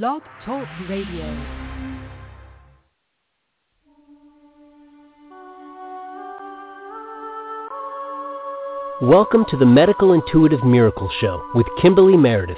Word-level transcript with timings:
Blog 0.00 0.22
Talk 0.46 0.66
Radio. 0.88 1.26
Welcome 9.02 9.44
to 9.50 9.58
the 9.58 9.66
Medical 9.66 10.14
Intuitive 10.14 10.64
Miracle 10.64 11.10
Show 11.20 11.46
with 11.54 11.66
Kimberly 11.82 12.16
Meredith. 12.16 12.56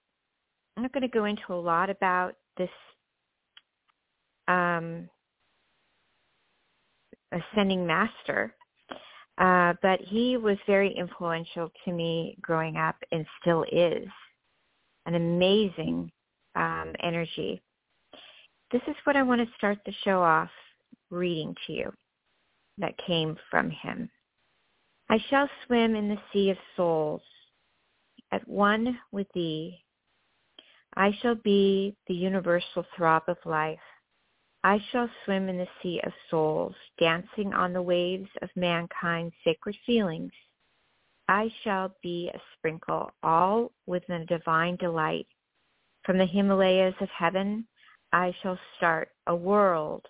I'm 0.77 0.83
not 0.83 0.93
going 0.93 1.01
to 1.01 1.09
go 1.09 1.25
into 1.25 1.53
a 1.53 1.53
lot 1.53 1.89
about 1.89 2.35
this 2.57 2.69
um, 4.47 5.09
ascending 7.33 7.85
master, 7.85 8.55
uh, 9.37 9.73
but 9.81 9.99
he 9.99 10.37
was 10.37 10.57
very 10.65 10.95
influential 10.97 11.69
to 11.83 11.91
me 11.91 12.37
growing 12.41 12.77
up 12.77 12.95
and 13.11 13.25
still 13.41 13.65
is 13.69 14.07
an 15.05 15.15
amazing 15.15 16.11
um, 16.55 16.93
energy 17.01 17.61
this 18.71 18.81
is 18.87 18.95
what 19.03 19.17
I 19.17 19.23
want 19.23 19.41
to 19.41 19.55
start 19.57 19.79
the 19.85 19.93
show 20.05 20.21
off 20.21 20.49
reading 21.09 21.53
to 21.67 21.73
you 21.73 21.93
that 22.77 22.97
came 23.05 23.35
from 23.49 23.69
him. 23.69 24.09
I 25.09 25.17
shall 25.29 25.49
swim 25.65 25.93
in 25.93 26.07
the 26.07 26.19
sea 26.31 26.51
of 26.51 26.57
souls, 26.77 27.21
at 28.31 28.47
one 28.47 28.97
with 29.11 29.27
thee. 29.33 29.83
I 30.95 31.11
shall 31.21 31.35
be 31.35 31.97
the 32.07 32.13
universal 32.13 32.85
throb 32.95 33.23
of 33.27 33.37
life. 33.45 33.79
I 34.63 34.79
shall 34.91 35.09
swim 35.25 35.49
in 35.49 35.57
the 35.57 35.67
sea 35.83 35.99
of 36.05 36.13
souls, 36.29 36.75
dancing 36.97 37.53
on 37.53 37.73
the 37.73 37.81
waves 37.81 38.29
of 38.41 38.49
mankind's 38.55 39.35
sacred 39.43 39.75
feelings. 39.85 40.31
I 41.31 41.49
shall 41.63 41.95
be 42.03 42.29
a 42.33 42.41
sprinkle, 42.57 43.09
all 43.23 43.71
within 43.85 44.23
a 44.23 44.25
divine 44.25 44.75
delight. 44.75 45.27
From 46.03 46.17
the 46.17 46.25
Himalayas 46.25 46.93
of 46.99 47.07
heaven 47.07 47.65
I 48.11 48.35
shall 48.43 48.59
start 48.75 49.13
a 49.27 49.35
world 49.35 50.05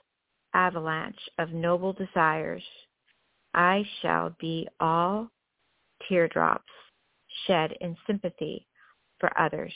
avalanche 0.55 1.29
of 1.37 1.51
noble 1.51 1.93
desires. 1.93 2.63
I 3.53 3.85
shall 4.01 4.35
be 4.39 4.67
all 4.79 5.29
teardrops 6.09 6.73
shed 7.45 7.73
in 7.81 7.95
sympathy 8.07 8.65
for 9.19 9.29
others. 9.39 9.75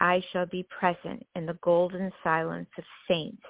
I 0.00 0.24
shall 0.32 0.46
be 0.46 0.66
present 0.76 1.24
in 1.36 1.46
the 1.46 1.58
golden 1.62 2.10
silence 2.24 2.70
of 2.76 2.84
saints 3.06 3.44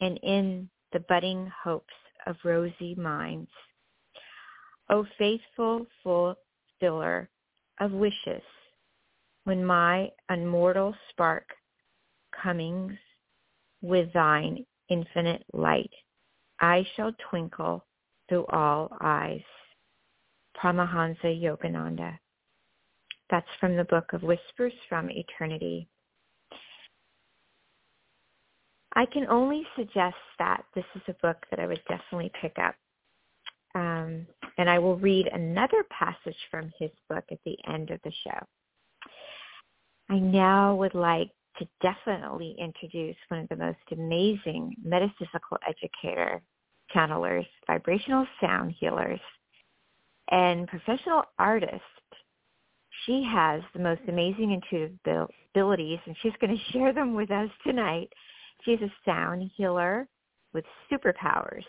and 0.00 0.18
in 0.24 0.68
the 0.92 1.00
budding 1.08 1.48
hopes 1.62 1.94
of 2.26 2.34
rosy 2.42 2.96
minds. 2.96 3.50
O 4.90 5.06
faithful 5.18 5.86
fulfiller 6.02 7.28
of 7.80 7.92
wishes, 7.92 8.42
when 9.44 9.64
my 9.64 10.10
immortal 10.30 10.94
spark 11.10 11.44
comings 12.42 12.96
with 13.82 14.12
thine 14.12 14.64
infinite 14.88 15.44
light. 15.52 15.90
I 16.60 16.86
shall 16.96 17.12
twinkle 17.30 17.84
through 18.28 18.46
all 18.46 18.90
eyes. 19.00 19.42
Paramahansa 20.56 21.24
Yogananda. 21.24 22.18
That's 23.30 23.46
from 23.60 23.76
the 23.76 23.84
book 23.84 24.12
of 24.12 24.22
Whispers 24.22 24.72
from 24.88 25.10
Eternity. 25.10 25.88
I 28.94 29.06
can 29.06 29.26
only 29.28 29.62
suggest 29.76 30.16
that 30.38 30.64
this 30.74 30.84
is 30.96 31.02
a 31.08 31.14
book 31.22 31.36
that 31.50 31.60
I 31.60 31.66
would 31.66 31.82
definitely 31.88 32.32
pick 32.40 32.56
up. 32.58 32.74
Um, 33.74 34.26
and 34.58 34.68
I 34.68 34.78
will 34.78 34.96
read 34.96 35.28
another 35.28 35.84
passage 35.88 36.36
from 36.50 36.72
his 36.78 36.90
book 37.08 37.24
at 37.30 37.38
the 37.44 37.56
end 37.66 37.90
of 37.90 38.00
the 38.02 38.12
show. 38.24 38.38
I 40.10 40.18
now 40.18 40.74
would 40.74 40.94
like 40.94 41.30
to 41.58 41.68
definitely 41.80 42.56
introduce 42.58 43.16
one 43.28 43.40
of 43.40 43.48
the 43.48 43.56
most 43.56 43.78
amazing 43.92 44.74
metaphysical 44.82 45.58
educator, 45.66 46.42
channelers, 46.94 47.46
vibrational 47.66 48.26
sound 48.40 48.74
healers, 48.78 49.20
and 50.30 50.66
professional 50.66 51.24
artist. 51.38 51.82
She 53.06 53.24
has 53.30 53.62
the 53.72 53.80
most 53.80 54.02
amazing 54.08 54.52
intuitive 54.52 55.28
abilities, 55.54 55.98
and 56.06 56.16
she's 56.20 56.32
going 56.40 56.56
to 56.56 56.72
share 56.72 56.92
them 56.92 57.14
with 57.14 57.30
us 57.30 57.50
tonight. 57.64 58.08
She's 58.64 58.80
a 58.80 58.92
sound 59.04 59.50
healer 59.56 60.08
with 60.52 60.64
superpowers. 60.90 61.64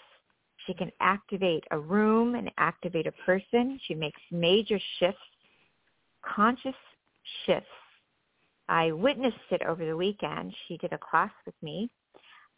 She 0.70 0.76
can 0.76 0.92
activate 1.02 1.64
a 1.72 1.80
room 1.80 2.36
and 2.36 2.52
activate 2.60 3.08
a 3.08 3.12
person. 3.26 3.80
She 3.88 3.96
makes 3.96 4.22
major 4.32 4.80
shifts, 5.00 5.20
conscious 6.24 6.76
shifts 7.46 7.68
I 8.70 8.92
witnessed 8.92 9.36
it 9.50 9.64
over 9.64 9.84
the 9.84 9.98
weekend. 9.98 10.54
She 10.68 10.78
did 10.78 10.94
a 10.94 11.00
class 11.00 11.32
with 11.46 11.56
me 11.62 11.90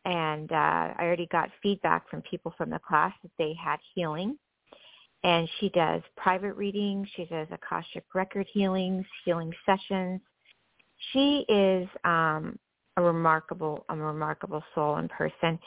and 0.04 0.52
uh, 0.52 0.56
I 0.56 0.96
already 1.00 1.28
got 1.28 1.50
feedback 1.64 2.10
from 2.10 2.22
people 2.24 2.54
from 2.58 2.70
the 2.70 2.80
class 2.80 3.14
that 3.24 3.32
they 3.38 3.54
had 3.54 3.80
healing. 3.96 4.38
And 5.24 5.48
she 5.60 5.70
does 5.70 6.02
private 6.18 6.54
readings. 6.56 7.08
She 7.16 7.26
does 7.26 7.48
Akashic 7.52 8.04
record 8.14 8.48
healings, 8.52 9.06
healing 9.24 9.54
sessions. 9.66 10.20
She 11.14 11.46
is 11.48 11.88
um, 12.04 12.60
a 12.98 13.02
remarkable, 13.02 13.86
a 13.90 13.96
remarkable 13.96 14.64
soul 14.76 14.96
and 14.96 15.10
person. 15.10 15.58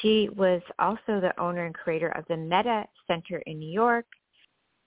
She 0.00 0.28
was 0.36 0.62
also 0.78 1.20
the 1.20 1.32
owner 1.38 1.64
and 1.66 1.74
creator 1.74 2.08
of 2.10 2.24
the 2.28 2.36
Meta 2.36 2.84
Center 3.06 3.38
in 3.46 3.58
New 3.58 3.70
York, 3.70 4.06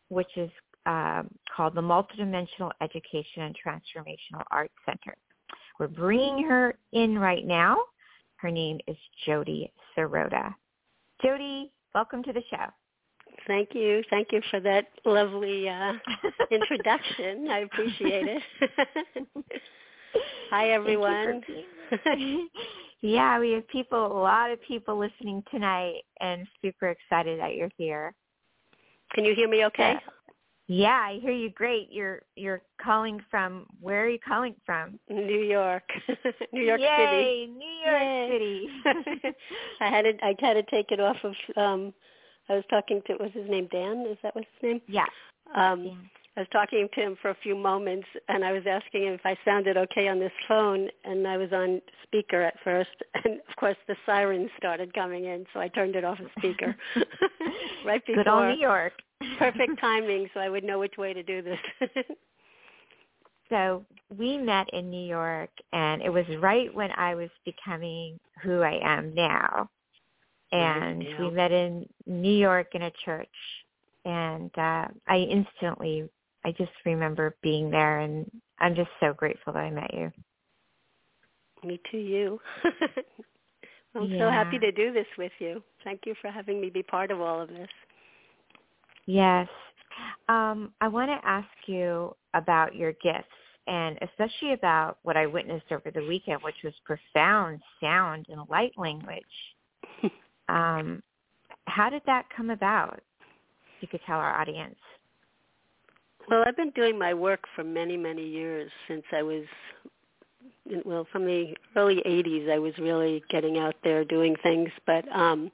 which 0.10 0.38
is 0.38 0.50
uh, 0.86 1.24
called 1.56 1.76
the 1.76 1.82
Multidimensional 1.82 2.72
Education 2.82 3.44
and 3.44 3.56
Transformational 3.56 4.44
Arts 4.52 4.74
Center. 4.86 5.16
We're 5.80 5.88
bringing 5.88 6.48
her 6.48 6.76
in 6.94 7.18
right 7.20 7.46
now. 7.46 7.78
Her 8.38 8.52
name 8.52 8.80
is 8.88 8.98
Jodi 9.26 9.72
Serota. 9.98 10.54
Jodi, 11.22 11.72
welcome 11.94 12.24
to 12.24 12.34
the 12.34 12.42
show. 12.50 12.66
Thank 13.48 13.70
you. 13.74 14.04
Thank 14.10 14.32
you 14.32 14.42
for 14.50 14.60
that 14.60 14.88
lovely 15.06 15.70
uh, 15.70 15.94
introduction. 16.52 17.48
I 17.50 17.60
appreciate 17.60 18.28
it. 18.28 19.28
Hi, 20.50 20.70
everyone. 20.72 21.42
yeah, 23.02 23.40
we 23.40 23.52
have 23.52 23.68
people, 23.68 24.06
a 24.06 24.22
lot 24.22 24.52
of 24.52 24.62
people 24.64 24.98
listening 24.98 25.44
tonight, 25.52 26.02
and 26.20 26.48
super 26.62 26.90
excited 26.90 27.40
that 27.40 27.56
you're 27.56 27.72
here. 27.78 28.14
Can 29.14 29.26
you 29.26 29.36
hear 29.36 29.50
me 29.50 29.66
okay? 29.66 29.98
Yeah, 30.68 31.04
I 31.06 31.20
hear 31.22 31.34
you 31.34 31.50
great. 31.50 31.90
You're 31.92 32.22
you're 32.38 32.62
calling 32.82 33.20
from 33.30 33.66
where 33.82 34.06
are 34.06 34.10
you 34.10 34.20
calling 34.26 34.56
from? 34.66 35.00
New 35.10 35.42
York. 35.42 35.84
New 36.54 36.64
York 36.64 36.80
Yay, 36.80 36.98
City. 36.98 37.52
New 37.52 37.66
York 37.86 38.02
Yay. 38.02 38.30
City. 38.32 39.36
I 39.82 39.90
had 39.90 40.04
to 40.04 40.14
I 40.24 40.34
had 40.40 40.54
to 40.54 40.64
take 40.64 40.92
it 40.92 41.02
off 41.02 41.18
of 41.24 41.34
um 41.58 41.94
I 42.48 42.56
was 42.56 42.64
talking 42.70 43.02
to 43.08 43.16
was 43.16 43.32
his 43.34 43.50
name 43.50 43.68
Dan? 43.70 44.06
Is 44.10 44.18
that 44.24 44.34
what's 44.34 44.48
his 44.62 44.70
name? 44.70 44.82
Yeah. 44.88 45.08
Um 45.54 45.84
yeah. 45.84 45.94
I 46.38 46.42
was 46.42 46.48
talking 46.54 46.88
to 46.94 47.02
him 47.02 47.18
for 47.22 47.32
a 47.32 47.38
few 47.44 47.56
moments 47.56 48.08
and 48.30 48.46
I 48.46 48.54
was 48.54 48.64
asking 48.66 49.04
him 49.04 49.14
if 49.14 49.26
I 49.26 49.38
sounded 49.44 49.76
okay 49.76 50.08
on 50.08 50.18
this 50.18 50.32
phone 50.48 50.88
and 51.04 51.28
I 51.28 51.36
was 51.36 51.52
on 51.52 51.82
speaker 52.04 52.42
at 52.42 52.54
first 52.64 52.90
and 53.26 53.42
of 53.50 53.56
course 53.58 53.76
the 53.88 53.96
sirens 54.06 54.50
started 54.58 54.94
coming 54.94 55.26
in 55.26 55.46
so 55.54 55.60
I 55.60 55.68
turned 55.68 55.96
it 55.96 56.06
off 56.06 56.20
of 56.20 56.28
speaker 56.38 56.76
right 57.86 58.06
before 58.06 58.24
Good 58.24 58.32
old 58.32 58.56
New 58.56 58.62
York. 58.62 58.94
perfect 59.40 59.80
timing 59.82 60.30
so 60.34 60.40
I 60.40 60.48
would 60.48 60.64
know 60.64 60.80
which 60.80 60.98
way 60.98 61.14
to 61.14 61.22
do 61.22 61.42
this. 61.42 61.60
so 63.50 63.86
we 64.18 64.38
met 64.38 64.74
in 64.74 64.90
New 64.90 65.06
York 65.06 65.52
and 65.74 66.02
it 66.02 66.10
was 66.10 66.26
right 66.40 66.74
when 66.74 66.92
I 66.92 67.14
was 67.14 67.30
becoming 67.44 68.18
who 68.42 68.62
I 68.62 68.80
am 68.82 69.14
now. 69.14 69.70
And 70.54 71.04
yeah. 71.04 71.20
we 71.20 71.30
met 71.30 71.52
in 71.52 71.88
New 72.06 72.36
York 72.36 72.68
in 72.74 72.84
a 72.84 72.92
church 73.04 73.28
and 74.06 74.50
uh 74.58 74.88
I 75.08 75.18
instantly 75.30 76.10
I 76.46 76.52
just 76.52 76.72
remember 76.86 77.36
being 77.42 77.70
there 77.70 78.00
and 78.00 78.30
I'm 78.60 78.76
just 78.76 78.90
so 79.00 79.14
grateful 79.14 79.54
that 79.54 79.60
I 79.60 79.72
met 79.72 79.94
you. 79.94 80.12
Me 81.64 81.80
too, 81.92 81.98
you. 81.98 82.40
I'm 83.96 84.10
yeah. 84.10 84.20
so 84.20 84.30
happy 84.30 84.58
to 84.60 84.72
do 84.72 84.92
this 84.94 85.06
with 85.18 85.32
you. 85.40 85.62
Thank 85.84 86.02
you 86.06 86.16
for 86.22 86.32
having 86.32 86.60
me 86.62 86.70
be 86.70 86.82
part 86.82 87.12
of 87.12 87.22
all 87.22 87.42
of 87.42 87.50
this. 87.50 87.68
Yes. 89.06 89.48
Um, 90.30 90.74
I 90.82 90.88
want 90.88 91.10
to 91.10 91.28
ask 91.28 91.48
you 91.68 92.16
about 92.34 92.76
your 92.76 92.94
gifts 92.94 93.28
and 93.68 93.98
especially 94.02 94.54
about 94.54 94.98
what 95.04 95.18
I 95.18 95.28
witnessed 95.28 95.72
over 95.72 95.92
the 95.92 96.06
weekend, 96.08 96.42
which 96.42 96.56
was 96.64 96.74
profound 96.86 97.60
sound 97.80 98.26
and 98.30 98.42
light 98.50 98.74
language. 98.78 99.24
um, 100.50 101.04
how 101.68 101.90
did 101.90 102.02
that 102.06 102.26
come 102.36 102.50
about? 102.50 103.02
If 103.78 103.82
you 103.82 103.88
could 103.88 104.02
tell 104.06 104.18
our 104.18 104.40
audience. 104.40 104.80
Well, 106.30 106.44
I've 106.46 106.56
been 106.56 106.72
doing 106.72 106.98
my 106.98 107.14
work 107.14 107.46
for 107.56 107.64
many, 107.64 107.98
many 107.98 108.26
years 108.26 108.72
since 108.88 109.04
I 109.12 109.22
was, 109.22 109.44
well, 110.86 111.06
from 111.12 111.26
the 111.26 111.56
early 111.76 112.02
80s, 112.06 112.50
I 112.50 112.60
was 112.60 112.78
really 112.78 113.24
getting 113.30 113.58
out 113.58 113.76
there 113.84 114.06
doing 114.06 114.36
things. 114.42 114.70
But 114.86 115.10
um, 115.12 115.52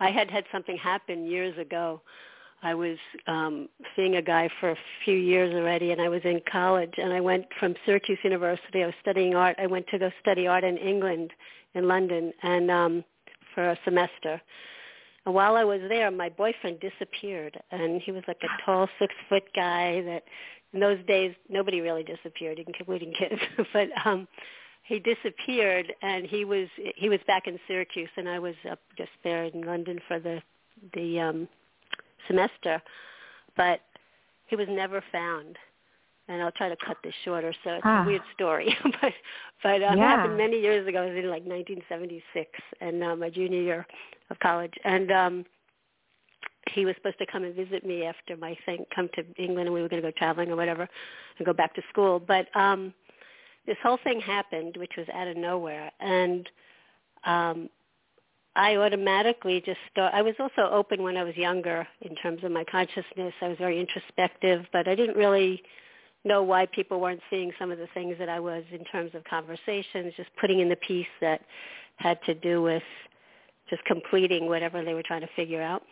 I 0.00 0.10
had 0.10 0.30
had 0.30 0.44
something 0.50 0.76
happen 0.76 1.26
years 1.26 1.56
ago. 1.58 2.02
I 2.62 2.74
was 2.74 2.96
um, 3.26 3.68
seeing 3.96 4.16
a 4.16 4.22
guy 4.22 4.48
for 4.60 4.70
a 4.70 4.76
few 5.04 5.16
years 5.16 5.52
already, 5.52 5.90
and 5.90 6.00
I 6.00 6.08
was 6.08 6.22
in 6.24 6.40
college, 6.50 6.94
and 6.96 7.12
I 7.12 7.20
went 7.20 7.46
from 7.58 7.74
Syracuse 7.84 8.18
University. 8.22 8.82
I 8.82 8.86
was 8.86 8.94
studying 9.00 9.34
art. 9.34 9.56
I 9.58 9.66
went 9.66 9.88
to 9.88 9.98
go 9.98 10.10
study 10.20 10.46
art 10.46 10.62
in 10.62 10.76
England, 10.76 11.32
in 11.74 11.88
London, 11.88 12.32
and 12.42 12.70
um, 12.70 13.04
for 13.54 13.70
a 13.70 13.78
semester. 13.84 14.40
And 15.24 15.34
while 15.34 15.56
I 15.56 15.64
was 15.64 15.80
there, 15.88 16.10
my 16.10 16.28
boyfriend 16.28 16.80
disappeared, 16.80 17.60
and 17.70 18.02
he 18.02 18.10
was 18.10 18.24
like 18.26 18.40
a 18.42 18.64
tall 18.64 18.88
six 18.98 19.14
foot 19.28 19.44
guy 19.54 20.02
that 20.02 20.24
in 20.72 20.80
those 20.80 20.98
days 21.06 21.34
nobody 21.48 21.80
really 21.80 22.02
disappeared, 22.02 22.58
including 22.58 23.12
kids. 23.12 23.40
but 23.72 23.88
um, 24.04 24.26
he 24.82 24.98
disappeared, 24.98 25.92
and 26.02 26.26
he 26.26 26.44
was 26.44 26.68
he 26.96 27.08
was 27.08 27.20
back 27.26 27.46
in 27.46 27.58
Syracuse, 27.68 28.10
and 28.16 28.28
I 28.28 28.38
was 28.38 28.54
up 28.70 28.80
just 28.98 29.10
there 29.22 29.44
in 29.44 29.62
London 29.62 30.00
for 30.08 30.18
the 30.18 30.42
the 30.94 31.20
um, 31.20 31.48
semester. 32.26 32.82
But 33.56 33.80
he 34.46 34.56
was 34.56 34.66
never 34.68 35.02
found 35.12 35.56
and 36.28 36.42
I'll 36.42 36.52
try 36.52 36.68
to 36.68 36.76
cut 36.84 36.96
this 37.02 37.14
shorter. 37.24 37.52
So 37.64 37.70
it's 37.70 37.82
ah. 37.84 38.02
a 38.02 38.06
weird 38.06 38.22
story, 38.34 38.76
but 38.84 39.12
but 39.62 39.82
um, 39.82 39.96
yeah. 39.98 40.04
it 40.04 40.16
happened 40.16 40.36
many 40.36 40.60
years 40.60 40.86
ago. 40.86 41.02
It 41.02 41.14
was 41.14 41.24
in 41.24 41.30
like 41.30 41.44
1976, 41.44 42.50
and 42.80 43.02
uh, 43.02 43.16
my 43.16 43.30
junior 43.30 43.60
year 43.60 43.86
of 44.30 44.38
college, 44.40 44.74
and 44.84 45.10
um, 45.10 45.44
he 46.70 46.84
was 46.84 46.94
supposed 46.96 47.18
to 47.18 47.26
come 47.26 47.44
and 47.44 47.54
visit 47.54 47.84
me 47.84 48.04
after 48.04 48.36
my 48.36 48.56
thing, 48.64 48.84
come 48.94 49.08
to 49.14 49.24
England, 49.36 49.66
and 49.66 49.74
we 49.74 49.82
were 49.82 49.88
going 49.88 50.02
to 50.02 50.08
go 50.08 50.12
traveling 50.16 50.50
or 50.50 50.56
whatever, 50.56 50.88
and 51.38 51.46
go 51.46 51.52
back 51.52 51.74
to 51.74 51.82
school. 51.90 52.20
But 52.20 52.54
um, 52.56 52.94
this 53.66 53.76
whole 53.82 53.98
thing 54.02 54.20
happened, 54.20 54.76
which 54.76 54.92
was 54.96 55.06
out 55.12 55.28
of 55.28 55.36
nowhere, 55.36 55.90
and 56.00 56.48
um, 57.24 57.68
I 58.54 58.76
automatically 58.76 59.62
just 59.64 59.78
start. 59.90 60.12
I 60.14 60.22
was 60.22 60.34
also 60.38 60.70
open 60.72 61.02
when 61.02 61.16
I 61.16 61.24
was 61.24 61.36
younger 61.36 61.86
in 62.02 62.14
terms 62.16 62.44
of 62.44 62.52
my 62.52 62.64
consciousness. 62.64 63.32
I 63.40 63.48
was 63.48 63.58
very 63.58 63.80
introspective, 63.80 64.66
but 64.72 64.88
I 64.88 64.94
didn't 64.94 65.16
really 65.16 65.62
know 66.24 66.42
why 66.42 66.66
people 66.66 67.00
weren't 67.00 67.20
seeing 67.30 67.52
some 67.58 67.70
of 67.70 67.78
the 67.78 67.88
things 67.94 68.16
that 68.18 68.28
I 68.28 68.40
was 68.40 68.64
in 68.72 68.84
terms 68.84 69.12
of 69.14 69.24
conversations, 69.24 70.12
just 70.16 70.30
putting 70.40 70.60
in 70.60 70.68
the 70.68 70.76
piece 70.76 71.06
that 71.20 71.42
had 71.96 72.18
to 72.26 72.34
do 72.34 72.62
with 72.62 72.82
just 73.68 73.84
completing 73.84 74.46
whatever 74.46 74.84
they 74.84 74.94
were 74.94 75.02
trying 75.02 75.22
to 75.22 75.30
figure 75.34 75.62
out. 75.62 75.82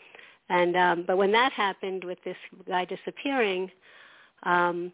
And 0.48 0.76
um, 0.76 1.04
but 1.06 1.16
when 1.16 1.32
that 1.32 1.52
happened 1.52 2.04
with 2.04 2.18
this 2.24 2.36
guy 2.66 2.84
disappearing, 2.84 3.70
um, 4.42 4.92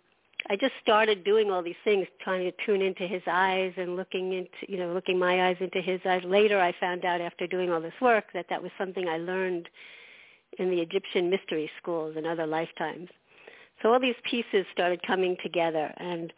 I 0.48 0.56
just 0.56 0.74
started 0.82 1.24
doing 1.24 1.50
all 1.50 1.62
these 1.62 1.74
things, 1.82 2.06
trying 2.22 2.44
to 2.44 2.52
tune 2.64 2.82
into 2.82 3.06
his 3.06 3.22
eyes 3.26 3.72
and 3.76 3.96
looking 3.96 4.32
into, 4.32 4.50
you 4.68 4.78
know, 4.78 4.92
looking 4.92 5.18
my 5.18 5.48
eyes 5.48 5.56
into 5.60 5.80
his 5.80 6.00
eyes. 6.04 6.22
Later, 6.24 6.60
I 6.60 6.72
found 6.78 7.04
out 7.04 7.20
after 7.20 7.46
doing 7.46 7.72
all 7.72 7.80
this 7.80 7.94
work 8.00 8.26
that 8.34 8.46
that 8.50 8.62
was 8.62 8.70
something 8.78 9.08
I 9.08 9.18
learned 9.18 9.68
in 10.58 10.70
the 10.70 10.80
Egyptian 10.80 11.30
mystery 11.30 11.70
schools 11.80 12.16
in 12.16 12.26
other 12.26 12.46
lifetimes. 12.46 13.08
So 13.82 13.92
all 13.92 14.00
these 14.00 14.14
pieces 14.28 14.64
started 14.72 15.00
coming 15.06 15.36
together, 15.42 15.92
and 15.98 16.32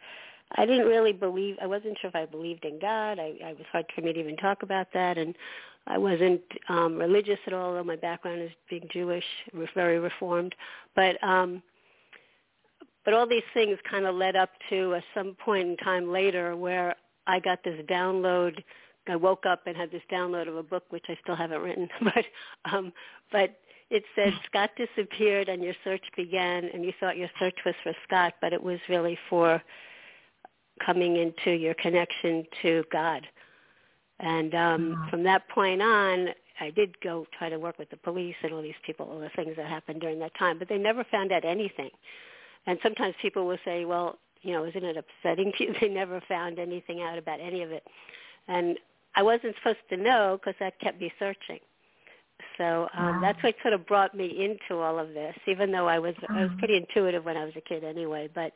I 0.55 0.65
didn't 0.65 0.87
really 0.87 1.13
believe. 1.13 1.57
I 1.61 1.67
wasn't 1.67 1.97
sure 1.99 2.09
if 2.09 2.15
I 2.15 2.25
believed 2.25 2.65
in 2.65 2.79
God. 2.79 3.19
I, 3.19 3.33
I 3.45 3.53
was 3.53 3.65
hard 3.71 3.85
for 3.95 4.01
me 4.01 4.13
to 4.13 4.19
even 4.19 4.35
talk 4.37 4.63
about 4.63 4.87
that, 4.93 5.17
and 5.17 5.35
I 5.87 5.97
wasn't 5.97 6.41
um, 6.67 6.97
religious 6.97 7.39
at 7.47 7.53
all. 7.53 7.73
Though 7.73 7.83
my 7.83 7.95
background 7.95 8.41
is 8.41 8.51
being 8.69 8.87
Jewish, 8.91 9.23
very 9.73 9.99
reformed, 9.99 10.53
but 10.95 11.21
um, 11.23 11.61
but 13.05 13.13
all 13.13 13.27
these 13.27 13.43
things 13.53 13.77
kind 13.89 14.05
of 14.05 14.15
led 14.15 14.35
up 14.35 14.49
to 14.69 14.95
uh, 14.95 15.01
some 15.13 15.35
point 15.43 15.67
in 15.67 15.77
time 15.77 16.11
later 16.11 16.55
where 16.55 16.95
I 17.27 17.39
got 17.39 17.63
this 17.63 17.79
download. 17.89 18.63
I 19.07 19.15
woke 19.15 19.45
up 19.47 19.65
and 19.65 19.75
had 19.75 19.89
this 19.91 20.03
download 20.11 20.47
of 20.47 20.55
a 20.55 20.61
book 20.61 20.83
which 20.89 21.05
I 21.09 21.17
still 21.23 21.35
haven't 21.35 21.61
written, 21.61 21.89
but 22.03 22.25
um, 22.71 22.93
but 23.31 23.57
it 23.89 24.03
said 24.15 24.33
Scott 24.45 24.71
disappeared 24.77 25.49
and 25.49 25.63
your 25.63 25.73
search 25.83 26.03
began, 26.15 26.65
and 26.73 26.83
you 26.85 26.93
thought 26.99 27.17
your 27.17 27.29
search 27.39 27.57
was 27.65 27.75
for 27.83 27.93
Scott, 28.07 28.33
but 28.41 28.53
it 28.53 28.61
was 28.61 28.79
really 28.87 29.17
for 29.29 29.61
coming 30.85 31.17
into 31.17 31.51
your 31.51 31.73
connection 31.73 32.45
to 32.61 32.83
God. 32.91 33.27
And 34.19 34.53
um, 34.53 34.91
Wow. 34.91 35.07
from 35.09 35.23
that 35.23 35.47
point 35.49 35.81
on, 35.81 36.29
I 36.59 36.69
did 36.71 36.99
go 37.01 37.25
try 37.37 37.49
to 37.49 37.57
work 37.57 37.79
with 37.79 37.89
the 37.89 37.97
police 37.97 38.35
and 38.43 38.53
all 38.53 38.61
these 38.61 38.73
people, 38.85 39.07
all 39.09 39.19
the 39.19 39.29
things 39.35 39.55
that 39.55 39.65
happened 39.67 40.01
during 40.01 40.19
that 40.19 40.35
time, 40.37 40.59
but 40.59 40.67
they 40.69 40.77
never 40.77 41.03
found 41.05 41.31
out 41.31 41.45
anything. 41.45 41.89
And 42.67 42.77
sometimes 42.83 43.15
people 43.21 43.47
will 43.47 43.57
say, 43.63 43.85
well, 43.85 44.19
you 44.41 44.53
know, 44.53 44.65
isn't 44.65 44.83
it 44.83 44.97
upsetting 44.97 45.51
to 45.57 45.63
you? 45.63 45.73
They 45.81 45.87
never 45.89 46.21
found 46.27 46.59
anything 46.59 47.01
out 47.01 47.17
about 47.17 47.39
any 47.39 47.63
of 47.63 47.71
it. 47.71 47.83
And 48.47 48.77
I 49.15 49.23
wasn't 49.23 49.55
supposed 49.55 49.79
to 49.89 49.97
know 49.97 50.37
because 50.39 50.57
that 50.59 50.79
kept 50.79 50.99
me 50.99 51.11
searching. 51.17 51.59
So 52.57 52.89
um, 52.97 53.15
Wow. 53.15 53.21
that's 53.21 53.43
what 53.43 53.55
sort 53.61 53.73
of 53.73 53.85
brought 53.87 54.13
me 54.15 54.25
into 54.45 54.81
all 54.81 54.99
of 54.99 55.13
this, 55.13 55.35
even 55.47 55.71
though 55.71 55.87
I 55.87 55.99
was 55.99 56.15
I 56.35 56.41
was 56.43 56.51
pretty 56.57 56.77
intuitive 56.77 57.25
when 57.25 57.37
I 57.37 57.45
was 57.45 57.53
a 57.55 57.61
kid 57.61 57.83
anyway. 57.83 58.29
But 58.33 58.53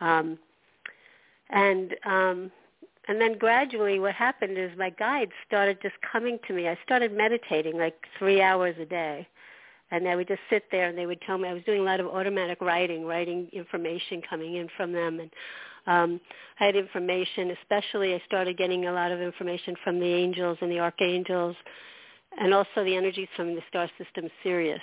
um, 0.00 0.38
and 1.50 1.94
um, 2.04 2.50
and 3.08 3.20
then 3.20 3.38
gradually 3.38 3.98
what 3.98 4.14
happened 4.14 4.58
is 4.58 4.70
my 4.78 4.90
guides 4.90 5.32
started 5.46 5.78
just 5.82 5.94
coming 6.10 6.38
to 6.48 6.54
me. 6.54 6.68
I 6.68 6.78
started 6.84 7.12
meditating 7.12 7.78
like 7.78 7.96
three 8.18 8.40
hours 8.40 8.76
a 8.80 8.86
day. 8.86 9.26
And 9.90 10.08
I 10.08 10.16
would 10.16 10.26
just 10.26 10.40
sit 10.50 10.64
there 10.72 10.88
and 10.88 10.98
they 10.98 11.06
would 11.06 11.20
tell 11.22 11.38
me 11.38 11.48
I 11.48 11.52
was 11.52 11.62
doing 11.64 11.80
a 11.80 11.84
lot 11.84 12.00
of 12.00 12.06
automatic 12.06 12.60
writing, 12.60 13.04
writing 13.04 13.48
information 13.52 14.22
coming 14.28 14.56
in 14.56 14.68
from 14.76 14.92
them 14.92 15.20
and 15.20 15.30
um 15.86 16.20
I 16.58 16.64
had 16.66 16.76
information, 16.76 17.50
especially 17.62 18.14
I 18.14 18.22
started 18.26 18.56
getting 18.56 18.86
a 18.86 18.92
lot 18.92 19.12
of 19.12 19.20
information 19.20 19.76
from 19.84 20.00
the 20.00 20.06
angels 20.06 20.58
and 20.62 20.70
the 20.70 20.80
archangels 20.80 21.56
and 22.38 22.52
also 22.54 22.84
the 22.84 22.94
energies 22.94 23.28
from 23.36 23.54
the 23.54 23.62
star 23.68 23.90
system 23.98 24.28
Sirius 24.42 24.80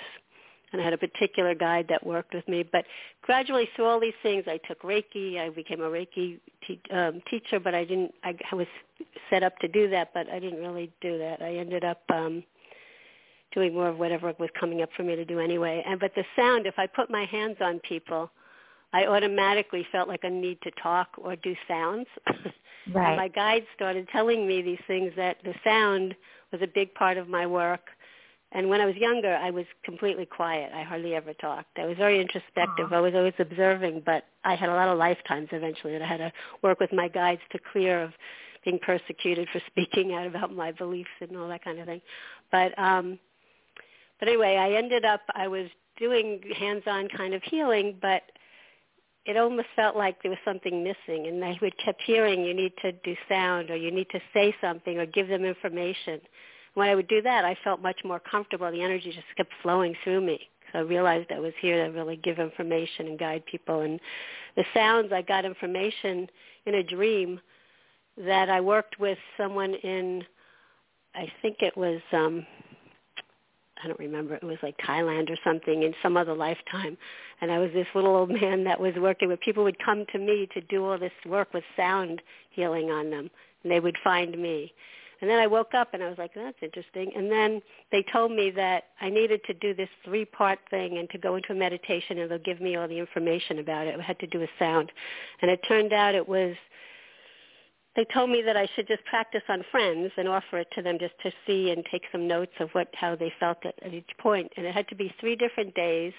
and 0.71 0.81
I 0.81 0.83
had 0.83 0.93
a 0.93 0.97
particular 0.97 1.53
guide 1.53 1.87
that 1.89 2.05
worked 2.05 2.33
with 2.33 2.47
me. 2.47 2.63
But 2.63 2.85
gradually 3.21 3.67
through 3.75 3.85
all 3.85 3.99
these 3.99 4.13
things, 4.23 4.45
I 4.47 4.59
took 4.67 4.81
Reiki. 4.83 5.37
I 5.37 5.49
became 5.49 5.81
a 5.81 5.89
Reiki 5.89 6.39
te- 6.65 6.81
um, 6.91 7.21
teacher, 7.29 7.59
but 7.59 7.75
I 7.75 7.83
didn't. 7.83 8.13
I, 8.23 8.35
I 8.51 8.55
was 8.55 8.67
set 9.29 9.43
up 9.43 9.57
to 9.59 9.67
do 9.67 9.89
that, 9.89 10.11
but 10.13 10.29
I 10.29 10.39
didn't 10.39 10.59
really 10.59 10.91
do 11.01 11.17
that. 11.17 11.41
I 11.41 11.55
ended 11.55 11.83
up 11.83 12.01
um, 12.13 12.43
doing 13.53 13.73
more 13.73 13.89
of 13.89 13.97
whatever 13.97 14.33
was 14.39 14.49
coming 14.59 14.81
up 14.81 14.89
for 14.95 15.03
me 15.03 15.15
to 15.15 15.25
do 15.25 15.39
anyway. 15.39 15.83
And 15.85 15.99
but 15.99 16.13
the 16.15 16.23
sound, 16.35 16.65
if 16.65 16.75
I 16.77 16.87
put 16.87 17.09
my 17.09 17.25
hands 17.25 17.57
on 17.59 17.79
people, 17.79 18.31
I 18.93 19.05
automatically 19.05 19.85
felt 19.91 20.07
like 20.07 20.23
a 20.23 20.29
need 20.29 20.61
to 20.61 20.71
talk 20.81 21.09
or 21.17 21.35
do 21.35 21.53
sounds. 21.67 22.07
right. 22.93 23.09
and 23.09 23.17
my 23.17 23.27
guide 23.27 23.65
started 23.75 24.07
telling 24.11 24.47
me 24.47 24.61
these 24.61 24.79
things 24.87 25.11
that 25.17 25.37
the 25.43 25.53
sound 25.65 26.15
was 26.51 26.61
a 26.61 26.67
big 26.67 26.93
part 26.93 27.17
of 27.17 27.27
my 27.27 27.45
work 27.45 27.81
and 28.53 28.67
when 28.67 28.81
I 28.81 28.85
was 28.85 28.95
younger, 28.97 29.33
I 29.33 29.49
was 29.49 29.65
completely 29.83 30.25
quiet. 30.25 30.71
I 30.75 30.83
hardly 30.83 31.15
ever 31.15 31.33
talked. 31.33 31.77
I 31.77 31.85
was 31.85 31.97
very 31.97 32.19
introspective. 32.19 32.89
Aww. 32.89 32.93
I 32.93 32.99
was 32.99 33.13
always 33.15 33.33
observing, 33.39 34.03
but 34.05 34.25
I 34.43 34.55
had 34.55 34.69
a 34.69 34.73
lot 34.73 34.89
of 34.89 34.97
lifetimes 34.97 35.47
eventually 35.51 35.93
that 35.93 36.01
I 36.01 36.07
had 36.07 36.17
to 36.17 36.33
work 36.61 36.79
with 36.79 36.91
my 36.91 37.07
guides 37.07 37.41
to 37.51 37.59
clear 37.71 38.03
of 38.03 38.11
being 38.65 38.77
persecuted 38.79 39.47
for 39.53 39.61
speaking 39.67 40.13
out 40.13 40.27
about 40.27 40.53
my 40.53 40.71
beliefs 40.73 41.09
and 41.21 41.35
all 41.37 41.47
that 41.47 41.63
kind 41.63 41.79
of 41.79 41.85
thing. 41.85 42.01
But 42.51 42.77
um 42.77 43.17
but 44.19 44.27
anyway, 44.27 44.57
I 44.57 44.73
ended 44.73 45.05
up 45.05 45.21
I 45.33 45.47
was 45.47 45.67
doing 45.97 46.41
hands-on 46.57 47.07
kind 47.15 47.33
of 47.33 47.41
healing, 47.43 47.97
but 48.01 48.23
it 49.25 49.37
almost 49.37 49.67
felt 49.75 49.95
like 49.95 50.21
there 50.21 50.31
was 50.31 50.39
something 50.43 50.83
missing 50.83 51.27
and 51.27 51.43
I 51.43 51.57
would 51.61 51.77
kept 51.77 52.01
hearing 52.05 52.43
you 52.43 52.53
need 52.53 52.73
to 52.81 52.91
do 52.91 53.15
sound 53.29 53.69
or 53.69 53.75
you 53.75 53.91
need 53.91 54.09
to 54.11 54.19
say 54.33 54.55
something 54.61 54.97
or 54.97 55.05
give 55.05 55.27
them 55.27 55.45
information 55.45 56.21
when 56.73 56.89
I 56.89 56.95
would 56.95 57.07
do 57.07 57.21
that, 57.21 57.45
I 57.45 57.57
felt 57.63 57.81
much 57.81 57.99
more 58.03 58.19
comfortable. 58.19 58.71
The 58.71 58.81
energy 58.81 59.11
just 59.11 59.27
kept 59.35 59.51
flowing 59.61 59.95
through 60.03 60.21
me. 60.21 60.39
So 60.71 60.79
I 60.79 60.81
realized 60.83 61.31
I 61.31 61.39
was 61.39 61.53
here 61.61 61.85
to 61.85 61.91
really 61.91 62.15
give 62.15 62.39
information 62.39 63.07
and 63.07 63.19
guide 63.19 63.45
people. 63.45 63.81
And 63.81 63.99
the 64.55 64.63
sounds, 64.73 65.11
I 65.11 65.21
got 65.21 65.43
information 65.43 66.29
in 66.65 66.75
a 66.75 66.83
dream 66.83 67.41
that 68.17 68.49
I 68.49 68.61
worked 68.61 68.99
with 68.99 69.17
someone 69.37 69.73
in, 69.73 70.23
I 71.13 71.27
think 71.41 71.57
it 71.59 71.75
was, 71.75 72.01
um, 72.13 72.45
I 73.83 73.87
don't 73.87 73.99
remember, 73.99 74.35
it 74.35 74.43
was 74.43 74.57
like 74.61 74.77
Thailand 74.77 75.29
or 75.29 75.37
something 75.43 75.83
in 75.83 75.93
some 76.01 76.17
other 76.17 76.33
lifetime. 76.33 76.97
And 77.41 77.51
I 77.51 77.59
was 77.59 77.71
this 77.73 77.87
little 77.95 78.15
old 78.15 78.29
man 78.29 78.63
that 78.65 78.79
was 78.79 78.93
working 78.97 79.27
with 79.27 79.39
people 79.41 79.63
would 79.63 79.83
come 79.83 80.05
to 80.11 80.19
me 80.19 80.47
to 80.53 80.61
do 80.61 80.85
all 80.85 80.97
this 80.97 81.11
work 81.25 81.53
with 81.53 81.63
sound 81.75 82.21
healing 82.51 82.91
on 82.91 83.09
them. 83.09 83.29
And 83.63 83.71
they 83.71 83.79
would 83.79 83.97
find 84.03 84.39
me. 84.39 84.73
And 85.21 85.29
then 85.29 85.39
I 85.39 85.45
woke 85.45 85.75
up 85.75 85.93
and 85.93 86.03
I 86.03 86.09
was 86.09 86.17
like, 86.17 86.33
that's 86.33 86.57
interesting. 86.63 87.11
And 87.15 87.31
then 87.31 87.61
they 87.91 88.03
told 88.11 88.31
me 88.31 88.49
that 88.51 88.85
I 88.99 89.09
needed 89.09 89.41
to 89.45 89.53
do 89.53 89.75
this 89.75 89.89
three-part 90.03 90.57
thing 90.71 90.97
and 90.97 91.07
to 91.11 91.19
go 91.19 91.35
into 91.35 91.51
a 91.51 91.55
meditation 91.55 92.17
and 92.17 92.31
they'll 92.31 92.39
give 92.39 92.59
me 92.59 92.75
all 92.75 92.87
the 92.87 92.97
information 92.97 93.59
about 93.59 93.85
it. 93.85 93.99
I 93.99 94.03
had 94.03 94.19
to 94.19 94.27
do 94.27 94.41
a 94.41 94.47
sound. 94.57 94.91
And 95.41 95.51
it 95.51 95.59
turned 95.67 95.93
out 95.93 96.15
it 96.15 96.27
was, 96.27 96.55
they 97.95 98.05
told 98.13 98.29
me 98.29 98.41
that 98.45 98.55
I 98.55 98.67
should 98.75 98.87
just 98.87 99.03
practice 99.05 99.41
on 99.49 99.63
friends 99.69 100.11
and 100.17 100.27
offer 100.27 100.59
it 100.59 100.67
to 100.75 100.81
them 100.81 100.97
just 100.99 101.13
to 101.23 101.31
see 101.45 101.71
and 101.71 101.83
take 101.91 102.03
some 102.11 102.27
notes 102.27 102.53
of 102.59 102.69
what, 102.71 102.87
how 102.93 103.15
they 103.15 103.33
felt 103.39 103.57
at, 103.65 103.75
at 103.83 103.93
each 103.93 104.09
point. 104.17 104.51
And 104.55 104.65
it 104.65 104.73
had 104.73 104.87
to 104.89 104.95
be 104.95 105.13
three 105.19 105.35
different 105.35 105.75
days 105.75 106.13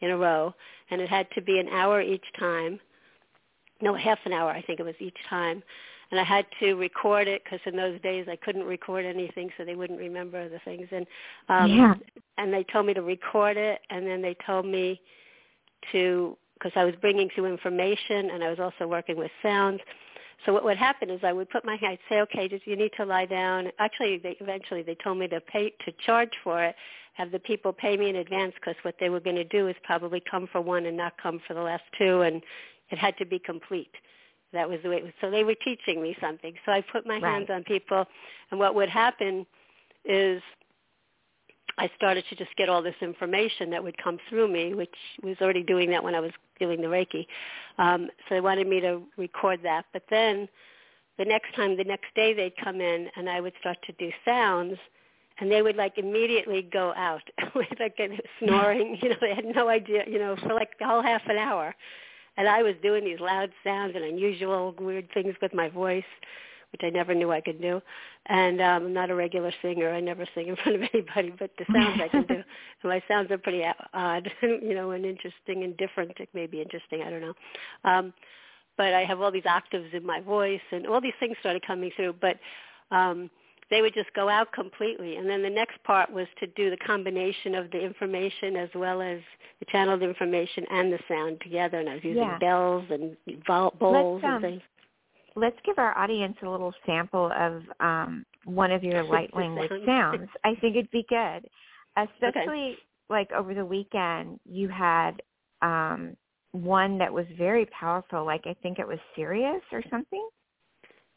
in 0.00 0.10
a 0.10 0.16
row 0.16 0.54
and 0.90 1.00
it 1.00 1.08
had 1.08 1.26
to 1.34 1.40
be 1.40 1.58
an 1.58 1.68
hour 1.68 2.02
each 2.02 2.26
time. 2.38 2.78
No, 3.80 3.94
half 3.94 4.18
an 4.26 4.32
hour 4.32 4.50
I 4.50 4.62
think 4.62 4.80
it 4.80 4.84
was 4.84 4.94
each 5.00 5.16
time 5.28 5.62
and 6.10 6.20
I 6.20 6.24
had 6.24 6.46
to 6.60 6.74
record 6.74 7.28
it 7.28 7.42
because 7.42 7.60
in 7.66 7.76
those 7.76 8.00
days 8.02 8.26
I 8.30 8.36
couldn't 8.36 8.64
record 8.64 9.04
anything, 9.04 9.50
so 9.56 9.64
they 9.64 9.74
wouldn't 9.74 9.98
remember 9.98 10.48
the 10.48 10.60
things. 10.64 10.86
And 10.92 11.06
um, 11.48 11.70
yeah. 11.70 11.94
and 12.38 12.52
they 12.52 12.64
told 12.64 12.86
me 12.86 12.94
to 12.94 13.02
record 13.02 13.56
it, 13.56 13.80
and 13.90 14.06
then 14.06 14.22
they 14.22 14.36
told 14.46 14.64
me 14.64 15.00
to 15.90 16.36
because 16.54 16.72
I 16.76 16.84
was 16.84 16.94
bringing 17.00 17.28
through 17.34 17.46
information, 17.46 18.30
and 18.30 18.44
I 18.44 18.50
was 18.50 18.60
also 18.60 18.86
working 18.86 19.16
with 19.16 19.30
sounds. 19.42 19.80
So 20.44 20.52
what 20.52 20.64
would 20.64 20.76
happen 20.76 21.10
is 21.10 21.20
I 21.22 21.32
would 21.32 21.50
put 21.50 21.64
my 21.64 21.78
I'd 21.82 21.98
say, 22.08 22.20
okay, 22.20 22.48
just 22.48 22.66
you 22.66 22.76
need 22.76 22.92
to 22.96 23.04
lie 23.04 23.26
down. 23.26 23.68
Actually, 23.78 24.18
they, 24.18 24.36
eventually 24.40 24.82
they 24.82 24.94
told 24.94 25.18
me 25.18 25.28
to 25.28 25.40
pay 25.40 25.72
to 25.84 25.92
charge 26.04 26.32
for 26.42 26.62
it, 26.62 26.74
have 27.14 27.30
the 27.30 27.38
people 27.38 27.72
pay 27.72 27.96
me 27.96 28.10
in 28.10 28.16
advance 28.16 28.54
because 28.54 28.76
what 28.82 28.96
they 29.00 29.08
were 29.08 29.20
going 29.20 29.36
to 29.36 29.44
do 29.44 29.68
is 29.68 29.76
probably 29.84 30.22
come 30.28 30.48
for 30.50 30.60
one 30.60 30.86
and 30.86 30.96
not 30.96 31.14
come 31.22 31.40
for 31.46 31.54
the 31.54 31.60
last 31.60 31.84
two, 31.96 32.22
and 32.22 32.42
it 32.90 32.98
had 32.98 33.16
to 33.18 33.24
be 33.24 33.38
complete. 33.38 33.92
That 34.52 34.68
was 34.68 34.78
the 34.82 34.90
way 34.90 34.96
it 34.96 35.04
was. 35.04 35.12
So 35.20 35.30
they 35.30 35.44
were 35.44 35.54
teaching 35.54 36.02
me 36.02 36.16
something. 36.20 36.54
So 36.64 36.72
I 36.72 36.80
put 36.80 37.06
my 37.06 37.18
right. 37.18 37.24
hands 37.24 37.48
on 37.50 37.64
people, 37.64 38.04
and 38.50 38.60
what 38.60 38.74
would 38.74 38.88
happen 38.88 39.46
is 40.04 40.42
I 41.78 41.90
started 41.96 42.24
to 42.30 42.36
just 42.36 42.54
get 42.56 42.68
all 42.68 42.82
this 42.82 42.94
information 43.00 43.70
that 43.70 43.82
would 43.82 43.96
come 44.02 44.18
through 44.28 44.48
me, 44.48 44.74
which 44.74 44.94
was 45.22 45.36
already 45.40 45.62
doing 45.62 45.90
that 45.90 46.02
when 46.02 46.14
I 46.14 46.20
was 46.20 46.30
doing 46.60 46.80
the 46.80 46.86
Reiki. 46.86 47.26
Um, 47.78 48.08
so 48.28 48.36
they 48.36 48.40
wanted 48.40 48.66
me 48.66 48.80
to 48.80 49.02
record 49.16 49.60
that. 49.64 49.86
But 49.92 50.04
then 50.10 50.48
the 51.18 51.24
next 51.24 51.54
time, 51.54 51.76
the 51.76 51.84
next 51.84 52.14
day 52.14 52.32
they'd 52.34 52.56
come 52.62 52.80
in 52.80 53.08
and 53.16 53.28
I 53.28 53.40
would 53.40 53.54
start 53.60 53.78
to 53.86 53.92
do 53.92 54.10
sounds 54.24 54.76
and 55.40 55.50
they 55.50 55.62
would 55.62 55.76
like 55.76 55.98
immediately 55.98 56.62
go 56.62 56.92
out 56.96 57.22
with 57.54 57.66
like 57.80 57.98
snoring. 58.38 58.98
You 59.02 59.10
know, 59.10 59.16
they 59.20 59.34
had 59.34 59.44
no 59.44 59.68
idea, 59.68 60.04
you 60.06 60.18
know, 60.18 60.36
for 60.36 60.54
like 60.54 60.78
the 60.78 60.86
whole 60.86 61.02
half 61.02 61.22
an 61.26 61.36
hour 61.36 61.74
and 62.36 62.48
I 62.48 62.62
was 62.62 62.74
doing 62.82 63.04
these 63.04 63.20
loud 63.20 63.50
sounds 63.62 63.94
and 63.94 64.04
unusual 64.04 64.74
weird 64.78 65.08
things 65.14 65.34
with 65.40 65.54
my 65.54 65.68
voice, 65.68 66.04
which 66.74 66.80
I 66.82 66.90
never 66.90 67.14
knew 67.14 67.30
I 67.30 67.40
could 67.40 67.62
do. 67.62 67.80
And 68.26 68.60
um, 68.60 68.86
I'm 68.86 68.92
not 68.92 69.08
a 69.08 69.14
regular 69.14 69.52
singer. 69.62 69.94
I 69.94 70.00
never 70.00 70.26
sing 70.34 70.48
in 70.48 70.56
front 70.62 70.82
of 70.82 70.88
anybody, 70.92 71.32
but 71.38 71.52
the 71.56 71.64
sounds 71.72 72.00
I 72.02 72.08
can 72.08 72.26
do. 72.26 72.34
And 72.82 72.90
my 72.90 73.00
sounds 73.06 73.30
are 73.30 73.38
pretty 73.38 73.62
odd, 73.94 74.28
you 74.42 74.74
know, 74.74 74.90
and 74.90 75.06
interesting 75.06 75.62
and 75.62 75.76
different. 75.76 76.18
It 76.18 76.28
may 76.34 76.48
be 76.48 76.60
interesting. 76.60 77.02
I 77.02 77.10
don't 77.10 77.20
know. 77.20 77.34
Um, 77.84 78.12
but 78.76 78.92
I 78.92 79.04
have 79.04 79.20
all 79.20 79.30
these 79.30 79.46
octaves 79.46 79.86
in 79.92 80.04
my 80.04 80.20
voice, 80.20 80.60
and 80.72 80.84
all 80.88 81.00
these 81.00 81.12
things 81.20 81.36
started 81.38 81.64
coming 81.64 81.92
through. 81.96 82.16
But 82.20 82.40
um, 82.90 83.30
they 83.70 83.80
would 83.80 83.94
just 83.94 84.12
go 84.14 84.28
out 84.28 84.50
completely. 84.52 85.14
And 85.14 85.30
then 85.30 85.42
the 85.42 85.50
next 85.50 85.80
part 85.84 86.12
was 86.12 86.26
to 86.40 86.48
do 86.48 86.70
the 86.70 86.76
combination 86.78 87.54
of 87.54 87.70
the 87.70 87.78
information 87.80 88.56
as 88.56 88.68
well 88.74 89.00
as 89.00 89.20
the 89.60 89.66
channeled 89.70 90.02
information 90.02 90.64
and 90.72 90.92
the 90.92 90.98
sound 91.06 91.40
together. 91.40 91.78
And 91.78 91.88
I 91.88 91.94
was 91.94 92.04
using 92.04 92.24
yeah. 92.24 92.38
bells 92.38 92.84
and 92.90 93.16
bowls 93.46 94.22
um, 94.24 94.24
and 94.24 94.42
things. 94.42 94.62
Let's 95.36 95.56
give 95.64 95.78
our 95.78 95.96
audience 95.98 96.36
a 96.42 96.48
little 96.48 96.72
sample 96.86 97.30
of 97.36 97.62
um, 97.80 98.24
one 98.44 98.70
of 98.70 98.84
your 98.84 99.02
light 99.10 99.34
language 99.34 99.70
sounds. 99.86 100.28
I 100.44 100.54
think 100.60 100.76
it'd 100.76 100.90
be 100.90 101.06
good, 101.08 101.46
especially 101.96 102.72
okay. 102.72 102.78
like 103.10 103.32
over 103.32 103.54
the 103.54 103.64
weekend. 103.64 104.38
You 104.44 104.68
had 104.68 105.22
um, 105.62 106.16
one 106.52 106.98
that 106.98 107.12
was 107.12 107.26
very 107.36 107.66
powerful. 107.66 108.24
Like 108.24 108.42
I 108.46 108.54
think 108.62 108.78
it 108.78 108.86
was 108.86 108.98
Sirius 109.16 109.62
or 109.72 109.82
something. 109.90 110.26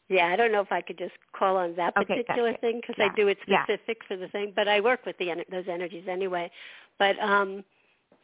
Yeah, 0.10 0.28
I 0.28 0.36
don't 0.38 0.52
know 0.52 0.62
if 0.62 0.72
I 0.72 0.82
could 0.82 0.98
just 0.98 1.14
call 1.38 1.58
on 1.58 1.76
that 1.76 1.94
okay, 1.98 2.24
particular 2.24 2.52
gotcha. 2.52 2.62
thing 2.62 2.82
because 2.82 2.96
yeah. 2.98 3.10
I 3.12 3.16
do 3.16 3.28
it 3.28 3.38
specific 3.42 3.98
yeah. 4.02 4.08
for 4.08 4.16
the 4.16 4.30
thing, 4.30 4.54
but 4.56 4.68
I 4.68 4.80
work 4.80 5.06
with 5.06 5.18
the 5.18 5.34
those 5.52 5.66
energies 5.70 6.06
anyway. 6.10 6.50
But 6.98 7.20
um 7.20 7.64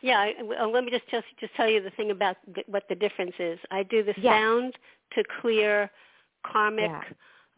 yeah, 0.03 0.19
I, 0.19 0.33
well, 0.43 0.71
let 0.71 0.83
me 0.83 0.91
just 0.91 1.07
just 1.09 1.25
just 1.39 1.55
tell 1.55 1.67
you 1.67 1.81
the 1.81 1.89
thing 1.91 2.11
about 2.11 2.35
th- 2.53 2.67
what 2.67 2.83
the 2.89 2.95
difference 2.95 3.33
is. 3.39 3.57
I 3.71 3.83
do 3.83 4.03
the 4.03 4.13
yeah. 4.17 4.37
sound 4.37 4.73
to 5.15 5.23
clear 5.41 5.89
karmic 6.45 6.91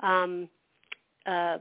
um 0.01 0.47
uh 1.25 1.57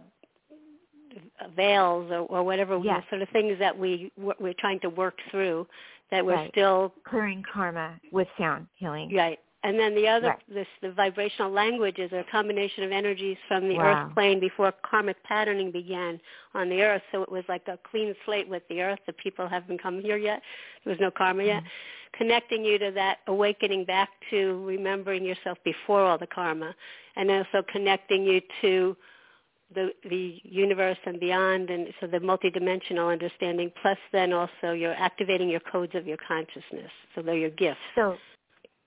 veils 1.57 2.11
or, 2.11 2.19
or 2.19 2.43
whatever 2.43 2.79
yes. 2.83 3.03
sort 3.09 3.23
of 3.23 3.29
things 3.31 3.59
that 3.59 3.77
we 3.77 4.13
we're 4.17 4.55
trying 4.59 4.79
to 4.81 4.91
work 4.91 5.19
through 5.31 5.67
that 6.11 6.25
we're 6.25 6.35
right. 6.35 6.51
still 6.51 6.93
clearing 7.09 7.43
karma 7.51 7.99
with 8.13 8.29
sound 8.39 8.67
healing. 8.75 9.15
Right. 9.15 9.39
And 9.65 9.79
then 9.79 9.95
the 9.95 10.07
other, 10.07 10.29
right. 10.29 10.39
this, 10.47 10.67
the 10.83 10.93
vibrational 10.93 11.51
languages 11.51 12.13
are 12.13 12.19
a 12.19 12.31
combination 12.31 12.85
of 12.85 12.93
energies 12.93 13.39
from 13.49 13.67
the 13.67 13.77
wow. 13.77 14.07
earth 14.07 14.15
plane 14.15 14.39
before 14.39 14.73
karmic 14.89 15.23
patterning 15.25 15.73
began 15.73 16.21
on 16.53 16.69
the 16.69 16.83
earth. 16.83 17.01
So 17.11 17.23
it 17.23 17.33
was 17.33 17.45
like 17.49 17.67
a 17.67 17.79
clean 17.91 18.15
slate 18.27 18.47
with 18.47 18.63
the 18.69 18.83
earth. 18.83 18.99
The 19.07 19.15
people 19.15 19.49
haven't 19.49 19.83
come 19.83 20.03
here 20.03 20.19
yet. 20.19 20.43
There 20.85 20.93
was 20.93 21.01
no 21.01 21.11
karma 21.11 21.45
yet. 21.45 21.63
Mm-hmm. 21.63 22.19
Connecting 22.19 22.63
you 22.63 22.79
to 22.79 22.91
that 22.91 23.21
awakening 23.27 23.87
back 23.87 24.11
to 24.31 24.63
remembering 24.67 25.25
yourself 25.25 25.57
before 25.65 26.05
all 26.05 26.19
the 26.19 26.27
karma. 26.27 26.75
And 27.17 27.31
also 27.31 27.65
connecting 27.73 28.25
you 28.25 28.43
to 28.61 28.95
the 29.75 29.93
the 30.09 30.41
universe 30.45 30.99
and 31.07 31.19
beyond 31.19 31.71
and 31.71 31.89
so 32.01 32.07
the 32.07 32.19
multidimensional 32.19 33.11
understanding 33.11 33.73
plus 33.81 33.97
then 34.13 34.33
also 34.33 34.73
you're 34.73 34.95
activating 34.95 35.49
your 35.49 35.61
codes 35.61 35.95
of 35.95 36.07
your 36.07 36.19
consciousness 36.29 36.91
so 37.15 37.23
they're 37.23 37.35
your 37.35 37.51
gifts 37.51 37.81
so 37.95 38.17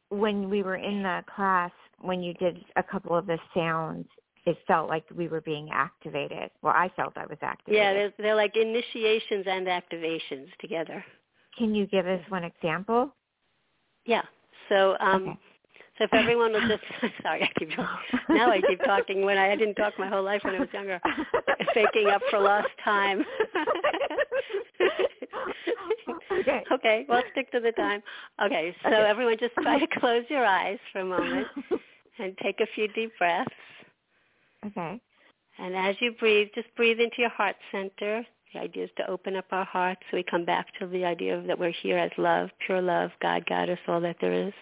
when 0.09 0.49
we 0.49 0.63
were 0.63 0.77
in 0.77 1.03
the 1.03 1.23
class 1.33 1.71
when 2.01 2.21
you 2.21 2.33
did 2.35 2.63
a 2.75 2.83
couple 2.83 3.15
of 3.15 3.25
the 3.25 3.37
sounds, 3.53 4.05
it 4.45 4.57
felt 4.65 4.87
like 4.87 5.03
we 5.13 5.27
were 5.27 5.41
being 5.41 5.69
activated. 5.73 6.49
Well, 6.61 6.73
I 6.75 6.89
felt 6.95 7.17
I 7.17 7.25
was 7.25 7.37
activated. 7.41 7.77
Yeah, 7.77 7.93
they're, 7.93 8.13
they're 8.17 8.35
like 8.35 8.55
initiations 8.55 9.45
and 9.47 9.67
activations 9.67 10.47
together. 10.59 11.03
Can 11.57 11.75
you 11.75 11.87
give 11.87 12.07
us 12.07 12.21
one 12.29 12.43
example? 12.43 13.13
Yeah. 14.05 14.21
So, 14.69 14.95
um, 14.99 15.23
okay. 15.23 15.39
so 15.97 16.03
if 16.05 16.13
everyone 16.13 16.53
will 16.53 16.67
just 16.67 16.83
sorry, 17.23 17.43
I 17.43 17.49
keep 17.59 17.71
talking. 17.75 18.19
now 18.29 18.51
I 18.51 18.61
keep 18.61 18.81
talking 18.83 19.25
when 19.25 19.37
I, 19.37 19.51
I 19.51 19.55
didn't 19.55 19.75
talk 19.75 19.93
my 19.97 20.07
whole 20.07 20.23
life 20.23 20.41
when 20.43 20.55
I 20.55 20.59
was 20.59 20.69
younger, 20.71 21.01
faking 21.73 22.07
up 22.07 22.21
for 22.29 22.39
lost 22.39 22.69
time. 22.83 23.25
okay. 26.41 26.63
Okay, 26.71 27.05
well, 27.09 27.23
stick 27.31 27.51
to 27.51 27.59
the 27.59 27.71
time. 27.73 28.01
Okay, 28.43 28.75
so 28.83 28.89
Okay. 28.89 29.09
everyone 29.09 29.37
just 29.39 29.53
try 29.61 29.79
to 29.79 29.87
close 29.99 30.23
your 30.29 30.45
eyes 30.45 30.79
for 30.91 30.99
a 31.01 31.05
moment 31.05 31.47
and 32.19 32.37
take 32.43 32.59
a 32.59 32.67
few 32.75 32.87
deep 32.89 33.11
breaths. 33.17 33.51
okay. 34.65 34.99
And 35.59 35.75
as 35.75 35.95
you 35.99 36.11
breathe, 36.19 36.49
just 36.55 36.67
breathe 36.75 36.99
into 36.99 37.15
your 37.19 37.29
heart 37.31 37.55
center. 37.71 38.25
The 38.53 38.59
idea 38.59 38.85
is 38.85 38.89
to 38.97 39.09
open 39.09 39.35
up 39.35 39.45
our 39.51 39.65
hearts 39.65 40.01
so 40.09 40.17
we 40.17 40.23
come 40.23 40.45
back 40.45 40.67
to 40.79 40.87
the 40.87 41.03
idea 41.03 41.37
of 41.37 41.45
that 41.47 41.59
we're 41.59 41.71
here 41.83 41.97
as 41.97 42.11
love, 42.17 42.49
pure 42.65 42.81
love, 42.81 43.11
God, 43.21 43.45
Goddess, 43.47 43.79
all 43.87 43.99
that 44.01 44.17
there 44.21 44.33
is. 44.47 44.53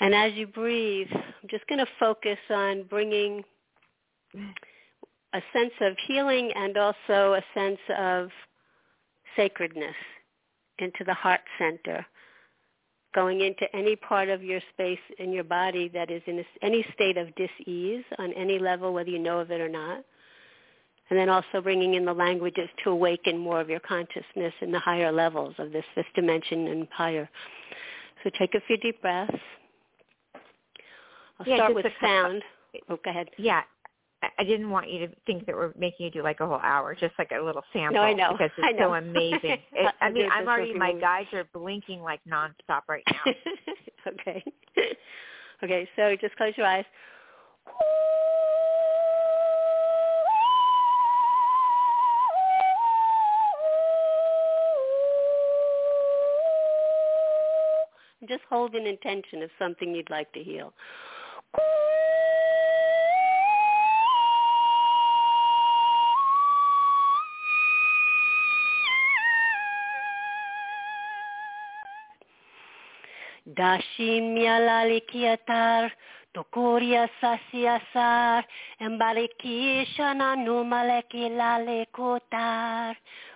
And 0.00 0.14
as 0.14 0.32
you 0.34 0.46
breathe, 0.46 1.08
I'm 1.12 1.48
just 1.48 1.66
going 1.68 1.78
to 1.78 1.86
focus 2.00 2.38
on 2.50 2.84
bringing 2.84 3.44
a 5.34 5.40
sense 5.52 5.72
of 5.80 5.96
healing 6.08 6.50
and 6.56 6.76
also 6.76 7.34
a 7.34 7.42
sense 7.54 7.78
of 7.98 8.30
sacredness 9.36 9.94
into 10.78 11.04
the 11.04 11.14
heart 11.14 11.40
center, 11.58 12.04
going 13.14 13.40
into 13.42 13.64
any 13.74 13.96
part 13.96 14.28
of 14.28 14.42
your 14.42 14.60
space 14.72 14.98
in 15.18 15.32
your 15.32 15.44
body 15.44 15.88
that 15.88 16.10
is 16.10 16.22
in 16.26 16.44
any 16.62 16.84
state 16.94 17.16
of 17.16 17.34
dis-ease 17.34 18.04
on 18.18 18.32
any 18.32 18.58
level, 18.58 18.92
whether 18.92 19.10
you 19.10 19.18
know 19.18 19.38
of 19.38 19.50
it 19.50 19.60
or 19.60 19.68
not. 19.68 20.04
And 21.10 21.18
then 21.18 21.28
also 21.28 21.60
bringing 21.62 21.94
in 21.94 22.06
the 22.06 22.12
languages 22.14 22.70
to 22.84 22.90
awaken 22.90 23.36
more 23.36 23.60
of 23.60 23.68
your 23.68 23.80
consciousness 23.80 24.54
in 24.62 24.72
the 24.72 24.78
higher 24.78 25.12
levels 25.12 25.54
of 25.58 25.70
this 25.70 25.84
fifth 25.94 26.06
dimension 26.14 26.68
and 26.68 26.88
higher. 26.90 27.28
So 28.24 28.30
take 28.38 28.54
a 28.54 28.60
few 28.66 28.78
deep 28.78 29.02
breaths. 29.02 29.34
I'll 31.38 31.46
Yeah, 31.46 31.56
start 31.56 31.74
with 31.74 31.86
sound. 32.00 32.42
Oh, 32.88 32.98
go 33.04 33.10
ahead. 33.10 33.28
Yeah. 33.36 33.62
I- 34.38 34.44
didn't 34.44 34.70
want 34.70 34.90
you 34.90 35.06
to 35.06 35.14
think 35.26 35.46
that 35.46 35.54
we're 35.54 35.72
making 35.76 36.06
you 36.06 36.10
do 36.10 36.22
like 36.22 36.40
a 36.40 36.46
whole 36.46 36.60
hour, 36.62 36.94
just 36.94 37.14
like 37.18 37.30
a 37.32 37.42
little 37.42 37.62
sample. 37.72 37.94
No, 37.94 38.02
I 38.02 38.12
know. 38.12 38.32
Because 38.32 38.50
it's 38.58 38.78
know. 38.78 38.90
so 38.90 38.94
amazing. 38.94 39.58
It, 39.72 39.94
I 40.00 40.10
mean, 40.10 40.28
I'm 40.30 40.46
already, 40.48 40.74
my 40.74 40.92
guys 40.92 41.26
are 41.32 41.44
blinking 41.52 42.02
like 42.02 42.20
nonstop 42.28 42.82
right 42.88 43.02
now. 43.10 43.32
okay. 44.08 44.44
Okay, 45.64 45.88
so 45.94 46.16
just 46.20 46.34
close 46.34 46.52
your 46.56 46.66
eyes. 46.66 46.84
Just 58.28 58.42
hold 58.48 58.74
an 58.74 58.86
intention 58.86 59.42
of 59.42 59.50
something 59.56 59.94
you'd 59.94 60.10
like 60.10 60.32
to 60.32 60.42
heal. 60.42 60.72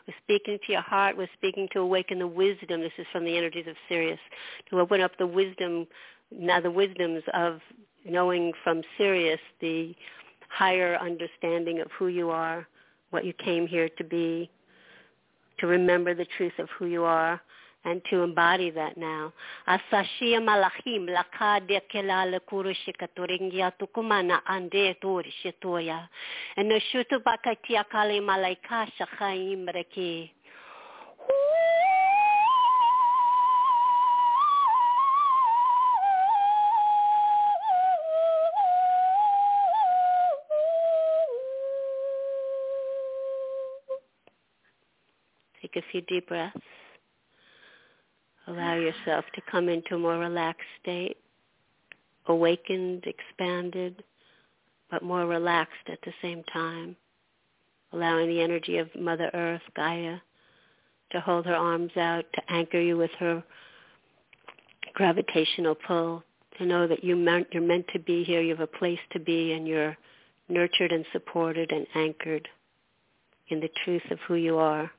We're 0.07 0.15
speaking 0.23 0.59
to 0.67 0.73
your 0.73 0.83
heart. 0.83 1.17
We're 1.17 1.29
speaking 1.35 1.69
to 1.73 1.81
awaken 1.81 2.19
the 2.19 2.27
wisdom. 2.27 2.81
This 2.81 2.93
is 2.97 3.07
from 3.13 3.25
the 3.25 3.37
energies 3.37 3.67
of 3.67 3.77
Sirius. 3.89 4.21
To 4.71 4.81
open 4.81 5.01
up 5.01 5.13
the 5.19 5.27
wisdom, 5.27 5.87
now 6.31 6.61
the 6.61 6.71
wisdoms 6.71 7.23
of 7.35 7.61
knowing 8.05 8.53
from 8.63 8.83
Sirius 8.97 9.41
the 9.61 9.95
higher 10.49 10.97
understanding 10.97 11.81
of 11.81 11.89
who 11.99 12.07
you 12.07 12.31
are, 12.31 12.67
what 13.11 13.25
you 13.25 13.33
came 13.35 13.67
here 13.67 13.91
to 13.99 14.05
be, 14.05 14.49
to 15.59 15.67
remember 15.67 16.15
the 16.15 16.27
truth 16.37 16.53
of 16.59 16.69
who 16.79 16.87
you 16.87 17.05
are, 17.05 17.41
and 17.87 18.03
to 18.11 18.23
embody 18.23 18.71
that 18.71 18.99
now. 18.99 19.33
Asashia 19.69 20.41
malachim 20.43 21.09
tukumana 23.81 24.41
ande. 24.49 24.97
And 26.57 26.73
shutu 26.93 27.23
bakatia 27.23 27.85
kali 27.91 28.21
malaika 28.21 28.89
shachaim 28.99 29.67
reki. 29.69 30.31
Take 45.63 45.77
a 45.77 45.83
few 45.91 46.01
deep 46.03 46.29
breaths. 46.29 46.76
Allow 48.49 48.75
yourself 48.77 49.25
to 49.35 49.41
come 49.51 49.69
into 49.69 49.97
a 49.97 49.99
more 49.99 50.19
relaxed 50.19 50.69
state, 50.81 51.17
awakened, 52.27 53.05
expanded, 53.07 54.05
but 54.91 55.03
more 55.03 55.27
relaxed 55.27 55.89
at 55.89 55.99
the 56.03 56.13
same 56.23 56.45
time. 56.45 56.97
Allowing 57.93 58.29
the 58.29 58.41
energy 58.41 58.79
of 58.79 58.95
Mother 58.95 59.31
Earth, 59.35 59.63
Gaia, 59.75 60.19
to 61.11 61.21
hold 61.21 61.47
her 61.47 61.57
arms 61.57 61.97
out, 61.97 62.25
to 62.35 62.53
anchor 62.53 62.81
you 62.81 62.97
with 62.97 63.11
her 63.19 63.43
gravitational 64.95 65.75
pull, 65.75 66.23
to 66.59 66.67
know 66.67 66.87
that 66.87 67.05
you're 67.05 67.17
meant 67.17 67.87
to 67.93 67.99
be 67.99 68.25
here, 68.25 68.41
you 68.41 68.51
have 68.51 68.61
a 68.61 68.67
place 68.67 68.99
to 69.13 69.21
be, 69.21 69.53
and 69.53 69.67
you're 69.67 69.97
nurtured 70.49 70.93
and 70.93 71.05
supported 71.13 71.73
and 71.73 71.87
anchored 71.95 72.49
in 73.49 73.61
the 73.61 73.71
truth 73.85 74.09
of 74.11 74.19
who 74.27 74.35
you 74.35 74.57
are. 74.59 74.91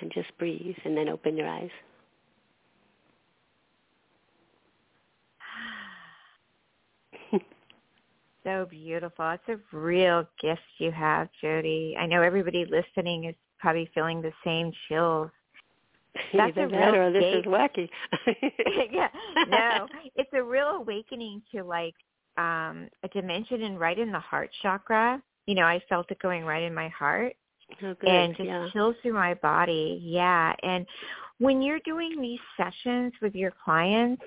And 0.00 0.12
just 0.12 0.36
breathe 0.38 0.76
and 0.84 0.94
then 0.96 1.08
open 1.08 1.38
your 1.38 1.48
eyes. 1.48 1.70
So 8.46 8.64
beautiful. 8.70 9.28
It's 9.30 9.42
a 9.48 9.76
real 9.76 10.24
gift 10.40 10.60
you 10.78 10.92
have, 10.92 11.28
Jodi. 11.42 11.96
I 11.98 12.06
know 12.06 12.22
everybody 12.22 12.64
listening 12.64 13.24
is 13.24 13.34
probably 13.58 13.90
feeling 13.92 14.22
the 14.22 14.32
same 14.44 14.70
chills. 14.88 15.30
That's 16.32 16.56
a 16.56 16.68
real 16.68 16.94
or 16.94 17.12
this 17.12 17.24
is 17.24 17.44
wacky. 17.44 17.88
yeah, 18.92 19.08
no, 19.48 19.88
it's 20.14 20.30
a 20.32 20.42
real 20.44 20.68
awakening 20.68 21.42
to 21.56 21.64
like 21.64 21.94
um 22.38 22.88
a 23.02 23.08
dimension 23.12 23.64
and 23.64 23.80
right 23.80 23.98
in 23.98 24.12
the 24.12 24.20
heart 24.20 24.50
chakra. 24.62 25.20
You 25.46 25.56
know, 25.56 25.64
I 25.64 25.82
felt 25.88 26.08
it 26.12 26.20
going 26.20 26.44
right 26.44 26.62
in 26.62 26.72
my 26.72 26.88
heart 26.88 27.34
Oh, 27.82 27.94
good. 27.94 28.08
and 28.08 28.36
just 28.36 28.46
yeah. 28.46 28.68
chills 28.72 28.94
through 29.02 29.14
my 29.14 29.34
body. 29.34 30.00
Yeah, 30.04 30.54
and 30.62 30.86
when 31.38 31.60
you're 31.62 31.80
doing 31.84 32.20
these 32.20 32.38
sessions 32.56 33.12
with 33.20 33.34
your 33.34 33.52
clients, 33.64 34.22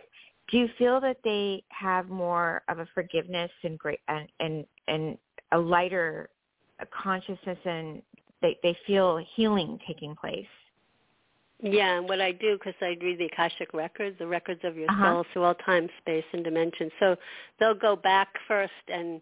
do 0.50 0.58
you 0.58 0.68
feel 0.78 1.00
that 1.02 1.18
they 1.24 1.64
have 1.70 2.10
more 2.10 2.64
of 2.68 2.80
a 2.80 2.88
forgiveness 2.94 3.52
and 3.64 3.78
great 3.78 4.00
and 4.08 4.28
and, 4.40 4.66
and 4.88 5.18
a 5.52 5.58
lighter 5.58 6.30
consciousness 6.92 7.58
and 7.66 8.02
they 8.42 8.58
they 8.64 8.78
feel 8.88 9.24
healing 9.36 9.80
taking 9.88 10.16
place? 10.16 10.46
Yeah, 11.62 11.98
and 11.98 12.08
what 12.08 12.22
I 12.22 12.32
do, 12.32 12.58
because 12.58 12.76
I 12.82 12.98
read 13.02 13.20
the 13.20 13.26
Akashic 13.26 13.74
records, 13.74 14.18
the 14.18 14.28
records 14.28 14.62
of 14.64 14.78
your 14.78 14.90
Uh-huh. 14.90 15.04
soul 15.04 15.26
through 15.34 15.44
all 15.44 15.56
time, 15.56 15.90
space, 16.00 16.24
and 16.32 16.44
dimension. 16.44 16.90
So 17.00 17.18
they'll 17.60 17.74
go 17.74 17.98
back 17.98 18.30
first, 18.48 18.72
and 18.88 19.22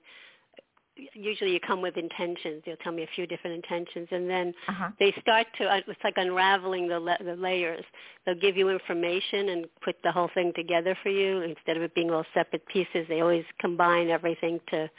usually 1.14 1.52
you 1.54 1.60
come 1.60 1.82
with 1.82 1.98
intentions. 1.98 2.64
They'll 2.66 2.78
tell 2.78 2.92
me 2.92 3.04
a 3.04 3.08
few 3.16 3.28
different 3.28 3.56
intentions, 3.56 4.08
and 4.12 4.30
then 4.30 4.54
Uh-huh. 4.68 4.90
they 5.00 5.12
start 5.22 5.48
to, 5.60 5.66
uh, 5.66 5.82
it's 5.88 6.04
like 6.04 6.18
unraveling 6.18 6.88
the, 6.88 7.00
la- 7.00 7.18
the 7.24 7.36
layers. 7.36 7.86
They'll 8.26 8.36
give 8.36 8.58
you 8.58 8.70
information 8.70 9.50
and 9.50 9.68
put 9.82 9.96
the 10.04 10.12
whole 10.12 10.30
thing 10.34 10.54
together 10.56 10.98
for 11.04 11.10
you. 11.10 11.42
Instead 11.42 11.78
of 11.78 11.84
it 11.84 11.94
being 11.96 12.12
all 12.12 12.26
separate 12.34 12.66
pieces, 12.68 13.06
they 13.08 13.22
always 13.22 13.46
combine 13.60 14.10
everything 14.10 14.60
to 14.72 14.90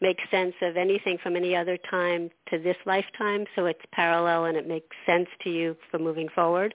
make 0.00 0.18
sense 0.30 0.54
of 0.62 0.76
anything 0.76 1.16
from 1.22 1.36
any 1.36 1.54
other 1.54 1.78
time 1.88 2.28
to 2.50 2.58
this 2.58 2.76
lifetime 2.86 3.46
so 3.54 3.66
it's 3.66 3.80
parallel 3.92 4.46
and 4.46 4.56
it 4.56 4.66
makes 4.66 4.96
sense 5.06 5.28
to 5.44 5.48
you 5.48 5.76
for 5.90 5.98
moving 6.00 6.28
forward 6.34 6.74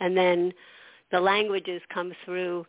and 0.00 0.16
then 0.16 0.50
the 1.10 1.20
languages 1.20 1.82
come 1.92 2.12
through 2.24 2.64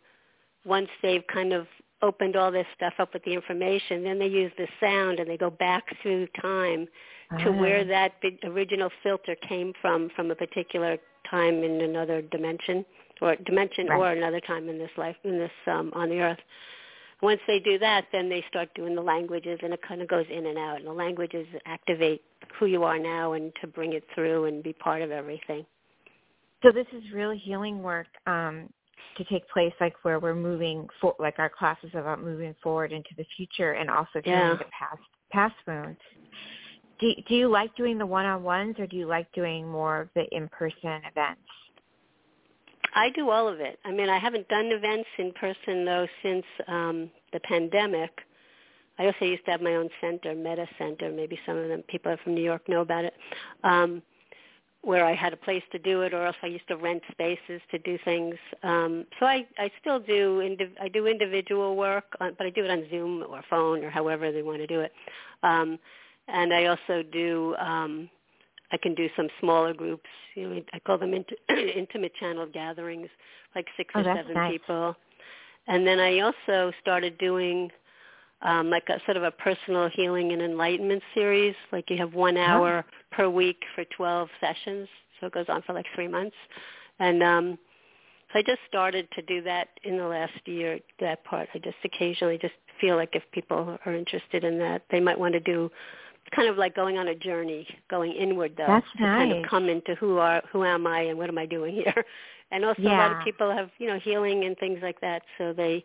once 0.65 0.89
they've 1.01 1.25
kind 1.33 1.53
of 1.53 1.67
opened 2.03 2.35
all 2.35 2.51
this 2.51 2.67
stuff 2.75 2.93
up 2.99 3.13
with 3.13 3.23
the 3.23 3.33
information 3.33 4.03
then 4.03 4.19
they 4.19 4.27
use 4.27 4.51
the 4.57 4.67
sound 4.79 5.19
and 5.19 5.27
they 5.29 5.37
go 5.37 5.49
back 5.49 5.83
through 6.01 6.27
time 6.41 6.87
to 7.43 7.51
where 7.51 7.81
Ah. 7.81 7.83
that 7.95 8.11
original 8.43 8.91
filter 9.01 9.35
came 9.49 9.73
from 9.81 10.09
from 10.15 10.29
a 10.29 10.35
particular 10.35 10.97
time 11.29 11.63
in 11.63 11.81
another 11.81 12.21
dimension 12.21 12.85
or 13.21 13.35
dimension 13.37 13.87
right. 13.87 13.97
or 13.97 14.11
another 14.11 14.41
time 14.41 14.69
in 14.69 14.77
this 14.77 14.91
life 14.97 15.15
in 15.23 15.37
this 15.39 15.51
um 15.67 15.91
on 15.95 16.09
the 16.09 16.19
earth 16.19 16.39
once 17.21 17.39
they 17.47 17.59
do 17.59 17.79
that 17.79 18.05
then 18.11 18.27
they 18.29 18.43
start 18.49 18.69
doing 18.75 18.93
the 18.93 19.01
languages 19.01 19.57
and 19.63 19.73
it 19.73 19.81
kind 19.87 20.01
of 20.01 20.07
goes 20.07 20.25
in 20.29 20.45
and 20.47 20.57
out 20.57 20.77
and 20.77 20.85
the 20.85 20.93
languages 20.93 21.47
activate 21.65 22.21
who 22.59 22.65
you 22.65 22.83
are 22.83 22.99
now 22.99 23.33
and 23.33 23.51
to 23.61 23.65
bring 23.67 23.93
it 23.93 24.03
through 24.13 24.45
and 24.45 24.61
be 24.61 24.73
part 24.73 25.01
of 25.01 25.09
everything 25.09 25.65
so 26.61 26.71
this 26.71 26.87
is 26.91 27.03
really 27.13 27.37
healing 27.37 27.81
work 27.81 28.07
um 28.27 28.69
to 29.17 29.23
take 29.25 29.47
place 29.49 29.73
like 29.79 29.93
where 30.03 30.19
we're 30.19 30.35
moving 30.35 30.87
for 30.99 31.15
like 31.19 31.35
our 31.37 31.49
classes 31.49 31.91
about 31.93 32.21
moving 32.23 32.55
forward 32.63 32.91
into 32.91 33.09
the 33.17 33.25
future 33.37 33.73
and 33.73 33.89
also 33.89 34.21
healing 34.23 34.39
yeah. 34.39 34.55
the 34.55 34.65
past 34.65 35.01
past 35.31 35.55
wounds 35.67 35.99
do, 36.99 37.11
do 37.27 37.35
you 37.35 37.49
like 37.49 37.75
doing 37.75 37.97
the 37.97 38.05
one-on-ones 38.05 38.75
or 38.79 38.87
do 38.87 38.95
you 38.95 39.07
like 39.07 39.31
doing 39.33 39.67
more 39.67 40.01
of 40.01 40.09
the 40.15 40.25
in-person 40.31 41.01
events? 41.09 41.41
I 42.95 43.09
do 43.09 43.29
all 43.29 43.47
of 43.47 43.59
it. 43.59 43.79
I 43.83 43.91
mean, 43.91 44.09
I 44.09 44.19
haven't 44.19 44.47
done 44.49 44.67
events 44.67 45.09
in 45.17 45.31
person 45.33 45.83
though 45.83 46.07
since 46.21 46.45
um, 46.67 47.09
the 47.31 47.39
pandemic. 47.41 48.11
I 48.99 49.07
also 49.07 49.25
used 49.25 49.43
to 49.45 49.51
have 49.51 49.61
my 49.61 49.75
own 49.75 49.89
center, 49.99 50.35
Meta 50.35 50.67
Center. 50.77 51.11
Maybe 51.11 51.39
some 51.45 51.57
of 51.57 51.67
them 51.67 51.83
people 51.87 52.15
from 52.23 52.35
New 52.35 52.43
York 52.43 52.69
know 52.69 52.81
about 52.81 53.05
it, 53.05 53.13
um, 53.63 54.03
where 54.83 55.05
I 55.05 55.15
had 55.15 55.33
a 55.33 55.37
place 55.37 55.63
to 55.71 55.79
do 55.79 56.01
it, 56.01 56.13
or 56.13 56.25
else 56.25 56.35
I 56.43 56.47
used 56.47 56.67
to 56.67 56.75
rent 56.75 57.01
spaces 57.11 57.61
to 57.71 57.79
do 57.79 57.97
things. 58.03 58.35
Um, 58.63 59.05
so 59.19 59.25
I, 59.25 59.47
I 59.57 59.71
still 59.79 59.99
do. 59.99 60.39
Indiv- 60.39 60.75
I 60.81 60.89
do 60.89 61.07
individual 61.07 61.75
work, 61.75 62.05
on, 62.19 62.35
but 62.37 62.45
I 62.45 62.49
do 62.49 62.65
it 62.65 62.69
on 62.69 62.85
Zoom 62.89 63.23
or 63.27 63.41
phone 63.49 63.83
or 63.83 63.89
however 63.89 64.31
they 64.31 64.41
want 64.41 64.59
to 64.59 64.67
do 64.67 64.81
it. 64.81 64.91
Um, 65.41 65.79
and 66.27 66.53
I 66.53 66.65
also 66.65 67.03
do 67.11 67.55
um, 67.55 68.09
I 68.71 68.77
can 68.77 68.95
do 68.95 69.07
some 69.15 69.29
smaller 69.39 69.73
groups. 69.73 70.09
You 70.35 70.49
know, 70.49 70.61
I 70.73 70.79
call 70.79 70.97
them 70.97 71.13
int- 71.13 71.31
intimate 71.49 72.13
channel 72.15 72.47
gatherings, 72.51 73.07
like 73.55 73.67
six 73.77 73.93
oh, 73.95 74.01
or 74.01 74.15
seven 74.15 74.33
nice. 74.33 74.51
people. 74.51 74.95
And 75.67 75.87
then 75.87 75.99
I 75.99 76.19
also 76.19 76.73
started 76.81 77.17
doing 77.19 77.71
um, 78.43 78.69
like 78.69 78.87
a 78.89 78.99
sort 79.05 79.17
of 79.17 79.23
a 79.23 79.31
personal 79.31 79.89
healing 79.89 80.31
and 80.31 80.41
enlightenment 80.41 81.01
series. 81.13 81.55
Like 81.71 81.89
you 81.89 81.97
have 81.97 82.13
one 82.13 82.37
hour 82.37 82.85
oh. 82.87 83.15
per 83.15 83.29
week 83.29 83.61
for 83.73 83.83
12 83.95 84.29
sessions, 84.39 84.87
so 85.19 85.27
it 85.27 85.33
goes 85.33 85.45
on 85.49 85.61
for 85.63 85.73
like 85.73 85.85
three 85.95 86.07
months. 86.07 86.35
And 86.99 87.23
um, 87.23 87.57
so 88.31 88.39
I 88.39 88.41
just 88.43 88.59
started 88.67 89.07
to 89.15 89.21
do 89.21 89.41
that 89.43 89.69
in 89.83 89.97
the 89.97 90.05
last 90.05 90.33
year. 90.45 90.79
That 90.99 91.23
part, 91.23 91.49
I 91.53 91.59
just 91.59 91.77
occasionally 91.83 92.37
just 92.37 92.53
feel 92.81 92.95
like 92.95 93.09
if 93.13 93.23
people 93.31 93.77
are 93.85 93.93
interested 93.93 94.43
in 94.43 94.59
that, 94.59 94.83
they 94.91 94.99
might 94.99 95.17
want 95.17 95.33
to 95.33 95.39
do 95.39 95.69
kind 96.35 96.49
of 96.49 96.57
like 96.57 96.75
going 96.75 96.97
on 96.97 97.09
a 97.09 97.15
journey, 97.15 97.67
going 97.89 98.11
inward 98.11 98.53
though, 98.57 98.65
That's 98.67 98.85
to 98.97 99.03
nice. 99.03 99.19
kind 99.19 99.31
of 99.33 99.49
come 99.49 99.69
into 99.69 99.95
who 99.95 100.17
are 100.17 100.41
who 100.51 100.63
am 100.63 100.87
I 100.87 101.01
and 101.01 101.17
what 101.17 101.29
am 101.29 101.37
I 101.37 101.45
doing 101.45 101.73
here. 101.75 102.05
And 102.51 102.63
also 102.63 102.83
yeah. 102.83 102.95
a 102.95 103.09
lot 103.09 103.17
of 103.17 103.23
people 103.23 103.49
have, 103.49 103.71
you 103.79 103.87
know, 103.87 103.97
healing 103.97 104.43
and 104.43 104.55
things 104.59 104.77
like 104.83 105.01
that, 105.01 105.23
so 105.39 105.53
they 105.53 105.83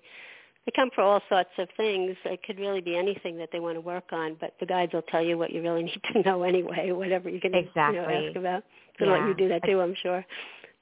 they 0.69 0.73
come 0.77 0.91
for 0.95 1.01
all 1.01 1.23
sorts 1.31 1.49
of 1.57 1.67
things. 1.79 2.15
It 2.27 2.43
could 2.43 2.59
really 2.59 2.83
be 2.83 2.95
anything 2.95 3.39
that 3.39 3.49
they 3.51 3.59
want 3.59 3.77
to 3.77 3.81
work 3.81 4.13
on, 4.13 4.37
but 4.39 4.53
the 4.61 4.67
guides 4.67 4.93
will 4.93 5.01
tell 5.03 5.23
you 5.23 5.39
what 5.39 5.51
you 5.51 5.63
really 5.63 5.83
need 5.85 6.03
to 6.13 6.23
know 6.23 6.43
anyway, 6.43 6.93
whatever 6.93 7.31
you 7.31 7.41
can 7.41 7.55
exactly. 7.55 7.97
you 7.97 8.03
know, 8.03 8.29
ask 8.29 8.37
about. 8.37 8.65
So 8.99 9.07
yeah. 9.07 9.13
let 9.13 9.29
you 9.29 9.35
do 9.35 9.49
that 9.49 9.65
too, 9.65 9.81
I'm 9.81 9.95
sure. 10.03 10.23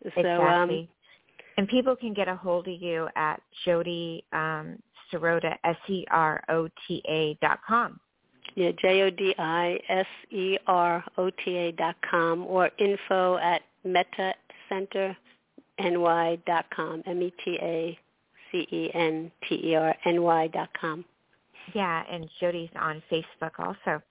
So 0.02 0.10
exactly. 0.16 0.80
um 0.80 0.88
and 1.56 1.68
people 1.68 1.94
can 1.94 2.14
get 2.14 2.26
a 2.26 2.34
hold 2.34 2.66
of 2.66 2.82
you 2.82 3.06
at 3.14 3.40
Jodi 3.64 4.24
um 4.32 4.82
Serota 5.12 5.56
S 5.62 5.76
E 5.88 6.04
R 6.10 6.42
O 6.48 6.68
T 6.88 7.00
A 7.08 7.38
dot 7.40 7.60
com. 7.66 8.00
Yeah, 8.56 8.72
J 8.82 9.02
O 9.02 9.10
D 9.10 9.36
I 9.38 9.78
S 9.88 10.06
E 10.30 10.58
R 10.66 11.04
O 11.16 11.30
T 11.30 11.56
A 11.56 11.70
dot 11.72 11.94
com 12.10 12.44
or 12.44 12.70
info 12.78 13.38
at 13.38 13.62
metacenter.ny 13.86 16.38
dot 16.44 16.64
com. 16.74 17.04
M 17.06 17.22
E 17.22 17.32
T 17.44 17.56
A 17.62 17.96
C 18.50 18.66
E 18.70 18.90
N 18.94 19.30
T 19.48 19.60
E 19.70 19.74
R 19.74 19.94
N 20.04 20.22
Y 20.22 20.48
dot 20.48 20.68
com. 20.80 21.04
Yeah, 21.74 22.04
and 22.10 22.28
Jodi's 22.40 22.70
on 22.80 23.02
Facebook 23.10 23.58
also. 23.58 24.02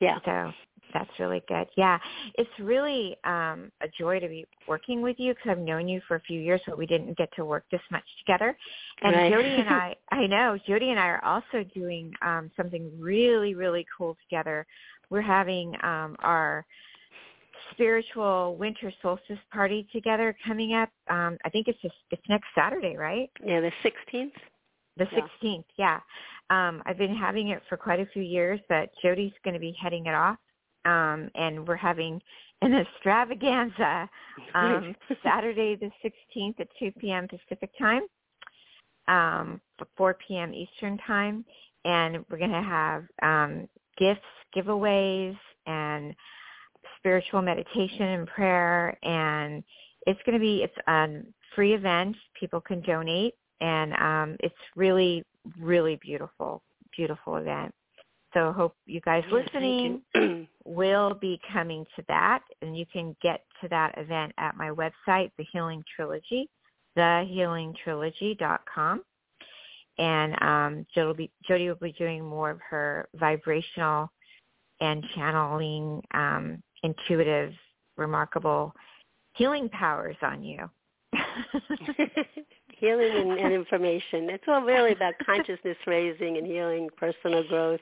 Yeah. 0.00 0.18
So 0.24 0.52
that's 0.92 1.10
really 1.18 1.42
good. 1.48 1.66
Yeah, 1.76 1.98
it's 2.34 2.50
really 2.60 3.16
um, 3.24 3.70
a 3.82 3.88
joy 3.98 4.20
to 4.20 4.28
be 4.28 4.46
working 4.68 5.02
with 5.02 5.16
you 5.18 5.34
because 5.34 5.50
I've 5.50 5.58
known 5.58 5.88
you 5.88 6.00
for 6.06 6.16
a 6.16 6.20
few 6.20 6.40
years, 6.40 6.60
but 6.66 6.78
we 6.78 6.86
didn't 6.86 7.16
get 7.18 7.30
to 7.36 7.44
work 7.44 7.64
this 7.70 7.80
much 7.90 8.04
together. 8.24 8.56
And 9.02 9.14
right. 9.14 9.32
Jodi 9.32 9.48
and 9.48 9.68
I, 9.68 9.94
I 10.12 10.26
know 10.26 10.58
Jodi 10.66 10.90
and 10.90 11.00
I 11.00 11.06
are 11.06 11.24
also 11.24 11.64
doing 11.74 12.12
um, 12.22 12.50
something 12.56 12.90
really, 12.98 13.54
really 13.54 13.84
cool 13.96 14.16
together. 14.28 14.66
We're 15.10 15.20
having 15.20 15.74
um, 15.82 16.16
our 16.20 16.64
spiritual 17.72 18.56
winter 18.56 18.92
solstice 19.02 19.38
party 19.52 19.86
together 19.92 20.36
coming 20.46 20.74
up. 20.74 20.90
Um, 21.08 21.38
I 21.44 21.50
think 21.50 21.68
it's 21.68 21.80
just 21.82 21.94
it's 22.10 22.22
next 22.28 22.46
Saturday, 22.54 22.96
right? 22.96 23.30
Yeah, 23.44 23.60
the 23.60 23.72
sixteenth. 23.82 24.34
The 24.96 25.06
sixteenth, 25.14 25.66
yeah. 25.76 25.98
yeah. 25.98 26.68
Um, 26.68 26.82
I've 26.86 26.98
been 26.98 27.16
having 27.16 27.48
it 27.48 27.62
for 27.68 27.76
quite 27.76 28.00
a 28.00 28.06
few 28.12 28.22
years, 28.22 28.60
but 28.68 28.90
Jodi's 29.02 29.32
going 29.42 29.54
to 29.54 29.60
be 29.60 29.74
heading 29.80 30.06
it 30.06 30.14
off 30.14 30.38
um, 30.84 31.30
and 31.34 31.66
we're 31.66 31.76
having 31.76 32.20
an 32.62 32.74
extravaganza 32.74 34.08
um, 34.54 34.94
Saturday 35.22 35.76
the 35.76 35.90
16th 36.04 36.60
at 36.60 36.68
2 36.78 36.92
p.m. 36.98 37.28
Pacific 37.28 37.70
time, 37.78 38.02
um, 39.08 39.60
4 39.96 40.16
p.m. 40.26 40.52
Eastern 40.54 40.98
time, 40.98 41.44
and 41.84 42.24
we're 42.30 42.38
going 42.38 42.50
to 42.50 42.62
have 42.62 43.04
um, 43.22 43.68
gifts, 43.98 44.20
giveaways, 44.56 45.36
and 45.66 46.14
spiritual 46.98 47.42
meditation 47.42 48.02
and 48.02 48.26
prayer, 48.26 48.98
and 49.02 49.62
it's 50.06 50.20
going 50.26 50.34
to 50.34 50.40
be 50.40 50.62
it's 50.62 50.76
a 50.86 51.24
free 51.54 51.74
event. 51.74 52.16
People 52.38 52.60
can 52.60 52.80
donate, 52.80 53.34
and 53.60 53.92
um, 53.94 54.36
it's 54.40 54.54
really, 54.76 55.24
really 55.58 55.96
beautiful, 55.96 56.62
beautiful 56.96 57.36
event. 57.36 57.74
So 58.34 58.52
hope 58.52 58.74
you 58.86 59.00
guys 59.00 59.22
listening 59.30 60.02
you. 60.14 60.46
will 60.64 61.14
be 61.14 61.40
coming 61.52 61.86
to 61.96 62.04
that, 62.08 62.42
and 62.62 62.76
you 62.76 62.84
can 62.92 63.16
get 63.22 63.44
to 63.62 63.68
that 63.68 63.96
event 63.96 64.32
at 64.38 64.56
my 64.56 64.70
website, 64.70 65.30
The 65.38 65.44
Healing 65.52 65.84
Trilogy, 65.94 66.48
thehealingtrilogy.com. 66.98 69.02
And 69.96 70.42
um, 70.42 71.14
be, 71.16 71.30
Jodi 71.46 71.68
will 71.68 71.76
be 71.76 71.92
doing 71.92 72.24
more 72.24 72.50
of 72.50 72.58
her 72.68 73.08
vibrational 73.14 74.10
and 74.80 75.04
channeling 75.14 76.02
um, 76.12 76.60
intuitive, 76.84 77.52
remarkable 77.96 78.72
healing 79.32 79.68
powers 79.70 80.16
on 80.22 80.44
you. 80.44 80.70
healing 82.78 83.12
and, 83.16 83.32
and 83.32 83.52
information. 83.52 84.30
It's 84.30 84.44
all 84.46 84.62
really 84.62 84.92
about 84.92 85.14
consciousness 85.24 85.76
raising 85.86 86.36
and 86.36 86.46
healing, 86.46 86.88
personal 86.96 87.46
growth, 87.48 87.80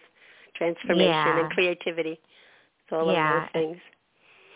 transformation, 0.57 1.11
yeah. 1.11 1.41
and 1.41 1.51
creativity. 1.51 2.13
It's 2.13 2.93
all 2.93 3.13
yeah. 3.13 3.37
of 3.37 3.43
those 3.43 3.53
things. 3.53 3.77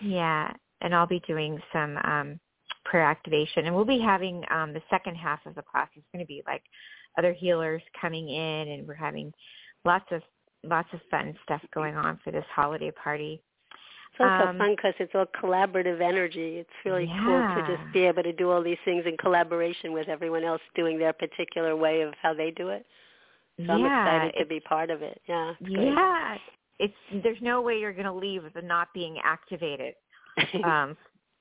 Yeah, 0.01 0.53
and 0.83 0.95
I'll 0.95 1.07
be 1.07 1.23
doing 1.27 1.59
some 1.73 1.97
um, 1.99 2.41
prayer 2.85 3.05
activation, 3.05 3.67
and 3.67 3.75
we'll 3.75 3.85
be 3.85 4.01
having 4.01 4.43
um, 4.51 4.73
the 4.73 4.83
second 4.91 5.17
half 5.17 5.45
of 5.47 5.55
the 5.55 5.63
class 5.63 5.89
is 5.97 6.03
going 6.13 6.25
to 6.25 6.27
be 6.27 6.43
like 6.47 6.63
other 7.19 7.33
healers 7.33 7.83
coming 7.99 8.29
in, 8.29 8.69
and 8.69 8.87
we're 8.87 8.95
having 8.95 9.33
lots 9.85 10.07
of 10.11 10.23
lots 10.65 10.89
of 10.93 11.01
fun 11.11 11.35
stuff 11.45 11.63
going 11.73 11.95
on 11.95 12.19
for 12.25 12.31
this 12.31 12.45
holiday 12.55 12.91
party. 12.91 13.43
It's 14.19 14.31
also 14.31 14.49
Um, 14.49 14.59
fun 14.59 14.71
because 14.77 14.95
it's 14.99 15.15
all 15.15 15.27
collaborative 15.27 16.01
energy. 16.01 16.59
It's 16.59 16.71
really 16.87 17.07
cool 17.07 17.39
to 17.55 17.77
just 17.77 17.93
be 17.93 18.07
able 18.07 18.23
to 18.23 18.33
do 18.33 18.51
all 18.51 18.63
these 18.63 18.79
things 18.85 19.05
in 19.05 19.17
collaboration 19.19 19.93
with 19.93 20.09
everyone 20.09 20.43
else 20.43 20.63
doing 20.75 20.99
their 20.99 21.13
particular 21.13 21.77
way 21.77 22.01
of 22.01 22.15
how 22.23 22.33
they 22.33 22.51
do 22.51 22.71
it. 22.71 22.87
So 23.67 23.73
I'm 23.73 23.81
yeah, 23.81 24.17
excited 24.17 24.39
to 24.39 24.47
be 24.47 24.61
part 24.61 24.91
of 24.91 25.03
it. 25.03 25.21
Yeah. 25.27 25.53
It's 25.61 25.69
great. 25.69 25.93
Yeah, 25.93 26.39
it's 26.79 26.95
there's 27.23 27.41
no 27.43 27.61
way 27.61 27.79
you're 27.79 27.93
going 27.93 28.07
to 28.07 28.13
leave 28.13 28.45
it 28.45 28.65
not 28.65 28.89
being 28.95 29.19
activated, 29.23 29.95
um, 30.65 30.97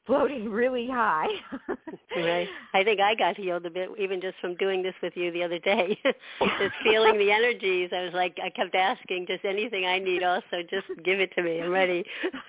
floating 0.06 0.50
really 0.50 0.88
high. 0.88 1.28
right. 2.18 2.48
I 2.74 2.84
think 2.84 3.00
I 3.00 3.16
got 3.16 3.38
healed 3.38 3.66
a 3.66 3.70
bit 3.70 3.90
even 4.00 4.22
just 4.22 4.38
from 4.40 4.56
doing 4.56 4.84
this 4.84 4.94
with 5.02 5.14
you 5.16 5.32
the 5.32 5.44
other 5.44 5.60
day. 5.60 5.98
just 6.40 6.76
feeling 6.84 7.18
the 7.18 7.32
energies. 7.32 7.90
I 7.94 8.04
was 8.04 8.14
like 8.14 8.38
I 8.44 8.50
kept 8.50 8.76
asking 8.76 9.26
just 9.28 9.46
anything 9.46 9.86
I 9.86 10.00
need 10.00 10.24
also 10.24 10.62
just 10.70 10.88
give 11.04 11.20
it 11.20 11.32
to 11.36 11.44
me. 11.44 11.62
I'm 11.62 11.72
ready. 11.72 12.04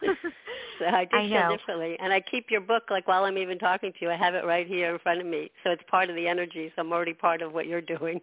so 0.00 0.84
I 0.86 1.04
do 1.04 1.16
I 1.16 1.22
feel 1.22 1.30
know. 1.30 1.56
differently. 1.56 1.96
And 2.00 2.12
I 2.12 2.20
keep 2.20 2.50
your 2.50 2.60
book 2.60 2.84
like 2.90 3.08
while 3.08 3.24
I'm 3.24 3.38
even 3.38 3.58
talking 3.58 3.92
to 3.92 3.98
you, 4.00 4.10
I 4.10 4.16
have 4.16 4.34
it 4.34 4.44
right 4.44 4.66
here 4.66 4.92
in 4.92 4.98
front 5.00 5.20
of 5.20 5.26
me. 5.26 5.50
So 5.64 5.70
it's 5.70 5.82
part 5.90 6.10
of 6.10 6.16
the 6.16 6.28
energy. 6.28 6.72
So 6.76 6.82
I'm 6.82 6.92
already 6.92 7.14
part 7.14 7.42
of 7.42 7.52
what 7.52 7.66
you're 7.66 7.80
doing 7.80 8.20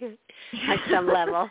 at 0.67 0.79
some 0.91 1.07
level. 1.07 1.49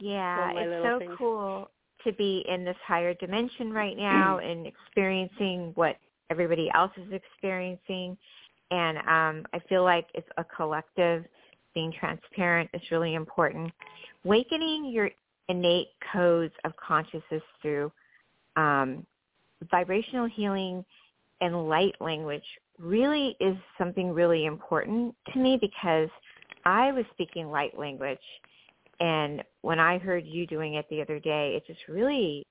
Yeah, 0.00 0.52
it's 0.54 0.84
so 0.84 0.98
things. 1.00 1.14
cool 1.18 1.68
to 2.04 2.12
be 2.12 2.44
in 2.48 2.64
this 2.64 2.76
higher 2.86 3.14
dimension 3.14 3.72
right 3.72 3.96
now 3.96 4.38
and 4.38 4.66
experiencing 4.66 5.72
what 5.74 5.96
everybody 6.30 6.70
else 6.74 6.92
is 6.96 7.12
experiencing. 7.12 8.16
And 8.70 8.98
um, 8.98 9.46
I 9.52 9.60
feel 9.68 9.82
like 9.84 10.06
it's 10.14 10.28
a 10.36 10.44
collective. 10.44 11.24
Being 11.74 11.92
transparent 11.92 12.70
is 12.72 12.82
really 12.90 13.14
important. 13.14 13.72
Wakening 14.24 14.90
your 14.90 15.10
innate 15.48 15.88
codes 16.12 16.54
of 16.64 16.72
consciousness 16.76 17.42
through 17.62 17.92
um, 18.56 19.06
vibrational 19.70 20.26
healing 20.26 20.84
and 21.40 21.68
light 21.68 21.94
language 22.00 22.42
really 22.78 23.36
is 23.40 23.56
something 23.76 24.12
really 24.12 24.46
important 24.46 25.14
to 25.32 25.38
me 25.38 25.58
because 25.60 26.08
I 26.64 26.92
was 26.92 27.04
speaking 27.12 27.50
light 27.50 27.78
language 27.78 28.18
and 29.00 29.42
when 29.62 29.78
I 29.78 29.98
heard 29.98 30.24
you 30.26 30.46
doing 30.46 30.74
it 30.74 30.86
the 30.90 31.00
other 31.02 31.18
day, 31.18 31.54
it 31.56 31.66
just 31.66 31.80
really 31.88 32.46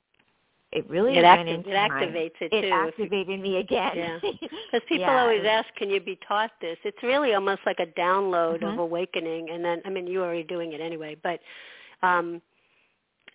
it 0.71 0.89
really 0.89 1.17
it, 1.17 1.23
acti- 1.23 1.51
it 1.51 1.65
activates 1.67 2.31
it 2.41 2.53
it 2.53 2.71
activated 2.71 3.39
me 3.39 3.57
again. 3.57 3.91
Yeah, 3.95 4.19
because 4.21 4.81
people 4.87 5.05
yeah. 5.05 5.21
always 5.21 5.45
ask, 5.45 5.67
"Can 5.75 5.89
you 5.89 5.99
be 5.99 6.19
taught 6.27 6.51
this?" 6.61 6.77
It's 6.83 7.01
really 7.03 7.33
almost 7.33 7.61
like 7.65 7.79
a 7.79 7.85
download 7.99 8.63
Mhm. 8.63 8.73
of 8.73 8.79
awakening, 8.79 9.49
and 9.49 9.63
then 9.63 9.81
I 9.85 9.89
mean, 9.89 10.07
you're 10.07 10.25
already 10.25 10.43
doing 10.43 10.73
it 10.73 10.81
anyway, 10.81 11.15
but 11.21 11.39
um 12.03 12.41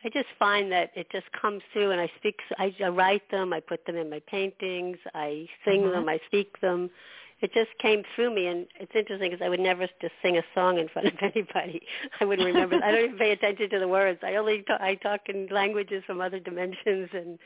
I 0.05 0.09
just 0.09 0.29
find 0.38 0.70
that 0.72 0.90
it 0.96 1.07
just 1.12 1.31
comes 1.33 1.62
through, 1.72 1.92
and 1.92 2.01
I 2.01 2.11
speak. 2.18 2.38
I, 2.59 2.75
I 2.85 2.88
write 2.88 3.29
them. 3.31 3.53
I 3.53 3.61
put 3.61 3.85
them 3.87 3.96
in 3.96 4.11
my 4.11 4.20
paintings. 4.27 4.98
I 5.14 5.46
sing 5.64 5.83
Mhm. 5.83 5.92
them. 5.92 6.09
I 6.09 6.18
speak 6.27 6.61
them. 6.61 6.90
It 7.43 7.53
just 7.53 7.71
came 7.81 8.03
through 8.15 8.35
me, 8.35 8.47
and 8.47 8.67
it's 8.81 8.93
interesting 8.95 9.31
because 9.31 9.45
I 9.45 9.49
would 9.49 9.61
never 9.61 9.87
just 10.01 10.15
sing 10.23 10.37
a 10.39 10.43
song 10.55 10.79
in 10.79 10.89
front 10.89 11.09
of 11.09 11.15
anybody. 11.23 11.83
I 12.21 12.25
wouldn't 12.25 12.47
remember. 12.47 12.77
I 12.83 12.93
don't 12.93 13.05
even 13.05 13.19
pay 13.19 13.33
attention 13.33 13.69
to 13.71 13.79
the 13.81 13.89
words. 13.89 14.21
I 14.23 14.37
only 14.37 14.63
talk, 14.63 14.81
I 14.81 14.95
talk 14.97 15.21
in 15.29 15.49
languages 15.51 16.03
from 16.07 16.21
other 16.21 16.39
dimensions 16.39 17.09
and 17.13 17.39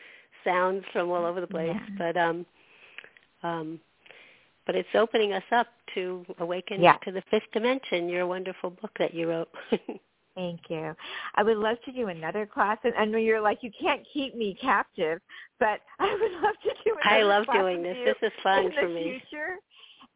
sounds 0.45 0.85
from 0.93 1.11
all 1.11 1.25
over 1.25 1.41
the 1.41 1.47
place. 1.47 1.75
Yeah. 1.75 1.97
But 1.99 2.17
um, 2.17 2.47
um, 3.43 3.81
but 4.67 4.75
it's 4.75 4.89
opening 4.95 5.33
us 5.33 5.45
up 5.53 5.69
to 5.95 6.25
awaken 6.41 6.83
Yeah. 6.83 6.97
to 7.05 7.13
the 7.13 7.23
fifth 7.31 7.51
dimension. 7.53 8.09
Your 8.09 8.27
wonderful 8.27 8.71
book 8.71 8.91
that 8.99 9.15
you 9.15 9.29
wrote. 9.31 9.49
Thank 10.35 10.61
you. 10.69 10.95
I 11.37 11.43
would 11.43 11.57
love 11.57 11.79
to 11.87 11.93
do 11.93 12.09
another 12.09 12.45
class, 12.45 12.77
and, 12.85 12.93
and 12.99 13.11
you're 13.25 13.41
like, 13.41 13.59
you 13.63 13.71
can't 13.81 14.03
keep 14.13 14.35
me 14.37 14.55
captive, 14.61 15.21
but 15.59 15.81
I 15.99 16.13
would 16.13 16.43
love 16.43 16.55
to 16.63 16.71
do 16.85 16.95
another 17.03 17.17
I 17.17 17.23
love 17.23 17.47
class 17.47 17.57
doing 17.59 17.83
this. 17.83 17.97
This 18.05 18.17
is 18.29 18.33
fun 18.43 18.67
in 18.67 18.73
for 18.73 18.87
the 18.87 18.95
me. 18.95 19.03
future, 19.31 19.57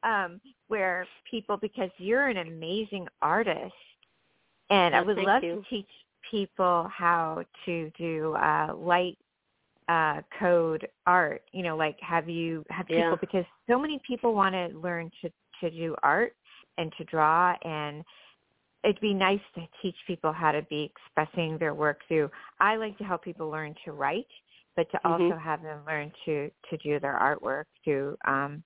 um, 0.02 0.40
where 0.68 1.06
people, 1.30 1.56
because 1.56 1.90
you're 1.98 2.28
an 2.28 2.38
amazing 2.38 3.06
artist, 3.22 3.72
and 4.70 4.94
I 4.94 5.00
Oh, 5.00 5.04
would 5.04 5.18
love 5.18 5.42
you. 5.42 5.56
to 5.56 5.68
teach 5.68 5.88
people 6.30 6.88
how 6.92 7.44
to 7.66 7.90
do 7.98 8.34
uh, 8.36 8.74
light 8.74 9.18
uh 9.88 10.20
code 10.38 10.86
art 11.06 11.42
you 11.52 11.62
know 11.64 11.76
like 11.76 11.98
have 12.00 12.28
you 12.28 12.64
have 12.70 12.86
people 12.86 13.02
Yeah. 13.02 13.16
because 13.20 13.44
so 13.68 13.78
many 13.78 14.00
people 14.06 14.34
want 14.34 14.54
to 14.54 14.68
learn 14.78 15.10
to 15.20 15.30
to 15.60 15.70
do 15.70 15.96
art 16.02 16.34
and 16.78 16.92
to 16.96 17.04
draw 17.04 17.54
and 17.64 18.04
it'd 18.84 19.00
be 19.00 19.12
nice 19.12 19.40
to 19.54 19.66
teach 19.82 19.96
people 20.06 20.32
how 20.32 20.52
to 20.52 20.62
be 20.62 20.92
expressing 20.94 21.58
their 21.58 21.74
work 21.74 22.00
through 22.06 22.30
i 22.60 22.76
like 22.76 22.96
to 22.98 23.04
help 23.04 23.24
people 23.24 23.48
learn 23.48 23.74
to 23.84 23.92
write 23.92 24.28
but 24.76 24.88
to 24.92 24.98
Mhm. 25.04 25.32
also 25.32 25.36
have 25.36 25.60
them 25.62 25.84
learn 25.86 26.12
to 26.24 26.50
to 26.68 26.76
do 26.78 27.00
their 27.00 27.18
artwork 27.18 27.64
through 27.82 28.16
um 28.26 28.62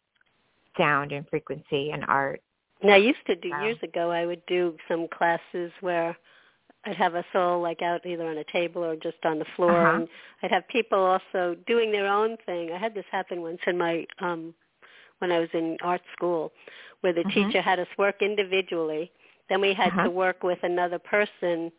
sound 0.78 1.12
and 1.12 1.28
frequency 1.28 1.90
and 1.92 2.04
art 2.08 2.40
Now, 2.82 2.94
I 2.94 2.98
used 2.98 3.24
to 3.26 3.36
do 3.36 3.48
Wow. 3.50 3.62
years 3.64 3.78
ago. 3.82 4.10
I 4.10 4.26
would 4.26 4.44
do 4.46 4.76
some 4.88 5.08
classes 5.08 5.72
where 5.80 6.16
I'd 6.84 6.96
have 6.96 7.14
us 7.14 7.24
all 7.34 7.60
like 7.60 7.82
out 7.82 8.04
either 8.06 8.26
on 8.26 8.38
a 8.38 8.44
table 8.44 8.84
or 8.84 8.96
just 8.96 9.24
on 9.24 9.38
the 9.38 9.44
floor, 9.56 9.86
Uh-huh. 9.86 9.96
and 9.96 10.08
I'd 10.42 10.50
have 10.52 10.68
people 10.68 10.98
also 10.98 11.56
doing 11.66 11.92
their 11.92 12.06
own 12.06 12.36
thing. 12.46 12.72
I 12.72 12.78
had 12.78 12.94
this 12.94 13.06
happen 13.10 13.42
once 13.42 13.60
in 13.66 13.78
my 13.78 14.06
um 14.20 14.54
when 15.18 15.32
I 15.32 15.40
was 15.40 15.48
in 15.54 15.76
art 15.82 16.02
school, 16.12 16.52
where 17.00 17.12
the 17.12 17.24
Mhm. 17.24 17.34
teacher 17.34 17.62
had 17.62 17.78
us 17.80 17.88
work 17.98 18.22
individually. 18.22 19.10
Then 19.48 19.60
we 19.60 19.74
had 19.74 19.88
Uh-huh. 19.88 20.02
to 20.04 20.10
work 20.10 20.42
with 20.42 20.58
another 20.62 20.98
person 20.98 21.72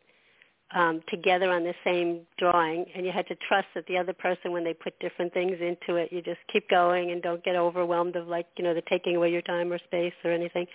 um, 0.74 1.02
together 1.10 1.52
on 1.52 1.64
the 1.64 1.76
same 1.84 2.22
drawing, 2.38 2.86
and 2.96 3.06
you 3.06 3.12
had 3.12 3.28
to 3.28 3.36
trust 3.48 3.68
that 3.76 3.86
the 3.88 3.98
other 3.98 4.14
person, 4.14 4.52
when 4.52 4.64
they 4.64 4.74
put 4.74 4.98
different 5.00 5.34
things 5.34 5.58
into 5.62 5.96
it, 5.96 6.12
you 6.12 6.22
just 6.22 6.40
keep 6.52 6.70
going 6.70 7.12
and 7.12 7.22
don't 7.22 7.44
get 7.44 7.56
overwhelmed 7.56 8.16
of 8.16 8.28
like 8.28 8.48
you 8.58 8.64
know 8.64 8.74
they're 8.74 8.82
taking 8.90 9.16
away 9.16 9.32
your 9.32 9.44
time 9.44 9.72
or 9.72 9.80
space 9.80 10.14
or 10.24 10.32
anything. 10.32 10.66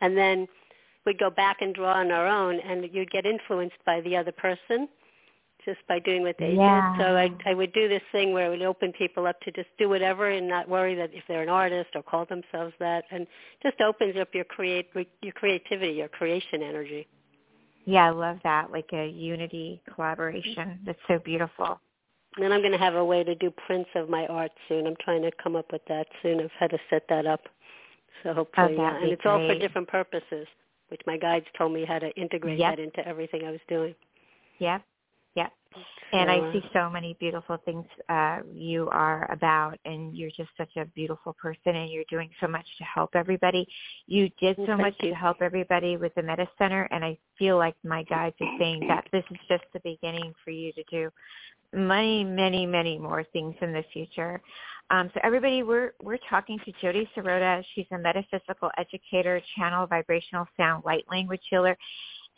And 0.00 0.16
then 0.16 0.46
we'd 1.06 1.18
go 1.18 1.30
back 1.30 1.58
and 1.62 1.74
draw 1.74 1.94
on 1.94 2.10
our 2.10 2.26
own, 2.26 2.60
and 2.60 2.88
you'd 2.92 3.10
get 3.10 3.26
influenced 3.26 3.82
by 3.86 4.00
the 4.02 4.16
other 4.16 4.32
person 4.32 4.88
just 5.64 5.78
by 5.88 5.98
doing 5.98 6.22
what 6.22 6.36
they 6.38 6.56
Yeah. 6.56 6.80
did. 6.80 6.98
So 6.98 7.16
I 7.16 7.30
I 7.46 7.54
would 7.54 7.72
do 7.72 7.88
this 7.88 8.02
thing 8.12 8.32
where 8.32 8.46
I 8.46 8.48
would 8.48 8.62
open 8.62 8.92
people 8.92 9.26
up 9.26 9.40
to 9.42 9.52
just 9.52 9.68
do 9.78 9.88
whatever 9.88 10.28
and 10.28 10.48
not 10.48 10.68
worry 10.68 10.94
that 10.96 11.12
if 11.14 11.24
they're 11.26 11.42
an 11.42 11.48
artist 11.48 11.90
or 11.94 12.02
call 12.02 12.24
themselves 12.26 12.74
that, 12.78 13.04
and 13.10 13.26
just 13.62 13.80
opens 13.80 14.16
up 14.16 14.34
your 14.34 14.44
create 14.44 14.90
your 15.22 15.32
creativity, 15.32 15.92
your 15.92 16.08
creation 16.08 16.62
energy. 16.62 17.06
Yeah 17.90 18.06
i 18.06 18.10
love 18.10 18.38
that 18.42 18.70
like 18.70 18.88
a 18.92 19.06
unity 19.08 19.82
collaboration 19.94 20.54
mm-hmm. 20.56 20.84
that's 20.86 20.98
so 21.08 21.18
beautiful 21.24 21.80
And 22.36 22.44
then 22.44 22.52
I'm 22.52 22.60
going 22.60 22.72
to 22.72 22.78
have 22.78 22.94
a 22.94 23.04
way 23.04 23.24
to 23.24 23.34
do 23.34 23.50
prints 23.66 23.90
of 23.96 24.08
my 24.08 24.24
art 24.28 24.52
soon. 24.68 24.86
I'm 24.86 24.94
trying 25.00 25.22
to 25.22 25.32
come 25.42 25.56
up 25.56 25.72
with 25.72 25.82
that 25.88 26.06
soon. 26.22 26.38
I've 26.40 26.50
had 26.60 26.70
to 26.70 26.78
set 26.88 27.02
that 27.08 27.26
up. 27.26 27.40
So 28.22 28.32
hopefully, 28.32 28.76
Oh, 28.78 28.82
yeah. 28.82 28.96
And 29.02 29.10
it's 29.10 29.26
all 29.26 29.38
for 29.48 29.58
different 29.58 29.88
purposes, 29.88 30.46
which 30.90 31.00
my 31.08 31.16
guides 31.18 31.46
told 31.58 31.72
me 31.72 31.84
how 31.84 31.98
to 31.98 32.08
integrate 32.14 32.58
Yep. 32.58 32.76
that 32.76 32.82
into 32.86 33.00
everything 33.06 33.42
I 33.46 33.50
was 33.50 33.60
doing. 33.68 33.94
yep 34.58 34.82
And 36.12 36.28
I 36.28 36.52
see 36.52 36.60
so 36.72 36.90
many 36.90 37.16
beautiful 37.20 37.56
things 37.64 37.84
uh, 38.08 38.38
you 38.52 38.88
are 38.90 39.30
about, 39.30 39.78
and 39.84 40.16
you're 40.16 40.30
just 40.30 40.50
such 40.56 40.76
a 40.76 40.84
beautiful 40.86 41.34
person, 41.34 41.76
and 41.76 41.88
you're 41.88 42.04
doing 42.10 42.30
so 42.40 42.48
much 42.48 42.66
to 42.78 42.84
help 42.84 43.10
everybody. 43.14 43.68
You 44.06 44.28
did 44.40 44.56
so 44.56 44.66
Thank 44.66 44.80
much 44.80 44.94
you. 45.02 45.10
to 45.10 45.14
help 45.14 45.40
everybody 45.40 45.96
with 45.96 46.12
the 46.16 46.22
Meta 46.22 46.48
Center, 46.58 46.88
and 46.90 47.04
I 47.04 47.16
feel 47.38 47.58
like 47.58 47.76
my 47.84 48.02
guides 48.04 48.34
are 48.40 48.58
saying 48.58 48.88
that 48.88 49.06
this 49.12 49.24
is 49.30 49.38
just 49.48 49.62
the 49.72 49.80
beginning 49.84 50.34
for 50.44 50.50
you 50.50 50.72
to 50.72 50.82
do 50.90 51.10
many, 51.72 52.24
many, 52.24 52.66
many 52.66 52.98
more 52.98 53.22
things 53.32 53.54
in 53.60 53.72
the 53.72 53.84
future. 53.92 54.40
Um, 54.90 55.10
so 55.14 55.20
everybody, 55.22 55.62
we're 55.62 55.92
we're 56.02 56.18
talking 56.28 56.58
to 56.64 56.72
Jodi 56.82 57.08
Serota. 57.16 57.62
She's 57.74 57.86
a 57.92 57.98
metaphysical 57.98 58.70
educator, 58.76 59.40
channel 59.56 59.86
vibrational 59.86 60.46
sound 60.56 60.84
light 60.84 61.04
language 61.08 61.42
healer, 61.48 61.78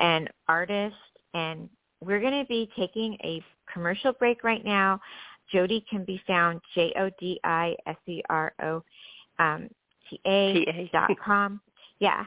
and 0.00 0.28
artist. 0.48 0.94
And 1.32 1.70
we're 2.04 2.20
going 2.20 2.42
to 2.42 2.48
be 2.48 2.70
taking 2.76 3.14
a 3.24 3.42
commercial 3.72 4.12
break 4.12 4.44
right 4.44 4.64
now. 4.64 5.00
Jodi 5.52 5.84
can 5.88 6.04
be 6.04 6.20
found 6.26 6.60
J 6.74 6.92
O 6.98 7.10
D 7.18 7.38
I 7.44 7.76
S 7.86 7.96
E 8.06 8.22
R 8.28 8.52
O 8.62 8.82
um, 9.38 9.68
T 10.08 10.20
A 10.26 10.90
dot 10.92 11.10
com. 11.24 11.60
Yeah, 11.98 12.24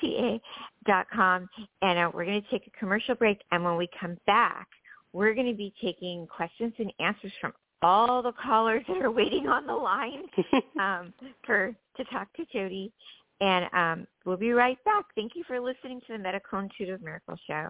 T 0.00 0.16
A 0.18 0.40
dot 0.88 1.06
com. 1.12 1.48
And 1.82 1.98
uh, 1.98 2.10
we're 2.14 2.24
going 2.24 2.42
to 2.42 2.50
take 2.50 2.66
a 2.66 2.78
commercial 2.78 3.14
break. 3.14 3.40
And 3.50 3.64
when 3.64 3.76
we 3.76 3.88
come 4.00 4.16
back, 4.26 4.68
we're 5.12 5.34
going 5.34 5.48
to 5.48 5.56
be 5.56 5.72
taking 5.82 6.26
questions 6.26 6.72
and 6.78 6.92
answers 7.00 7.32
from 7.40 7.52
all 7.82 8.22
the 8.22 8.32
callers 8.32 8.84
that 8.88 9.02
are 9.02 9.10
waiting 9.10 9.48
on 9.48 9.66
the 9.66 9.74
line 9.74 10.22
um, 10.80 11.12
for 11.44 11.74
to 11.96 12.04
talk 12.04 12.28
to 12.34 12.44
Jodi. 12.52 12.92
And 13.40 13.66
um, 13.72 14.06
we'll 14.24 14.36
be 14.36 14.52
right 14.52 14.82
back. 14.84 15.04
Thank 15.14 15.32
you 15.36 15.44
for 15.46 15.60
listening 15.60 16.00
to 16.06 16.14
the 16.14 16.18
Medical 16.18 16.58
Intuitive 16.58 17.02
Miracle 17.02 17.36
Show. 17.46 17.68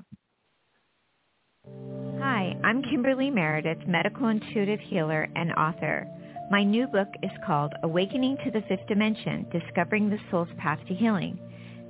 Hi, 2.20 2.56
I'm 2.64 2.82
Kimberly 2.82 3.30
Meredith, 3.30 3.86
medical 3.86 4.28
intuitive 4.28 4.80
healer 4.80 5.28
and 5.36 5.52
author. 5.52 6.06
My 6.50 6.64
new 6.64 6.86
book 6.86 7.08
is 7.22 7.30
called 7.46 7.74
Awakening 7.82 8.38
to 8.44 8.50
the 8.50 8.62
Fifth 8.68 8.86
Dimension, 8.88 9.46
Discovering 9.52 10.08
the 10.08 10.18
Soul's 10.30 10.48
Path 10.58 10.78
to 10.88 10.94
Healing. 10.94 11.38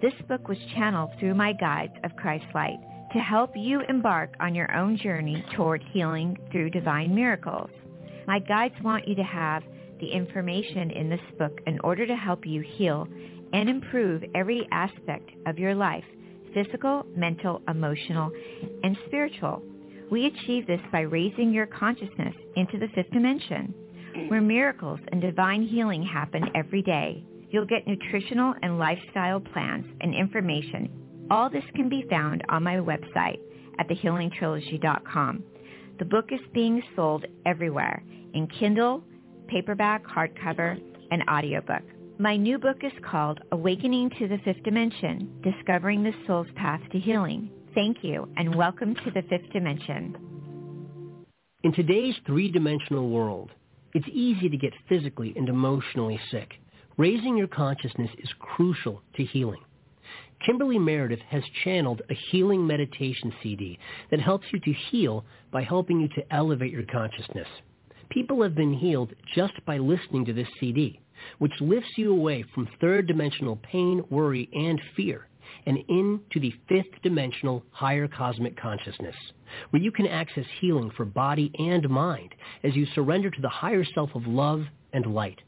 This 0.02 0.14
book 0.28 0.48
was 0.48 0.58
channeled 0.74 1.10
through 1.18 1.34
my 1.34 1.52
guides 1.52 1.94
of 2.04 2.16
Christ 2.16 2.46
Light 2.54 2.78
to 3.12 3.18
help 3.18 3.52
you 3.56 3.80
embark 3.88 4.34
on 4.40 4.54
your 4.54 4.74
own 4.76 4.96
journey 4.96 5.44
toward 5.56 5.82
healing 5.92 6.36
through 6.52 6.70
divine 6.70 7.14
miracles. 7.14 7.70
My 8.26 8.38
guides 8.38 8.74
want 8.82 9.08
you 9.08 9.14
to 9.14 9.22
have 9.22 9.62
the 10.00 10.10
information 10.12 10.90
in 10.90 11.08
this 11.08 11.20
book 11.38 11.60
in 11.66 11.78
order 11.80 12.06
to 12.06 12.16
help 12.16 12.46
you 12.46 12.62
heal 12.62 13.08
and 13.52 13.68
improve 13.68 14.22
every 14.34 14.68
aspect 14.70 15.30
of 15.46 15.58
your 15.58 15.74
life, 15.74 16.04
physical, 16.54 17.06
mental, 17.14 17.62
emotional, 17.68 18.30
and 18.82 18.96
spiritual. 19.06 19.62
We 20.10 20.26
achieve 20.26 20.66
this 20.66 20.80
by 20.90 21.00
raising 21.00 21.52
your 21.52 21.66
consciousness 21.66 22.34
into 22.56 22.78
the 22.78 22.88
fifth 22.94 23.10
dimension, 23.10 23.74
where 24.28 24.40
miracles 24.40 25.00
and 25.12 25.20
divine 25.20 25.62
healing 25.62 26.02
happen 26.02 26.44
every 26.54 26.82
day. 26.82 27.24
You'll 27.50 27.66
get 27.66 27.86
nutritional 27.86 28.54
and 28.62 28.78
lifestyle 28.78 29.40
plans 29.40 29.86
and 30.00 30.14
information. 30.14 30.90
All 31.30 31.50
this 31.50 31.64
can 31.74 31.88
be 31.88 32.06
found 32.10 32.42
on 32.48 32.62
my 32.62 32.76
website 32.76 33.38
at 33.78 33.88
thehealingtrilogy.com. 33.88 35.44
The 35.98 36.04
book 36.04 36.26
is 36.30 36.40
being 36.52 36.82
sold 36.94 37.26
everywhere 37.44 38.02
in 38.34 38.46
Kindle, 38.58 39.02
paperback, 39.48 40.04
hardcover, 40.06 40.80
and 41.10 41.22
audiobook. 41.28 41.82
My 42.20 42.36
new 42.36 42.58
book 42.58 42.78
is 42.82 42.90
called 43.08 43.38
Awakening 43.52 44.10
to 44.18 44.26
the 44.26 44.38
Fifth 44.38 44.64
Dimension, 44.64 45.40
Discovering 45.44 46.02
the 46.02 46.12
Soul's 46.26 46.48
Path 46.56 46.80
to 46.90 46.98
Healing. 46.98 47.48
Thank 47.76 47.98
you 48.02 48.28
and 48.36 48.56
welcome 48.56 48.96
to 48.96 49.10
the 49.12 49.22
Fifth 49.30 49.52
Dimension. 49.52 50.16
In 51.62 51.72
today's 51.72 52.16
three-dimensional 52.26 53.08
world, 53.08 53.52
it's 53.94 54.08
easy 54.12 54.48
to 54.48 54.56
get 54.56 54.72
physically 54.88 55.32
and 55.36 55.48
emotionally 55.48 56.18
sick. 56.32 56.54
Raising 56.96 57.36
your 57.36 57.46
consciousness 57.46 58.10
is 58.18 58.30
crucial 58.40 59.00
to 59.14 59.22
healing. 59.22 59.60
Kimberly 60.44 60.80
Meredith 60.80 61.22
has 61.28 61.44
channeled 61.62 62.02
a 62.10 62.14
healing 62.32 62.66
meditation 62.66 63.32
CD 63.44 63.78
that 64.10 64.20
helps 64.20 64.46
you 64.52 64.58
to 64.58 64.72
heal 64.90 65.24
by 65.52 65.62
helping 65.62 66.00
you 66.00 66.08
to 66.08 66.34
elevate 66.34 66.72
your 66.72 66.82
consciousness. 66.82 67.46
People 68.10 68.42
have 68.42 68.56
been 68.56 68.74
healed 68.74 69.14
just 69.36 69.54
by 69.64 69.78
listening 69.78 70.24
to 70.24 70.32
this 70.32 70.48
CD. 70.58 70.98
Which 71.38 71.52
lifts 71.60 71.90
you 71.96 72.12
away 72.12 72.44
from 72.54 72.68
third 72.80 73.06
dimensional 73.06 73.56
pain, 73.56 74.02
worry, 74.10 74.48
and 74.52 74.80
fear 74.96 75.28
and 75.66 75.78
into 75.88 76.38
the 76.40 76.54
fifth 76.68 77.02
dimensional 77.02 77.64
higher 77.70 78.06
cosmic 78.08 78.60
consciousness, 78.60 79.16
where 79.70 79.80
you 79.82 79.90
can 79.90 80.06
access 80.06 80.44
healing 80.60 80.90
for 80.96 81.04
body 81.04 81.50
and 81.58 81.88
mind 81.88 82.32
as 82.62 82.76
you 82.76 82.86
surrender 82.94 83.30
to 83.30 83.40
the 83.40 83.48
higher 83.48 83.84
self 83.94 84.14
of 84.14 84.24
love 84.26 84.64
and 84.92 85.06
light. 85.06 85.40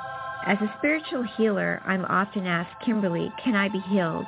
As 0.46 0.58
a 0.60 0.74
spiritual 0.80 1.24
healer, 1.38 1.82
I'm 1.86 2.06
often 2.06 2.48
asked, 2.48 2.84
Kimberly, 2.84 3.32
can 3.44 3.56
I 3.56 3.70
be 3.70 3.80
healed? 3.90 4.26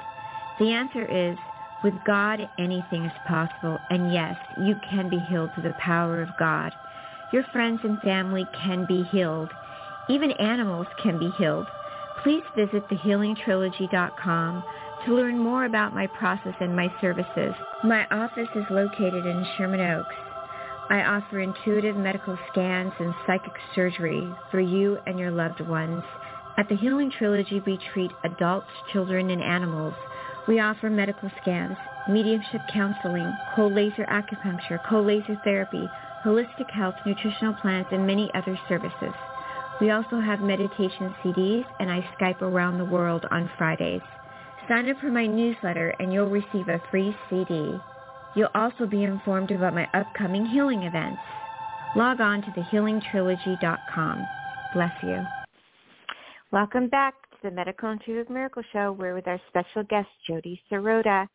The 0.60 0.71
answer 0.71 1.06
is, 1.06 1.38
with 1.84 1.93
God, 2.06 2.39
anything 2.60 3.06
is 3.06 3.12
possible. 3.28 3.80
And 3.89 4.13
yes, 4.13 4.36
you 4.62 4.75
can 4.89 5.10
be 5.10 5.19
healed 5.30 5.49
through 5.54 5.63
the 5.63 5.75
power 5.80 6.21
of 6.21 6.30
God. 6.38 6.73
Your 7.32 7.43
friends 7.52 7.80
and 7.84 7.99
family 8.02 8.45
can 8.63 8.86
be 8.88 9.04
healed. 9.12 9.49
Even 10.10 10.32
animals 10.34 10.88
can 11.02 11.17
be 11.17 11.30
healed. 11.38 11.65
Please 12.23 12.43
visit 12.56 12.88
thehealingtrilogy.com 12.89 14.63
to 15.06 15.16
learn 15.16 15.40
more 15.40 15.66
about 15.66 15.94
my 15.94 16.08
process 16.08 16.54
and 16.60 16.76
my 16.76 16.94
services. 17.02 17.54
My 17.84 18.06
office 18.12 18.50
is 18.56 18.66
located 18.70 19.26
in 19.26 19.46
Sherman 19.58 19.80
Oaks. 19.80 20.16
I 20.90 21.04
offer 21.04 21.40
intuitive 21.40 21.96
medical 21.96 22.38
scans 22.52 22.92
and 23.00 23.14
psychic 23.26 23.54
surgery 23.76 24.28
for 24.52 24.60
you 24.60 24.98
and 25.06 25.20
your 25.20 25.32
loved 25.32 25.62
ones. 25.62 26.04
At 26.58 26.68
the 26.68 26.76
Healing 26.76 27.12
Trilogy, 27.18 27.62
we 27.66 27.80
treat 27.94 28.12
adults, 28.24 28.68
children, 28.92 29.30
and 29.30 29.42
animals. 29.42 29.94
We 30.48 30.60
offer 30.60 30.90
medical 30.90 31.32
scans, 31.42 31.78
mediumship 32.10 32.62
counseling, 32.74 33.32
cold 33.56 33.74
laser 33.74 34.06
acupuncture, 34.06 34.80
cold 34.90 35.06
laser 35.08 35.40
therapy, 35.44 35.88
holistic 36.26 36.70
health, 36.72 36.96
nutritional 37.06 37.54
plans, 37.62 37.88
and 37.92 38.06
many 38.06 38.30
other 38.34 38.60
services. 38.68 39.14
We 39.80 39.92
also 39.92 40.20
have 40.20 40.42
meditation 40.42 41.16
CDs, 41.24 41.66
and 41.80 41.90
I 41.90 42.02
Skype 42.20 42.42
around 42.42 42.78
the 42.80 42.86
world 42.86 43.26
on 43.32 43.50
Fridays. 43.58 44.02
Sign 44.69 44.88
up 44.88 44.99
for 44.99 45.10
my 45.10 45.25
newsletter, 45.25 45.95
and 45.99 46.13
you'll 46.13 46.29
receive 46.29 46.69
a 46.69 46.79
free 46.91 47.15
CD. 47.27 47.75
You'll 48.36 48.51
also 48.53 48.86
be 48.86 49.03
informed 49.03 49.49
about 49.49 49.73
my 49.73 49.89
upcoming 49.95 50.45
healing 50.45 50.84
events. 50.84 51.19
Log 51.95 52.21
on 52.21 52.43
to 52.43 52.51
thehealingtrilogy.com. 52.51 54.27
Bless 54.75 54.93
you. 55.01 55.25
Welcome 56.51 56.88
back 56.88 57.15
to 57.32 57.38
the 57.41 57.49
Medical 57.49 57.89
Intuitive 57.89 58.29
Miracle 58.29 58.62
Show. 58.71 58.91
We're 58.91 59.15
with 59.15 59.27
our 59.27 59.41
special 59.47 59.82
guest, 59.84 60.08
Jodi 60.27 60.62
Serota, 60.71 61.27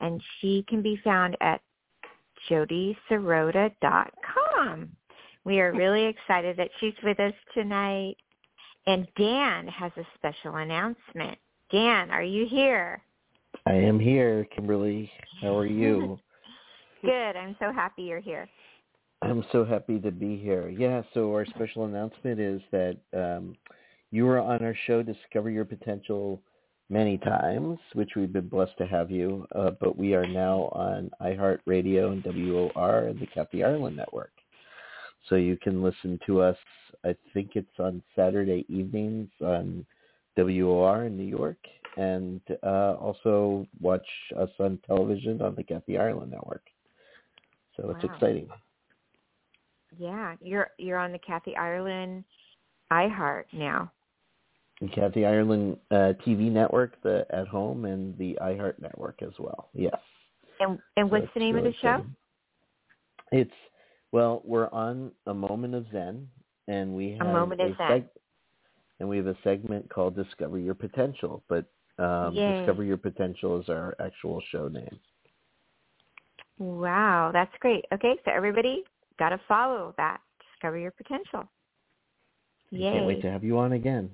and 0.00 0.22
she 0.40 0.64
can 0.68 0.80
be 0.80 0.96
found 1.02 1.36
at 1.40 1.60
jodiserota.com. 2.48 4.90
We 5.44 5.60
are 5.60 5.72
really 5.72 6.04
excited 6.04 6.56
that 6.58 6.70
she's 6.78 6.94
with 7.02 7.18
us 7.18 7.34
tonight. 7.52 8.14
And 8.86 9.08
Dan 9.16 9.66
has 9.66 9.90
a 9.96 10.06
special 10.14 10.54
announcement. 10.54 11.36
Dan, 11.70 12.10
are 12.10 12.22
you 12.22 12.46
here? 12.46 13.00
I 13.66 13.74
am 13.74 14.00
here, 14.00 14.46
Kimberly. 14.54 15.10
How 15.40 15.56
are 15.56 15.66
you? 15.66 16.18
Good. 17.02 17.36
I'm 17.36 17.54
so 17.60 17.72
happy 17.72 18.02
you're 18.02 18.20
here. 18.20 18.48
I'm 19.22 19.44
so 19.52 19.64
happy 19.64 20.00
to 20.00 20.10
be 20.10 20.36
here. 20.36 20.68
Yeah, 20.68 21.02
so 21.14 21.32
our 21.32 21.46
special 21.46 21.84
announcement 21.84 22.40
is 22.40 22.60
that 22.72 22.96
um, 23.14 23.54
you 24.10 24.24
were 24.24 24.40
on 24.40 24.64
our 24.64 24.74
show 24.86 25.02
Discover 25.02 25.50
Your 25.50 25.64
Potential 25.64 26.40
many 26.88 27.18
times, 27.18 27.78
which 27.92 28.10
we've 28.16 28.32
been 28.32 28.48
blessed 28.48 28.76
to 28.78 28.86
have 28.86 29.10
you, 29.10 29.46
uh, 29.54 29.70
but 29.80 29.96
we 29.96 30.14
are 30.14 30.26
now 30.26 30.70
on 30.72 31.10
iHeartRadio 31.22 32.12
and 32.12 32.24
WOR 32.24 33.06
and 33.06 33.20
the 33.20 33.26
Kathy 33.26 33.62
Ireland 33.62 33.96
Network. 33.96 34.32
So 35.28 35.36
you 35.36 35.56
can 35.56 35.82
listen 35.82 36.18
to 36.26 36.40
us, 36.40 36.56
I 37.04 37.14
think 37.32 37.50
it's 37.54 37.78
on 37.78 38.02
Saturday 38.16 38.64
evenings 38.68 39.28
on 39.40 39.86
WOR 40.36 41.04
in 41.04 41.16
New 41.16 41.24
York, 41.24 41.58
and 41.96 42.40
uh, 42.62 42.94
also 42.94 43.66
watch 43.80 44.06
us 44.38 44.50
on 44.58 44.78
television 44.86 45.42
on 45.42 45.54
the 45.54 45.62
Kathy 45.62 45.98
Ireland 45.98 46.30
Network. 46.30 46.62
So 47.76 47.86
wow. 47.86 47.94
it's 47.94 48.04
exciting. 48.04 48.48
Yeah, 49.98 50.36
you're 50.40 50.70
you're 50.78 50.98
on 50.98 51.12
the 51.12 51.18
Kathy 51.18 51.56
Ireland 51.56 52.24
iHeart 52.92 53.44
now. 53.52 53.90
The 54.80 54.88
Kathy 54.88 55.26
Ireland 55.26 55.76
uh, 55.90 56.14
TV 56.26 56.50
network, 56.50 57.00
the 57.02 57.26
At 57.30 57.48
Home, 57.48 57.84
and 57.84 58.16
the 58.16 58.38
iHeart 58.40 58.80
network 58.80 59.20
as 59.22 59.32
well. 59.38 59.68
Yes. 59.74 59.96
And 60.60 60.78
and 60.96 61.08
so 61.08 61.18
what's 61.18 61.32
the 61.34 61.40
name 61.40 61.56
really 61.56 61.68
of 61.68 61.74
the 61.74 61.78
show? 61.80 62.06
It's 63.32 63.50
well, 64.12 64.42
we're 64.44 64.70
on 64.70 65.12
a 65.26 65.34
moment 65.34 65.74
of 65.74 65.86
Zen, 65.92 66.28
and 66.68 66.94
we 66.94 67.16
have 67.18 67.26
a 67.26 67.32
moment 67.32 67.60
of 67.60 67.76
Zen. 67.76 67.88
Seg- 67.88 68.08
and 69.00 69.08
we 69.08 69.16
have 69.16 69.26
a 69.26 69.36
segment 69.42 69.90
called 69.92 70.14
Discover 70.14 70.58
Your 70.58 70.74
Potential. 70.74 71.42
But 71.48 71.64
um, 71.98 72.34
Discover 72.34 72.84
Your 72.84 72.98
Potential 72.98 73.60
is 73.60 73.68
our 73.68 73.94
actual 73.98 74.40
show 74.52 74.68
name. 74.68 74.98
Wow, 76.58 77.30
that's 77.32 77.52
great. 77.60 77.86
Okay, 77.92 78.14
so 78.24 78.30
everybody 78.30 78.84
got 79.18 79.30
to 79.30 79.40
follow 79.48 79.94
that. 79.96 80.20
Discover 80.52 80.78
your 80.78 80.90
potential. 80.90 81.48
Yay. 82.70 82.86
I 82.86 82.92
can't 82.92 83.06
wait 83.06 83.22
to 83.22 83.30
have 83.30 83.42
you 83.42 83.58
on 83.58 83.72
again. 83.72 84.10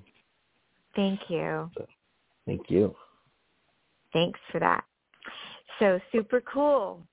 Thank 0.95 1.19
you. 1.27 1.69
So, 1.77 1.85
thank 2.45 2.61
you. 2.69 2.95
Thanks 4.13 4.39
for 4.51 4.59
that. 4.59 4.83
So 5.79 5.99
super 6.11 6.41
cool. 6.41 7.05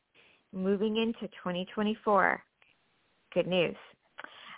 Moving 0.52 0.96
into 0.98 1.26
2024. 1.42 2.42
Good 3.34 3.48
news. 3.48 3.74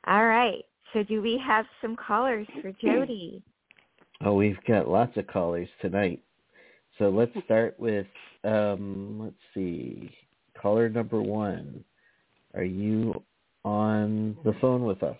All 0.06 0.26
right. 0.26 0.62
So 0.96 1.02
do 1.02 1.20
we 1.20 1.38
have 1.46 1.66
some 1.82 1.94
callers 1.94 2.46
for 2.62 2.72
Jodi? 2.72 3.42
Oh, 4.24 4.32
we've 4.32 4.56
got 4.66 4.88
lots 4.88 5.14
of 5.18 5.26
callers 5.26 5.68
tonight. 5.82 6.22
So 6.96 7.10
let's 7.10 7.32
start 7.44 7.78
with 7.78 8.06
um, 8.44 9.20
let's 9.24 9.36
see 9.52 10.10
caller 10.58 10.88
number 10.88 11.20
one. 11.20 11.84
Are 12.54 12.64
you 12.64 13.22
on 13.62 14.38
the 14.42 14.54
phone 14.58 14.84
with 14.84 15.02
us? 15.02 15.18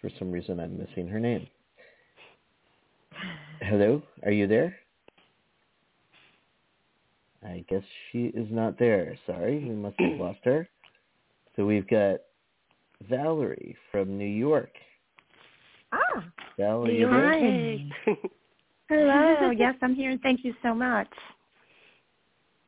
For 0.00 0.10
some 0.18 0.32
reason, 0.32 0.58
I'm 0.58 0.76
missing 0.76 1.06
her 1.06 1.20
name. 1.20 1.46
Hello, 3.60 4.02
are 4.24 4.32
you 4.32 4.48
there? 4.48 4.74
I 7.44 7.64
guess 7.68 7.84
she 8.10 8.24
is 8.34 8.48
not 8.50 8.80
there. 8.80 9.16
Sorry, 9.26 9.64
we 9.64 9.76
must 9.76 9.94
have 10.00 10.18
lost 10.18 10.40
her. 10.42 10.68
So 11.54 11.64
we've 11.64 11.86
got 11.86 12.16
Valerie 13.08 13.76
from 13.90 14.18
New 14.18 14.24
York. 14.24 14.70
Ah, 15.92 16.24
Valerie, 16.58 17.90
hi. 18.06 18.14
Hello. 18.88 19.50
Yes, 19.58 19.74
I'm 19.82 19.94
here, 19.94 20.10
and 20.10 20.20
thank 20.20 20.44
you 20.44 20.54
so 20.62 20.74
much. 20.74 21.08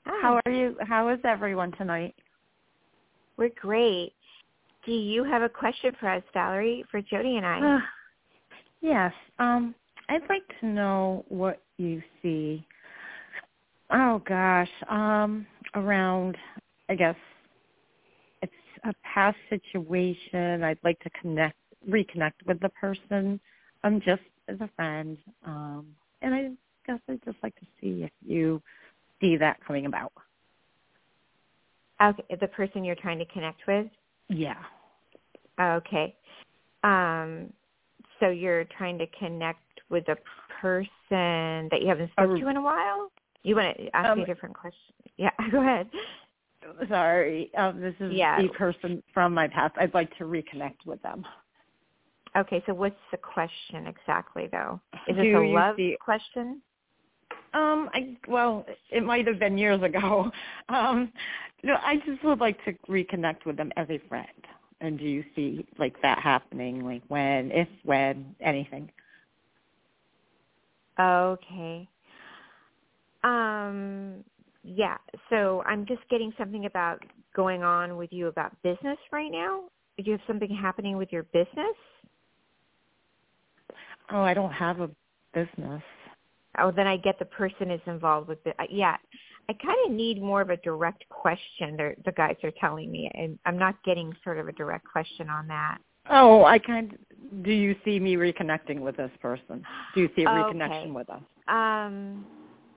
Hi. 0.07 0.23
How 0.23 0.41
are 0.45 0.53
you? 0.53 0.77
How 0.87 1.09
is 1.09 1.19
everyone 1.25 1.73
tonight? 1.73 2.15
We're 3.37 3.51
great. 3.61 4.13
Do 4.85 4.93
you 4.93 5.25
have 5.25 5.43
a 5.43 5.49
question 5.49 5.93
for 5.99 6.09
us, 6.09 6.23
Valerie, 6.33 6.85
for 6.91 7.03
Jodi 7.03 7.37
and 7.37 7.47
I? 7.47 7.77
Uh, 7.77 7.81
yes. 8.81 9.13
Um, 9.39 9.75
I'd 10.09 10.23
like 10.29 10.43
to 10.61 10.67
know 10.67 11.25
what 11.29 11.63
you 11.77 12.03
see. 12.23 12.65
Oh 13.91 14.23
gosh, 14.27 14.71
um, 14.89 15.47
around 15.75 16.37
I 16.89 16.95
guess 16.95 17.17
it's 17.17 17.36
a 18.89 18.95
past 19.03 19.37
situation. 19.51 20.63
I'd 20.63 20.79
like 20.85 20.99
to 21.01 21.11
connect, 21.21 21.57
reconnect 21.89 22.35
with 22.47 22.61
the 22.61 22.69
person. 22.71 23.41
I'm 23.85 24.01
just 24.01 24.23
as 24.49 24.61
a 24.61 24.71
friend, 24.77 25.19
um, 25.45 25.87
and 26.23 26.35
I 26.35 26.51
guess 26.87 27.01
I'd 27.09 27.25
just 27.25 27.39
like 27.43 27.55
to 27.57 27.67
see 27.81 28.05
if 28.05 28.11
you 28.25 28.63
see 29.21 29.37
that 29.37 29.59
coming 29.67 29.87
about. 29.87 30.13
Okay, 32.03 32.37
the 32.41 32.49
person 32.49 32.85
you're 32.85 32.95
trying 32.95 33.19
to 33.19 33.25
connect 33.27 33.67
with? 33.67 33.87
Yeah. 34.29 34.63
Okay. 35.61 36.15
Um, 36.85 37.53
so 38.21 38.29
you're 38.29 38.65
trying 38.77 38.99
to 38.99 39.07
connect 39.19 39.61
with 39.89 40.09
a 40.09 40.17
person 40.61 41.69
that 41.71 41.81
you 41.81 41.89
haven't 41.89 42.11
spoken 42.13 42.41
to 42.41 42.49
in 42.49 42.57
a 42.57 42.63
while? 42.63 43.11
You 43.43 43.57
want 43.57 43.77
to 43.77 43.97
ask 43.97 44.09
um, 44.09 44.19
me 44.19 44.25
a 44.25 44.27
different 44.27 44.55
question? 44.55 44.95
Yeah, 45.17 45.31
go 45.51 45.61
ahead. 45.61 45.89
Sorry, 46.89 47.51
um, 47.57 47.81
this 47.81 47.95
is 48.01 48.13
yeah. 48.13 48.41
the 48.41 48.49
person 48.51 49.03
from 49.13 49.35
my 49.35 49.49
past. 49.49 49.75
I'd 49.79 49.95
like 49.95 50.17
to 50.19 50.25
reconnect 50.25 50.87
with 50.87 51.01
them. 51.03 51.25
Okay, 52.37 52.63
so 52.67 52.75
what's 52.75 52.97
the 53.11 53.17
question 53.17 53.87
exactly, 53.87 54.49
though? 54.53 54.81
Is 55.09 55.17
this 55.17 55.27
a 55.35 55.39
love 55.39 55.77
see, 55.77 55.97
question? 56.01 56.61
Um, 57.55 57.89
I 57.95 58.17
well, 58.29 58.67
it 58.91 59.03
might 59.03 59.27
have 59.27 59.39
been 59.39 59.59
years 59.59 59.83
ago. 59.83 60.31
Um, 60.69 61.13
no, 61.63 61.75
I 61.75 61.97
just 62.05 62.25
would 62.25 62.41
like 62.41 62.63
to 62.65 62.73
reconnect 62.89 63.47
with 63.47 63.57
them 63.57 63.71
as 63.77 63.89
a 63.89 64.01
friend. 64.09 64.27
And 64.81 64.99
do 64.99 65.05
you 65.05 65.25
see 65.35 65.65
like 65.79 65.95
that 66.03 66.19
happening? 66.19 66.85
Like 66.85 67.03
when, 67.09 67.51
if, 67.53 67.69
when, 67.85 68.35
anything? 68.41 68.91
Okay. 70.99 71.89
Um, 73.25 74.25
yeah. 74.67 74.97
So 75.31 75.63
I'm 75.67 75.87
just 75.87 76.01
getting 76.11 76.33
something 76.37 76.67
about 76.67 77.03
going 77.35 77.63
on 77.63 77.97
with 77.97 78.13
you 78.13 78.27
about 78.27 78.53
business 78.63 78.99
right 79.13 79.31
now. 79.31 79.65
Do 79.97 80.05
you 80.05 80.13
have 80.13 80.21
something 80.27 80.55
happening 80.55 80.97
with 80.97 81.13
your 81.13 81.23
business? 81.25 81.77
Oh, 84.11 84.23
I 84.23 84.35
don't 84.35 84.53
have 84.53 84.81
a 84.81 84.91
business. 85.33 85.83
Oh, 86.59 86.71
then 86.71 86.87
I 86.87 86.97
get 86.97 87.19
the 87.19 87.25
person 87.27 87.71
is 87.71 87.81
involved 87.87 88.29
with 88.29 88.39
it. 88.47 88.57
Yeah, 88.71 88.97
I 89.49 89.53
kind 89.53 89.79
of 89.87 89.93
need 89.93 90.21
more 90.21 90.41
of 90.41 90.51
a 90.51 90.57
direct 90.59 91.09
question. 91.09 91.77
They're, 91.77 91.95
the 92.05 92.13
guys 92.13 92.37
are 92.43 92.53
telling 92.61 92.91
me, 92.91 93.11
and 93.15 93.39
I'm 93.47 93.59
not 93.59 93.83
getting 93.85 94.13
sort 94.25 94.39
of 94.39 94.49
a 94.49 94.53
direct 94.53 94.87
question 94.91 95.29
on 95.29 95.47
that. 95.49 95.79
Oh, 96.09 96.45
I 96.45 96.59
kind. 96.59 96.93
Of, 96.93 97.43
do 97.43 97.51
you 97.51 97.75
see 97.85 97.99
me 97.99 98.15
reconnecting 98.15 98.81
with 98.81 98.97
this 98.97 99.11
person? 99.21 99.65
Do 99.95 100.01
you 100.01 100.11
see 100.17 100.23
a 100.23 100.29
Okay. 100.29 100.43
reconnection 100.43 100.93
with 100.95 101.09
us? 101.11 101.23
Um, 101.49 102.27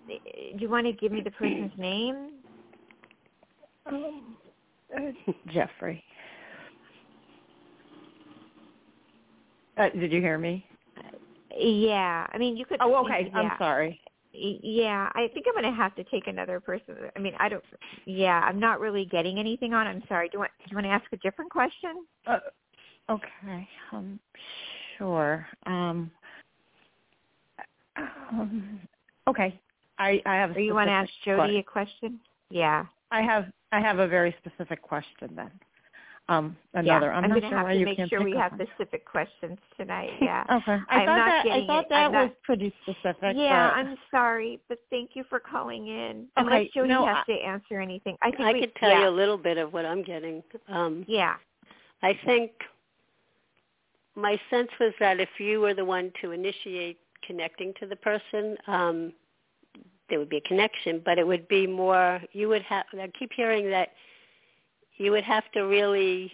do 0.09 0.57
you 0.57 0.69
want 0.69 0.85
to 0.87 0.93
give 0.93 1.11
me 1.11 1.21
the 1.21 1.31
person's 1.31 1.71
name? 1.77 2.31
Um, 3.85 4.37
uh, 4.95 5.31
Jeffrey. 5.47 6.03
Uh, 9.77 9.89
did 9.89 10.11
you 10.11 10.19
hear 10.19 10.37
me? 10.37 10.65
Yeah, 11.57 12.27
I 12.31 12.37
mean 12.37 12.57
you 12.57 12.65
could. 12.65 12.77
Oh, 12.81 12.95
okay. 13.05 13.31
Yeah. 13.33 13.39
I'm 13.39 13.51
sorry. 13.57 14.01
Yeah, 14.31 15.09
I 15.15 15.27
think 15.33 15.47
I'm 15.47 15.59
going 15.59 15.73
to 15.73 15.75
have 15.75 15.95
to 15.95 16.03
take 16.03 16.27
another 16.27 16.59
person. 16.59 16.95
I 17.15 17.19
mean, 17.19 17.33
I 17.39 17.49
don't. 17.49 17.63
Yeah, 18.05 18.39
I'm 18.39 18.59
not 18.59 18.79
really 18.79 19.05
getting 19.05 19.39
anything 19.39 19.73
on. 19.73 19.87
I'm 19.87 20.03
sorry. 20.07 20.29
Do 20.29 20.33
you 20.33 20.39
want? 20.39 20.51
Do 20.59 20.69
you 20.69 20.75
want 20.75 20.85
to 20.85 20.91
ask 20.91 21.05
a 21.11 21.17
different 21.17 21.49
question? 21.49 22.05
Uh, 22.27 22.37
okay. 23.09 23.67
Um, 23.91 24.19
sure. 24.97 25.47
Um, 25.65 26.11
um, 27.97 28.79
okay. 29.27 29.59
I 29.99 30.21
I 30.25 30.35
have. 30.35 30.55
A 30.57 30.61
you 30.61 30.73
want 30.73 30.87
to 30.87 30.93
ask 30.93 31.09
Jodi 31.25 31.53
que- 31.53 31.59
a 31.59 31.63
question? 31.63 32.19
Yeah. 32.49 32.85
I 33.11 33.21
have 33.21 33.45
I 33.71 33.79
have 33.79 33.99
a 33.99 34.07
very 34.07 34.35
specific 34.43 34.81
question 34.81 35.29
then. 35.35 35.51
Um, 36.29 36.55
another. 36.75 37.07
Yeah. 37.07 37.13
I'm, 37.13 37.23
I'm 37.25 37.29
not 37.31 37.39
going 37.39 37.41
to 37.41 37.49
sure 37.49 37.57
have 37.57 37.65
why 37.65 37.73
to 37.73 37.79
you 37.79 37.85
make 37.85 37.97
can't 37.97 38.09
sure 38.09 38.19
pick 38.19 38.25
we 38.27 38.35
up 38.35 38.51
have 38.51 38.53
on- 38.61 38.67
specific 38.67 39.05
questions 39.05 39.57
tonight. 39.77 40.11
Yeah. 40.21 40.43
Okay. 40.51 40.77
I 40.89 40.95
I'm 40.99 41.05
thought 41.07 41.17
not 41.17 41.25
that 41.25 41.39
I 41.39 41.43
getting 41.49 41.67
thought 41.67 41.89
that 41.89 42.05
I'm 42.05 42.11
was 42.13 42.31
pretty 42.43 42.73
specific. 42.83 43.33
Yeah, 43.35 43.69
but- 43.69 43.75
I'm 43.77 43.97
sorry, 44.11 44.59
but 44.69 44.77
thank 44.91 45.11
you 45.15 45.23
for 45.27 45.39
calling 45.39 45.87
in. 45.87 46.27
Okay, 46.37 46.45
Unless 46.47 46.67
Jodi 46.75 46.87
no, 46.89 47.05
has 47.07 47.17
I- 47.27 47.31
to 47.33 47.37
answer 47.39 47.79
anything. 47.79 48.15
I 48.21 48.29
think 48.29 48.41
I 48.41 48.53
we, 48.53 48.59
could 48.61 48.75
tell 48.75 48.89
yeah. 48.91 49.01
you 49.01 49.07
a 49.09 49.15
little 49.15 49.37
bit 49.37 49.57
of 49.57 49.73
what 49.73 49.85
I'm 49.85 50.03
getting. 50.03 50.43
Um, 50.67 51.03
Yeah. 51.07 51.35
I 52.03 52.17
think 52.25 52.51
my 54.15 54.39
sense 54.49 54.69
was 54.79 54.93
that 54.99 55.19
if 55.19 55.29
you 55.39 55.61
were 55.61 55.73
the 55.73 55.83
one 55.85 56.11
to 56.21 56.31
initiate 56.31 56.99
connecting 57.25 57.73
to 57.79 57.87
the 57.87 57.95
person, 57.95 58.55
um, 58.67 59.13
there 60.09 60.19
would 60.19 60.29
be 60.29 60.37
a 60.37 60.41
connection, 60.41 61.01
but 61.03 61.17
it 61.17 61.25
would 61.27 61.47
be 61.47 61.67
more, 61.67 62.21
you 62.33 62.47
would 62.49 62.61
have, 62.63 62.85
I 62.93 63.09
keep 63.17 63.31
hearing 63.35 63.69
that 63.69 63.89
you 64.97 65.11
would 65.11 65.23
have 65.23 65.49
to 65.53 65.61
really 65.61 66.31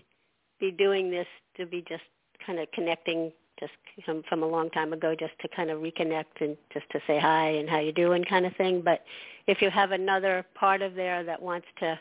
be 0.60 0.72
doing 0.72 1.12
this 1.12 1.28
to 1.58 1.66
be 1.66 1.84
just 1.88 2.04
kind 2.46 2.60
of 2.60 2.70
connecting 2.72 3.32
just 3.60 3.74
from, 4.06 4.24
from 4.28 4.44
a 4.44 4.48
long 4.48 4.70
time 4.72 4.92
ago 4.92 5.16
just 5.18 5.34
to 5.42 5.48
kind 5.56 5.70
of 5.70 5.80
reconnect 5.80 6.42
and 6.42 6.58
just 6.74 6.90
to 6.92 7.00
say 7.08 7.20
hi 7.20 7.48
and 7.50 7.70
how 7.70 7.80
you 7.80 7.92
doing 7.94 8.24
kind 8.24 8.46
of 8.46 8.56
thing. 8.58 8.82
But 8.84 9.04
if 9.48 9.62
you 9.62 9.70
have 9.70 9.92
another 9.92 10.46
part 10.56 10.82
of 10.82 10.96
there 10.96 11.24
that 11.24 11.42
wants 11.42 11.68
to 11.80 11.98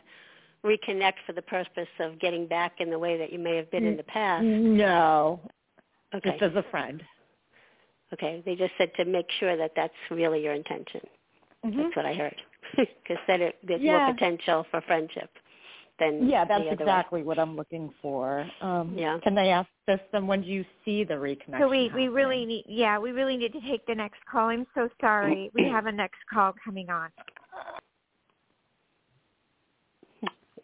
reconnect 0.65 1.15
for 1.27 1.33
the 1.33 1.43
purpose 1.43 1.89
of 2.01 2.19
getting 2.19 2.47
back 2.47 2.81
in 2.81 2.91
the 2.91 2.99
way 2.99 3.19
that 3.19 3.33
you 3.33 3.39
may 3.39 3.57
have 3.57 3.71
been 3.71 3.85
in 3.85 3.97
the 3.97 4.03
past. 4.05 4.45
No, 4.45 5.41
Okay. 6.15 6.31
just 6.31 6.43
as 6.43 6.57
a 6.57 6.65
friend. 6.71 7.03
Okay. 8.13 8.43
They 8.45 8.55
just 8.55 8.73
said 8.79 8.93
to 8.97 9.05
make 9.05 9.27
sure 9.41 9.57
that 9.57 9.73
that's 9.75 9.93
really 10.11 10.43
your 10.43 10.55
intention. 10.55 11.01
Mhm. 11.65 11.77
That's 11.77 11.97
what 11.97 12.07
I 12.07 12.15
heard. 12.15 12.41
Because 12.77 13.19
then 13.27 13.43
it, 13.43 13.59
there's 13.63 13.81
Yeah. 13.81 13.99
more 13.99 14.15
potential 14.15 14.67
for 14.71 14.81
friendship 14.83 15.31
than 15.99 16.29
Yeah, 16.29 16.45
that's 16.45 16.65
the 16.65 16.71
other 16.71 16.83
exactly 16.83 17.23
what 17.23 17.39
I'm 17.39 17.57
looking 17.57 17.93
for. 18.03 18.47
Um, 18.61 18.99
Yeah. 18.99 19.19
Can 19.21 19.35
they 19.35 19.51
ask 19.51 19.69
this 19.87 20.01
then 20.13 20.27
when 20.27 20.43
do 20.43 20.49
you 20.49 20.65
see 20.85 21.05
the 21.05 21.15
reconnection? 21.15 21.61
So 21.61 21.69
we 21.69 21.91
we 21.95 22.09
really 22.09 22.45
need 22.45 22.65
yeah 22.67 22.99
we 22.99 23.13
really 23.13 23.37
need 23.37 23.53
to 23.53 23.61
take 23.61 23.87
the 23.87 23.95
next 23.95 24.25
call. 24.27 24.49
I'm 24.49 24.67
so 24.75 24.89
sorry. 25.01 25.51
We 25.55 25.65
have 25.77 25.87
a 25.87 25.93
next 25.93 26.19
call 26.33 26.53
coming 26.65 26.91
on. 26.91 27.11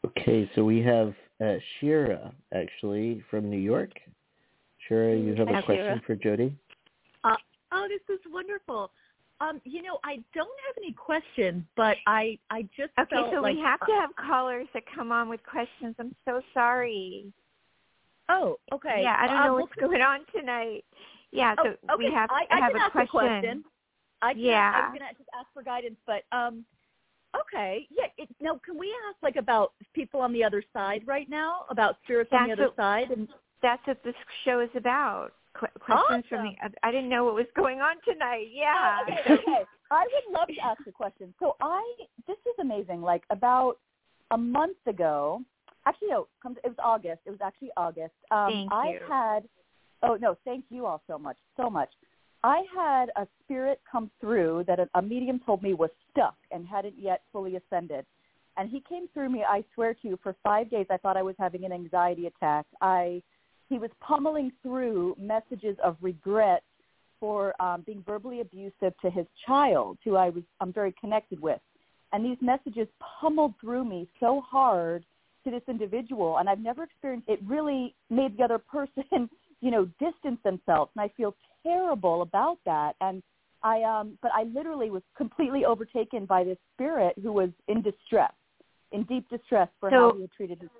Okay, 0.04 0.50
so 0.54 0.64
we 0.64 0.80
have 0.80 1.14
uh, 1.40 1.56
Shira 1.78 2.32
actually 2.52 3.22
from 3.30 3.48
New 3.48 3.58
York. 3.58 3.92
Shira, 4.88 5.14
you 5.16 5.34
have 5.34 5.48
a 5.48 5.62
question 5.62 6.00
for 6.06 6.16
Jodi? 6.16 6.56
Oh, 7.72 7.86
this 7.88 8.02
is 8.14 8.20
wonderful. 8.32 8.90
Um, 9.40 9.60
you 9.64 9.82
know, 9.82 9.98
I 10.04 10.16
don't 10.34 10.58
have 10.66 10.76
any 10.76 10.92
questions, 10.92 11.64
but 11.76 11.96
I 12.06 12.38
I 12.50 12.62
just 12.76 12.92
Okay, 12.98 13.16
so 13.32 13.40
like 13.40 13.56
we 13.56 13.60
have 13.62 13.80
to 13.80 13.92
have 13.92 14.10
callers 14.16 14.66
that 14.74 14.82
come 14.94 15.12
on 15.12 15.28
with 15.28 15.40
questions. 15.44 15.94
I'm 15.98 16.14
so 16.26 16.42
sorry. 16.52 17.32
Oh, 18.28 18.58
okay. 18.72 19.00
Yeah, 19.02 19.16
I 19.18 19.26
don't 19.26 19.36
Um, 19.38 19.46
know 19.46 19.54
what's 19.54 19.74
going 19.74 20.02
on 20.02 20.20
tonight. 20.32 20.84
Yeah, 21.32 21.54
so 21.56 21.74
oh, 21.88 21.94
okay. 21.94 22.04
we 22.06 22.12
have 22.12 22.30
I, 22.30 22.44
to 22.44 22.54
I 22.54 22.58
have 22.60 22.72
can 22.72 22.80
a 22.80 22.84
ask 22.84 22.92
question. 22.92 23.08
a 23.08 23.30
question. 23.32 23.64
I 24.22 24.32
can, 24.34 24.42
Yeah. 24.42 24.72
I 24.74 24.80
was 24.90 24.98
gonna 24.98 25.12
just 25.16 25.30
ask 25.38 25.46
for 25.54 25.62
guidance, 25.62 25.96
but 26.06 26.22
um, 26.32 26.64
okay, 27.40 27.86
yeah. 27.90 28.06
It, 28.18 28.28
now, 28.40 28.60
can 28.64 28.76
we 28.78 28.94
ask 29.08 29.16
like 29.22 29.36
about 29.36 29.72
people 29.94 30.20
on 30.20 30.32
the 30.32 30.44
other 30.44 30.62
side 30.74 31.02
right 31.06 31.28
now, 31.30 31.64
about 31.70 31.96
spirits 32.04 32.30
on 32.32 32.46
the 32.46 32.52
other 32.52 32.66
what- 32.66 32.76
side? 32.76 33.10
And 33.10 33.26
That's 33.62 33.84
what 33.86 34.02
this 34.04 34.14
show 34.44 34.60
is 34.60 34.70
about. 34.74 35.32
Qu- 35.54 35.66
questions 35.80 36.24
from 36.28 36.44
the. 36.44 36.52
I 36.82 36.90
didn't 36.90 37.08
know 37.08 37.24
what 37.24 37.34
was 37.34 37.46
going 37.56 37.80
on 37.80 37.96
tonight. 38.04 38.48
Yeah. 38.52 38.98
Oh, 39.00 39.12
okay, 39.12 39.34
okay. 39.34 39.64
I 39.90 40.06
would 40.06 40.38
love 40.38 40.48
to 40.48 40.64
ask 40.64 40.80
a 40.86 40.92
question. 40.92 41.34
So 41.40 41.56
I, 41.60 41.82
this 42.26 42.36
is 42.46 42.54
amazing. 42.60 43.02
Like 43.02 43.24
about 43.30 43.78
a 44.30 44.38
month 44.38 44.76
ago, 44.86 45.42
actually 45.86 46.08
no, 46.08 46.28
it 46.44 46.68
was 46.68 46.76
August. 46.82 47.20
It 47.26 47.30
was 47.30 47.40
actually 47.42 47.70
August. 47.76 48.14
Um, 48.30 48.68
Thank 48.70 48.72
I 48.72 48.90
you. 48.90 48.98
had, 49.08 49.40
oh 50.02 50.16
no, 50.20 50.36
thank 50.44 50.64
you 50.70 50.86
all 50.86 51.02
so 51.06 51.18
much, 51.18 51.36
so 51.56 51.68
much. 51.68 51.90
I 52.42 52.62
had 52.74 53.10
a 53.16 53.26
spirit 53.44 53.80
come 53.90 54.10
through 54.20 54.64
that 54.66 54.78
a, 54.78 54.88
a 54.94 55.02
medium 55.02 55.40
told 55.44 55.62
me 55.62 55.74
was 55.74 55.90
stuck 56.10 56.36
and 56.52 56.66
hadn't 56.66 56.94
yet 56.98 57.22
fully 57.32 57.56
ascended. 57.56 58.06
And 58.56 58.68
he 58.68 58.82
came 58.88 59.08
through 59.12 59.30
me, 59.30 59.44
I 59.46 59.64
swear 59.74 59.94
to 59.94 60.08
you, 60.08 60.18
for 60.22 60.36
five 60.42 60.70
days 60.70 60.86
I 60.90 60.96
thought 60.96 61.16
I 61.16 61.22
was 61.22 61.34
having 61.38 61.64
an 61.64 61.72
anxiety 61.72 62.26
attack. 62.26 62.66
I 62.80 63.22
he 63.70 63.78
was 63.78 63.90
pummeling 64.00 64.52
through 64.62 65.16
messages 65.18 65.76
of 65.82 65.96
regret 66.02 66.62
for 67.20 67.54
um, 67.62 67.82
being 67.86 68.02
verbally 68.04 68.40
abusive 68.40 68.92
to 69.00 69.10
his 69.10 69.26
child, 69.46 69.96
who 70.04 70.16
I 70.16 70.30
was 70.30 70.42
I'm 70.60 70.72
very 70.72 70.92
connected 71.00 71.40
with. 71.40 71.60
And 72.12 72.24
these 72.24 72.38
messages 72.40 72.88
pummeled 73.20 73.54
through 73.60 73.84
me 73.84 74.08
so 74.18 74.40
hard 74.40 75.04
to 75.44 75.50
this 75.50 75.62
individual, 75.68 76.38
and 76.38 76.48
I've 76.48 76.58
never 76.58 76.82
experienced. 76.82 77.28
It 77.28 77.38
really 77.46 77.94
made 78.10 78.36
the 78.36 78.42
other 78.42 78.58
person, 78.58 79.30
you 79.60 79.70
know, 79.70 79.88
distance 80.00 80.40
themselves, 80.42 80.90
and 80.96 81.02
I 81.02 81.08
feel 81.16 81.34
terrible 81.62 82.22
about 82.22 82.58
that. 82.66 82.96
And 83.00 83.22
I, 83.62 83.82
um, 83.82 84.18
but 84.20 84.32
I 84.34 84.44
literally 84.44 84.90
was 84.90 85.02
completely 85.16 85.64
overtaken 85.64 86.26
by 86.26 86.42
this 86.42 86.58
spirit 86.74 87.14
who 87.22 87.32
was 87.32 87.50
in 87.68 87.82
distress, 87.82 88.32
in 88.90 89.04
deep 89.04 89.28
distress 89.28 89.68
for 89.78 89.90
how 89.90 90.14
he 90.16 90.22
had 90.22 90.32
treated 90.32 90.60
his 90.60 90.70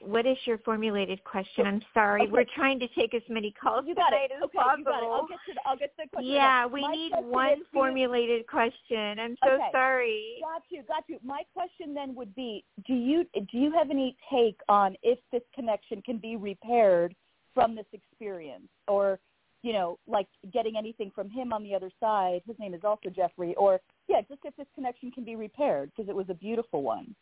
What 0.00 0.24
is 0.26 0.36
your 0.46 0.58
formulated 0.58 1.22
question? 1.24 1.66
I'm 1.66 1.82
sorry. 1.92 2.22
Okay. 2.22 2.30
We're 2.32 2.44
trying 2.54 2.80
to 2.80 2.88
take 2.88 3.14
as 3.14 3.22
many 3.28 3.52
calls 3.52 3.84
You 3.86 3.94
got 3.94 4.08
tonight 4.10 4.30
it. 4.30 4.36
as 4.38 4.42
Okay, 4.44 4.58
possible. 4.58 4.78
you 4.78 4.84
got 4.84 5.02
it. 5.02 5.06
I'll 5.06 5.26
get 5.26 5.38
to 5.46 5.54
the, 5.54 5.60
I'll 5.66 5.76
get 5.76 5.96
to 5.96 6.02
the 6.04 6.08
question. 6.08 6.32
yeah, 6.32 6.66
we 6.66 6.80
My 6.80 6.92
need 6.92 7.10
question 7.12 7.30
one 7.30 7.56
formulated 7.72 8.46
question. 8.46 9.18
I'm 9.18 9.36
so 9.44 9.50
Okay. 9.52 9.68
sorry. 9.72 10.36
Got 10.40 10.62
you, 10.70 10.82
got 10.88 11.04
you. 11.08 11.18
My 11.22 11.42
question 11.54 11.92
then 11.92 12.14
would 12.14 12.34
be, 12.34 12.64
do 12.86 12.94
you 12.94 13.24
do 13.34 13.58
you 13.58 13.72
have 13.72 13.90
any 13.90 14.16
take 14.32 14.58
on 14.68 14.96
if 15.02 15.18
this 15.32 15.42
connection 15.54 16.00
can 16.02 16.16
be 16.16 16.36
repaired 16.36 17.14
from 17.54 17.74
this 17.74 17.86
experience, 17.92 18.68
or 18.88 19.18
you 19.62 19.74
know, 19.74 19.98
like 20.06 20.28
getting 20.50 20.76
anything 20.78 21.10
from 21.14 21.28
him 21.28 21.52
on 21.52 21.62
the 21.62 21.74
other 21.74 21.90
side? 22.00 22.40
His 22.46 22.58
name 22.58 22.72
is 22.72 22.80
also 22.84 23.10
Jeffrey, 23.10 23.54
or 23.56 23.80
yeah, 24.08 24.22
just 24.22 24.40
if 24.44 24.56
this 24.56 24.66
connection 24.74 25.10
can 25.10 25.24
be 25.24 25.36
repaired 25.36 25.90
because 25.94 26.08
it 26.08 26.16
was 26.16 26.26
a 26.30 26.34
beautiful 26.34 26.82
one. 26.82 27.14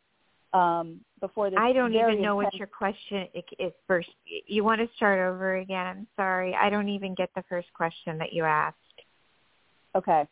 Um, 0.53 1.01
before 1.21 1.51
this, 1.51 1.59
I 1.61 1.73
don't 1.73 1.95
even 1.95 2.23
know 2.23 2.37
what 2.37 2.55
your 2.55 2.67
question 2.67 3.27
is 3.59 3.73
first. 3.87 4.09
You 4.47 4.65
want 4.65 4.81
to 4.81 4.89
start 4.97 5.19
over 5.19 5.57
again? 5.57 5.87
I'm 5.87 6.07
sorry. 6.17 6.55
I 6.55 6.71
don't 6.71 6.89
even 6.89 7.15
get 7.15 7.29
the 7.37 7.45
first 7.49 7.69
question 7.75 8.17
that 8.19 8.33
you 8.33 8.45
asked. 8.45 8.77
Okay. 9.95 10.27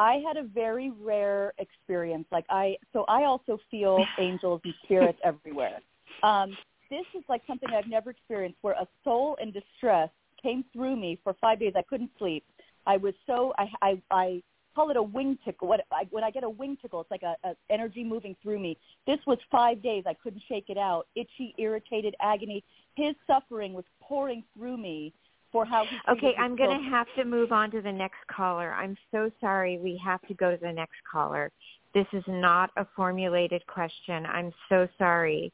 I 0.00 0.22
had 0.26 0.36
a 0.36 0.42
very 0.42 0.90
rare 0.90 1.52
experience. 1.58 2.26
Like 2.32 2.46
I, 2.48 2.76
so 2.92 3.04
I 3.06 3.24
also 3.24 3.58
feel 3.70 4.04
angels 4.18 4.60
and 4.64 4.74
spirits 4.84 5.18
everywhere. 5.22 5.80
Um, 6.22 6.56
this 6.90 7.04
is 7.16 7.22
like 7.28 7.42
something 7.46 7.68
I've 7.70 7.88
never 7.88 8.10
experienced, 8.10 8.58
where 8.62 8.74
a 8.74 8.86
soul 9.02 9.36
in 9.42 9.52
distress 9.52 10.10
came 10.42 10.64
through 10.72 10.96
me 10.96 11.18
for 11.22 11.34
five 11.40 11.60
days. 11.60 11.72
I 11.76 11.82
couldn't 11.82 12.10
sleep. 12.18 12.44
I 12.86 12.96
was 12.96 13.14
so 13.26 13.52
I 13.58 13.68
I, 13.82 14.02
I 14.10 14.42
call 14.74 14.90
it 14.90 14.96
a 14.96 15.02
wing 15.02 15.38
tickle. 15.44 15.68
What 15.68 15.80
I, 15.92 16.06
when 16.10 16.24
I 16.24 16.30
get 16.30 16.44
a 16.44 16.50
wing 16.50 16.76
tickle, 16.80 17.00
it's 17.00 17.10
like 17.10 17.22
a, 17.22 17.36
a 17.48 17.54
energy 17.70 18.04
moving 18.04 18.36
through 18.42 18.58
me. 18.58 18.76
This 19.06 19.18
was 19.26 19.38
five 19.50 19.82
days. 19.82 20.04
I 20.06 20.14
couldn't 20.14 20.42
shake 20.48 20.66
it 20.68 20.78
out. 20.78 21.06
Itchy, 21.14 21.54
irritated, 21.58 22.14
agony. 22.20 22.62
His 22.94 23.14
suffering 23.26 23.72
was 23.72 23.84
pouring 24.00 24.44
through 24.56 24.76
me 24.76 25.12
for 25.52 25.64
how 25.64 25.86
he. 25.86 25.96
Okay, 26.12 26.34
I'm 26.38 26.56
going 26.56 26.76
to 26.76 26.90
have 26.90 27.06
to 27.16 27.24
move 27.24 27.52
on 27.52 27.70
to 27.70 27.80
the 27.80 27.92
next 27.92 28.18
caller. 28.30 28.72
I'm 28.72 28.96
so 29.10 29.30
sorry. 29.40 29.78
We 29.78 30.00
have 30.04 30.20
to 30.28 30.34
go 30.34 30.50
to 30.50 30.58
the 30.60 30.72
next 30.72 30.96
caller. 31.10 31.50
This 31.94 32.06
is 32.12 32.24
not 32.26 32.70
a 32.76 32.86
formulated 32.96 33.64
question. 33.66 34.26
I'm 34.26 34.52
so 34.68 34.88
sorry. 34.98 35.52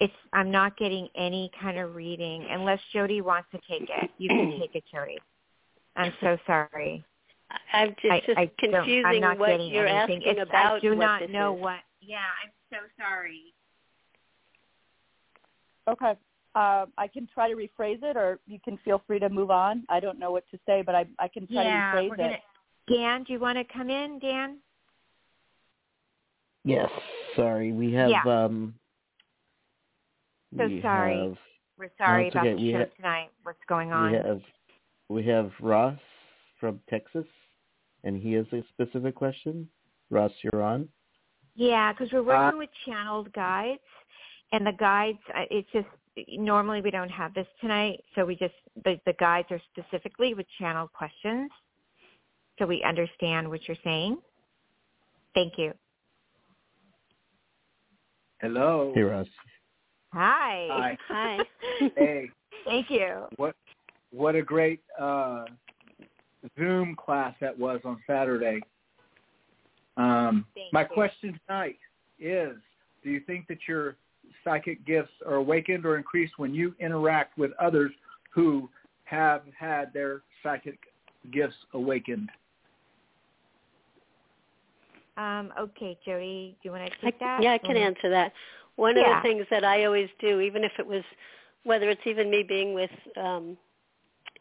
It's 0.00 0.12
I'm 0.32 0.50
not 0.50 0.76
getting 0.78 1.08
any 1.14 1.50
kind 1.60 1.78
of 1.78 1.94
reading 1.94 2.46
unless 2.50 2.80
Jodi 2.92 3.20
wants 3.20 3.48
to 3.52 3.58
take 3.68 3.88
it. 3.88 4.10
You 4.18 4.28
can 4.28 4.58
take 4.58 4.74
it, 4.74 4.84
Jodi. 4.92 5.18
I'm 5.96 6.12
so 6.20 6.38
sorry. 6.46 7.04
I'm 7.72 7.94
just, 8.00 8.12
I, 8.12 8.20
just 8.26 8.38
I 8.38 8.50
confusing 8.58 9.04
I'm 9.06 9.20
not 9.20 9.38
what 9.38 9.48
getting 9.48 9.72
you're 9.72 9.86
anything. 9.86 10.22
asking 10.22 10.38
it's, 10.38 10.48
about. 10.48 10.76
I 10.76 10.80
do 10.80 10.90
what 10.90 10.98
not 10.98 11.20
this 11.20 11.30
know 11.30 11.54
is. 11.56 11.62
what. 11.62 11.80
Yeah, 12.00 12.18
I'm 12.44 12.50
so 12.70 12.76
sorry. 12.98 13.54
Okay. 15.88 16.18
Uh, 16.54 16.86
I 16.98 17.06
can 17.06 17.28
try 17.32 17.48
to 17.48 17.54
rephrase 17.54 18.02
it, 18.02 18.16
or 18.16 18.40
you 18.46 18.58
can 18.64 18.76
feel 18.84 19.02
free 19.06 19.20
to 19.20 19.28
move 19.28 19.50
on. 19.50 19.84
I 19.88 20.00
don't 20.00 20.18
know 20.18 20.32
what 20.32 20.44
to 20.50 20.58
say, 20.66 20.82
but 20.82 20.94
I 20.94 21.06
I 21.18 21.28
can 21.28 21.46
try 21.46 21.64
yeah, 21.64 21.92
to 21.92 21.98
rephrase 21.98 22.10
we're 22.10 22.16
gonna, 22.16 22.32
it. 22.32 22.40
Dan, 22.92 23.22
do 23.24 23.32
you 23.32 23.38
want 23.38 23.56
to 23.58 23.64
come 23.72 23.88
in, 23.88 24.18
Dan? 24.18 24.58
Yes. 26.64 26.90
Sorry, 27.36 27.72
we 27.72 27.92
have. 27.94 28.10
Yeah. 28.10 28.22
um 28.26 28.74
So 30.56 30.66
we 30.66 30.82
sorry. 30.82 31.18
Have, 31.20 31.36
We're 31.78 31.90
sorry 31.96 32.26
it's 32.26 32.34
about 32.34 32.46
okay. 32.46 32.56
the 32.56 32.62
We 32.62 32.72
show 32.72 32.78
ha- 32.78 32.84
tonight. 32.96 33.30
What's 33.44 33.58
going 33.68 33.92
on? 33.92 34.10
we 34.10 34.16
have 34.18 34.40
we 35.08 35.22
have 35.26 35.52
Ross 35.60 35.98
from 36.58 36.80
Texas, 36.90 37.24
and 38.04 38.20
he 38.20 38.32
has 38.32 38.46
a 38.52 38.62
specific 38.70 39.14
question. 39.14 39.68
Ross, 40.10 40.32
you're 40.42 40.62
on. 40.62 40.88
Yeah, 41.54 41.92
because 41.92 42.12
we're 42.12 42.22
working 42.22 42.58
with 42.58 42.70
channeled 42.86 43.32
guides, 43.32 43.80
and 44.52 44.66
the 44.66 44.72
guides. 44.72 45.18
uh, 45.34 45.42
It's 45.50 45.68
just 45.72 45.86
normally 46.28 46.80
we 46.80 46.90
don't 46.90 47.10
have 47.10 47.34
this 47.34 47.46
tonight, 47.60 48.02
so 48.14 48.24
we 48.24 48.36
just 48.36 48.54
the 48.84 49.00
the 49.06 49.14
guides 49.14 49.48
are 49.50 49.60
specifically 49.72 50.34
with 50.34 50.46
channeled 50.58 50.92
questions, 50.92 51.50
so 52.58 52.66
we 52.66 52.82
understand 52.82 53.48
what 53.48 53.66
you're 53.68 53.76
saying. 53.84 54.18
Thank 55.34 55.54
you. 55.58 55.72
Hello. 58.40 58.92
Hey, 58.94 59.02
Ross. 59.02 59.26
Hi. 60.12 60.66
Hi. 60.70 60.98
Hi. 61.08 61.38
Hey, 61.96 62.30
Thank 62.64 62.90
you. 62.90 63.26
what 63.36 63.54
what 64.10 64.34
a 64.34 64.42
great 64.42 64.80
uh, 64.98 65.44
Zoom 66.58 66.96
class 66.96 67.34
that 67.40 67.58
was 67.58 67.80
on 67.84 68.00
Saturday. 68.06 68.60
Um, 69.96 70.46
my 70.72 70.82
you. 70.82 70.88
question 70.88 71.40
tonight 71.46 71.78
is: 72.18 72.56
Do 73.02 73.10
you 73.10 73.20
think 73.20 73.46
that 73.48 73.58
your 73.68 73.96
psychic 74.44 74.84
gifts 74.86 75.12
are 75.26 75.34
awakened 75.34 75.84
or 75.84 75.96
increased 75.96 76.34
when 76.38 76.54
you 76.54 76.74
interact 76.80 77.36
with 77.38 77.52
others 77.60 77.92
who 78.30 78.68
have 79.04 79.42
had 79.58 79.92
their 79.92 80.22
psychic 80.42 80.78
gifts 81.32 81.56
awakened? 81.74 82.30
Um, 85.16 85.52
okay, 85.58 85.98
Jodi, 86.04 86.56
do 86.62 86.68
you 86.68 86.72
want 86.72 86.90
to 86.90 86.98
take 87.04 87.18
that? 87.20 87.42
yeah, 87.42 87.52
I 87.52 87.58
can 87.58 87.76
Mhm. 87.76 87.80
answer 87.80 88.08
that. 88.08 88.32
One 88.76 88.96
of 88.96 89.04
the 89.04 89.20
things 89.20 89.46
that 89.50 89.64
I 89.64 89.84
always 89.84 90.08
do, 90.18 90.40
even 90.40 90.64
if 90.64 90.72
it 90.78 90.86
was, 90.86 91.04
whether 91.64 91.90
it's 91.90 92.06
even 92.06 92.30
me 92.30 92.42
being 92.42 92.72
with 92.72 92.90
um, 93.16 93.58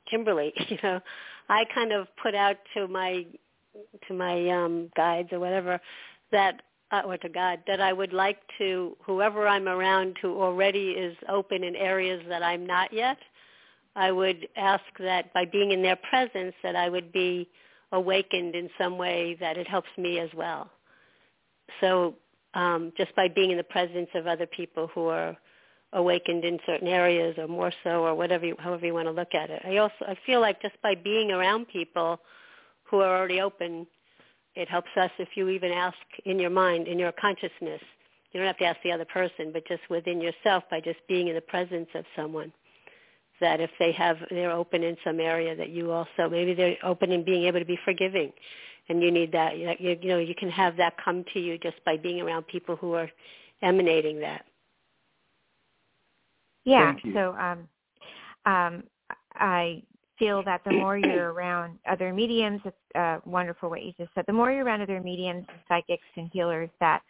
Kimberly, 0.05 0.53
you 0.69 0.77
know, 0.81 1.01
I 1.49 1.65
kind 1.73 1.91
of 1.91 2.07
put 2.21 2.35
out 2.35 2.57
to 2.75 2.87
my 2.87 3.25
to 4.07 4.13
my 4.13 4.49
um, 4.49 4.89
guides 4.95 5.29
or 5.31 5.39
whatever 5.39 5.79
that 6.31 6.61
uh, 6.91 7.01
or 7.05 7.17
to 7.17 7.29
God 7.29 7.59
that 7.67 7.81
I 7.81 7.93
would 7.93 8.13
like 8.13 8.39
to 8.57 8.95
whoever 9.03 9.47
I'm 9.47 9.67
around 9.67 10.17
who 10.21 10.41
already 10.41 10.91
is 10.91 11.15
open 11.27 11.63
in 11.63 11.75
areas 11.75 12.21
that 12.29 12.43
I'm 12.43 12.65
not 12.65 12.93
yet. 12.93 13.17
I 13.95 14.11
would 14.11 14.47
ask 14.55 14.83
that 14.99 15.33
by 15.33 15.45
being 15.45 15.71
in 15.71 15.81
their 15.81 15.97
presence 15.97 16.53
that 16.63 16.75
I 16.75 16.89
would 16.89 17.11
be 17.11 17.49
awakened 17.91 18.55
in 18.55 18.69
some 18.77 18.97
way 18.97 19.35
that 19.39 19.57
it 19.57 19.67
helps 19.67 19.89
me 19.97 20.19
as 20.19 20.29
well. 20.35 20.69
So 21.81 22.15
um, 22.53 22.93
just 22.97 23.15
by 23.15 23.27
being 23.27 23.51
in 23.51 23.57
the 23.57 23.63
presence 23.63 24.09
of 24.15 24.27
other 24.27 24.45
people 24.45 24.89
who 24.93 25.07
are 25.07 25.35
awakened 25.93 26.45
in 26.45 26.59
certain 26.65 26.87
areas 26.87 27.35
or 27.37 27.47
more 27.47 27.71
so 27.83 28.05
or 28.05 28.13
whatever 28.15 28.45
you, 28.45 28.55
however 28.59 28.85
you 28.85 28.93
want 28.93 29.07
to 29.07 29.11
look 29.11 29.33
at 29.33 29.49
it. 29.49 29.61
I 29.65 29.77
also 29.77 29.95
I 30.01 30.15
feel 30.25 30.39
like 30.41 30.61
just 30.61 30.79
by 30.81 30.95
being 30.95 31.31
around 31.31 31.67
people 31.67 32.19
who 32.83 32.99
are 32.99 33.17
already 33.17 33.41
open, 33.41 33.87
it 34.55 34.69
helps 34.69 34.89
us 34.97 35.11
if 35.19 35.29
you 35.35 35.49
even 35.49 35.71
ask 35.71 35.97
in 36.25 36.39
your 36.39 36.49
mind, 36.49 36.87
in 36.87 36.99
your 36.99 37.11
consciousness. 37.13 37.81
You 38.31 38.39
don't 38.39 38.47
have 38.47 38.57
to 38.57 38.65
ask 38.65 38.79
the 38.83 38.91
other 38.91 39.05
person, 39.05 39.51
but 39.51 39.67
just 39.67 39.81
within 39.89 40.21
yourself 40.21 40.63
by 40.69 40.79
just 40.79 40.99
being 41.07 41.29
in 41.29 41.35
the 41.35 41.41
presence 41.41 41.89
of 41.95 42.05
someone. 42.15 42.53
That 43.41 43.59
if 43.61 43.71
they 43.79 43.91
have 43.93 44.17
they're 44.29 44.51
open 44.51 44.83
in 44.83 44.97
some 45.03 45.19
area 45.19 45.55
that 45.55 45.69
you 45.69 45.91
also 45.91 46.29
maybe 46.29 46.53
they're 46.53 46.77
open 46.83 47.11
in 47.11 47.23
being 47.23 47.45
able 47.45 47.59
to 47.59 47.65
be 47.65 47.79
forgiving 47.85 48.31
and 48.89 49.01
you 49.01 49.11
need 49.11 49.31
that 49.31 49.57
you, 49.57 49.97
you 50.01 50.09
know 50.09 50.17
you 50.17 50.35
can 50.35 50.49
have 50.49 50.75
that 50.77 50.95
come 51.03 51.23
to 51.33 51.39
you 51.39 51.57
just 51.57 51.77
by 51.85 51.95
being 51.95 52.19
around 52.19 52.45
people 52.47 52.75
who 52.75 52.93
are 52.93 53.09
emanating 53.61 54.19
that 54.19 54.45
Yeah. 56.65 56.93
So 57.13 57.35
um, 57.39 57.67
um, 58.45 58.83
I 59.35 59.83
feel 60.17 60.43
that 60.43 60.61
the 60.65 60.71
more 60.73 60.97
you're 60.97 61.31
around 61.31 61.79
other 61.89 62.13
mediums, 62.13 62.61
it's 62.65 62.75
uh, 62.95 63.19
wonderful 63.25 63.69
what 63.69 63.83
you 63.83 63.93
just 63.97 64.13
said. 64.13 64.25
The 64.27 64.33
more 64.33 64.51
you're 64.51 64.65
around 64.65 64.81
other 64.81 65.01
mediums, 65.01 65.45
and 65.47 65.59
psychics, 65.67 66.03
and 66.17 66.29
healers 66.33 66.69
that 66.79 67.01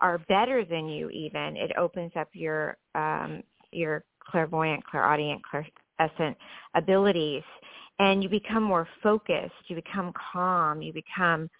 are 0.00 0.18
better 0.28 0.64
than 0.64 0.88
you, 0.88 1.10
even 1.10 1.56
it 1.56 1.72
opens 1.78 2.12
up 2.16 2.28
your 2.32 2.76
um, 2.94 3.42
your 3.72 4.04
clairvoyant, 4.30 4.84
clairaudient, 4.84 5.42
clairsentient 5.52 6.36
abilities, 6.74 7.42
and 7.98 8.22
you 8.22 8.28
become 8.28 8.62
more 8.62 8.86
focused. 9.02 9.52
You 9.66 9.76
become 9.76 10.12
calm. 10.32 10.82
You 10.82 10.92
become 10.92 11.50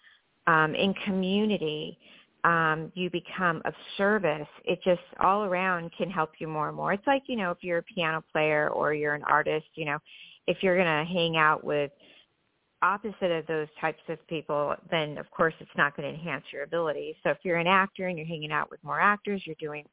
um, 0.47 0.75
in 0.75 0.93
community 1.05 1.97
um, 2.43 2.91
you 2.93 3.09
become 3.09 3.61
of 3.65 3.73
service, 3.97 4.47
it 4.65 4.79
just 4.83 5.01
all 5.21 5.43
around 5.43 5.91
can 5.97 6.09
help 6.09 6.31
you 6.39 6.47
more 6.47 6.67
and 6.67 6.75
more. 6.75 6.93
It's 6.93 7.07
like, 7.07 7.23
you 7.27 7.37
know, 7.37 7.51
if 7.51 7.57
you're 7.61 7.77
a 7.79 7.83
piano 7.83 8.23
player 8.31 8.69
or 8.69 8.93
you're 8.93 9.13
an 9.13 9.23
artist, 9.23 9.67
you 9.75 9.85
know, 9.85 9.97
if 10.47 10.57
you're 10.61 10.75
going 10.75 11.05
to 11.07 11.11
hang 11.11 11.37
out 11.37 11.63
with 11.63 11.91
opposite 12.81 13.31
of 13.31 13.47
those 13.47 13.69
types 13.79 14.01
of 14.09 14.25
people, 14.27 14.75
then 14.91 15.17
of 15.17 15.31
course 15.31 15.53
it's 15.61 15.71
not 15.77 15.95
going 15.95 16.11
to 16.11 16.19
enhance 16.19 16.43
your 16.51 16.63
ability. 16.63 17.15
So 17.23 17.29
if 17.29 17.37
you're 17.43 17.57
an 17.57 17.67
actor 17.67 18.07
and 18.07 18.17
you're 18.17 18.27
hanging 18.27 18.51
out 18.51 18.69
with 18.69 18.83
more 18.83 18.99
actors, 18.99 19.41
you're 19.45 19.55
doing 19.57 19.85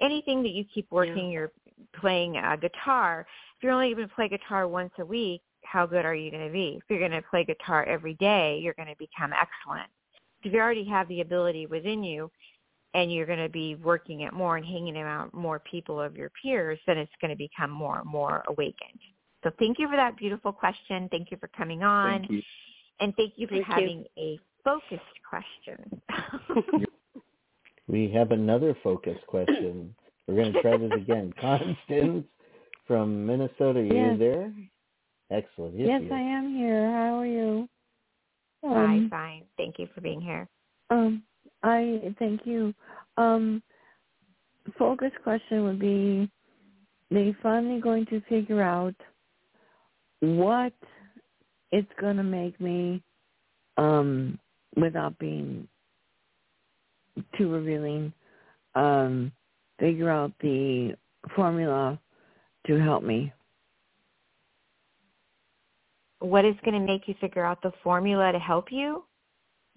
anything 0.00 0.44
that 0.44 0.52
you 0.52 0.64
keep 0.72 0.86
working, 0.92 1.30
you're 1.30 1.50
playing 2.00 2.36
a 2.36 2.56
guitar. 2.56 3.26
If 3.56 3.64
you're 3.64 3.72
only 3.72 3.92
going 3.94 4.08
to 4.08 4.14
play 4.14 4.28
guitar 4.28 4.68
once 4.68 4.92
a 5.00 5.04
week, 5.04 5.42
how 5.64 5.86
good 5.86 6.04
are 6.04 6.14
you 6.14 6.30
going 6.30 6.46
to 6.46 6.52
be? 6.52 6.78
If 6.80 6.84
you're 6.88 7.00
going 7.00 7.20
to 7.20 7.28
play 7.28 7.44
guitar 7.44 7.84
every 7.84 8.14
day, 8.14 8.60
you're 8.62 8.74
going 8.74 8.88
to 8.88 8.96
become 8.96 9.32
excellent 9.32 9.90
if 10.46 10.52
you 10.52 10.60
already 10.60 10.84
have 10.84 11.08
the 11.08 11.20
ability 11.20 11.66
within 11.66 12.02
you 12.02 12.30
and 12.94 13.12
you're 13.12 13.26
going 13.26 13.42
to 13.42 13.48
be 13.48 13.74
working 13.74 14.20
it 14.20 14.32
more 14.32 14.56
and 14.56 14.64
hanging 14.64 14.96
around 14.96 15.32
more 15.32 15.58
people 15.60 16.00
of 16.00 16.16
your 16.16 16.30
peers, 16.40 16.78
then 16.86 16.98
it's 16.98 17.12
going 17.20 17.30
to 17.30 17.36
become 17.36 17.70
more 17.70 17.98
and 18.00 18.08
more 18.08 18.44
awakened. 18.48 19.00
So 19.44 19.50
thank 19.58 19.78
you 19.78 19.88
for 19.88 19.96
that 19.96 20.16
beautiful 20.16 20.52
question. 20.52 21.08
Thank 21.10 21.30
you 21.30 21.36
for 21.38 21.48
coming 21.48 21.82
on. 21.82 22.20
Thank 22.20 22.30
you. 22.30 22.42
And 23.00 23.14
thank 23.16 23.34
you 23.36 23.46
for 23.46 23.54
Thank 23.54 23.66
you. 23.66 23.74
having 23.74 24.04
a 24.18 24.38
focused 24.64 25.02
question. 25.28 26.02
We 27.88 28.10
have 28.10 28.32
another 28.32 28.76
focus 28.82 29.16
question. 29.28 29.94
We're 30.26 30.34
going 30.34 30.52
to 30.52 30.60
try 30.60 30.76
this 30.76 30.92
again. 30.92 31.32
Constance 31.40 32.26
from 32.86 33.26
Minnesota, 33.26 33.80
are 33.80 33.84
you 33.84 33.94
Yes. 33.94 34.18
there? 34.18 34.52
Excellent. 35.30 35.76
Yes, 35.76 36.02
you 36.02 36.12
I 36.12 36.20
am 36.20 36.54
here. 36.54 36.90
How 36.90 37.18
are 37.20 37.26
you? 37.26 37.68
Hi, 38.64 38.96
Um, 38.96 39.10
fine. 39.10 39.44
Thank 39.56 39.78
you 39.78 39.88
for 39.94 40.00
being 40.00 40.20
here. 40.20 40.48
um, 40.90 41.22
I 41.62 42.14
thank 42.18 42.46
you. 42.46 42.74
Um, 43.16 43.62
focus 44.78 45.12
question 45.22 45.64
would 45.64 45.78
be: 45.78 46.30
They 47.10 47.34
finally 47.42 47.80
going 47.80 48.06
to 48.06 48.20
figure 48.22 48.62
out 48.62 48.94
what 50.20 50.72
it's 51.72 51.92
going 52.00 52.16
to 52.16 52.22
make 52.22 52.60
me, 52.60 53.02
um, 53.76 54.38
without 54.76 55.18
being 55.18 55.68
too 57.36 57.50
revealing. 57.52 58.12
Um, 58.74 59.32
figure 59.80 60.10
out 60.10 60.32
the 60.40 60.96
formula 61.34 61.98
to 62.66 62.78
help 62.80 63.02
me. 63.02 63.32
What 66.20 66.44
is 66.44 66.54
going 66.64 66.78
to 66.80 66.86
make 66.86 67.06
you 67.06 67.14
figure 67.20 67.44
out 67.44 67.62
the 67.62 67.72
formula 67.82 68.32
to 68.32 68.38
help 68.38 68.66
you? 68.70 69.04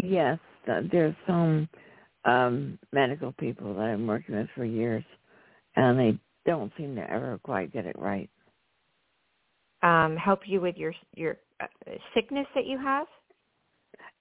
Yes, 0.02 0.40
th- 0.66 0.86
there's 0.92 1.16
some 1.28 1.68
um 2.26 2.78
medical 2.92 3.32
people 3.34 3.74
that 3.76 3.82
I'm 3.82 4.08
working 4.08 4.36
with 4.36 4.48
for 4.56 4.66
years, 4.66 5.04
and 5.76 6.00
they 6.00 6.20
don't 6.46 6.72
seem 6.78 6.96
to 6.96 7.12
ever 7.12 7.40
quite 7.44 7.74
get 7.74 7.86
it 7.86 7.98
right. 8.00 8.30
Um, 9.84 10.18
help 10.18 10.42
you 10.48 10.62
with 10.62 10.78
your 10.78 10.94
your 11.16 11.38
uh, 11.62 11.68
sickness 12.14 12.48
that 12.56 12.66
you 12.66 12.78
have? 12.78 13.08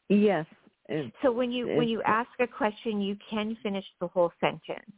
Yes. 0.08 0.46
It, 0.88 1.12
So 1.22 1.30
when 1.30 1.52
you 1.52 1.66
when 1.76 1.88
you 1.88 2.02
ask 2.06 2.30
a 2.40 2.46
question, 2.46 3.00
you 3.00 3.16
can 3.30 3.56
finish 3.62 3.84
the 4.00 4.08
whole 4.08 4.32
sentence. 4.40 4.90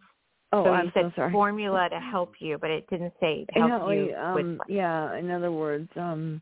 oh, 0.52 0.64
so 0.64 0.70
you 0.70 0.76
I'm 0.76 0.90
said 0.94 1.04
so 1.04 1.12
sorry. 1.16 1.32
formula 1.32 1.88
to 1.90 2.00
help 2.00 2.34
you, 2.40 2.58
but 2.58 2.70
it 2.70 2.88
didn't 2.90 3.12
say 3.20 3.46
help 3.52 3.68
No, 3.68 3.90
you 3.90 4.14
um, 4.14 4.34
with. 4.58 4.60
yeah. 4.68 5.16
In 5.18 5.30
other 5.30 5.52
words, 5.52 5.88
um, 5.96 6.40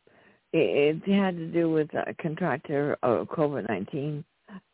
it, 0.53 1.03
it 1.07 1.13
had 1.13 1.37
to 1.37 1.47
do 1.49 1.71
with 1.71 1.93
a 1.95 2.15
contractor 2.21 2.97
of 3.03 3.29
COVID 3.29 3.69
nineteen, 3.69 4.25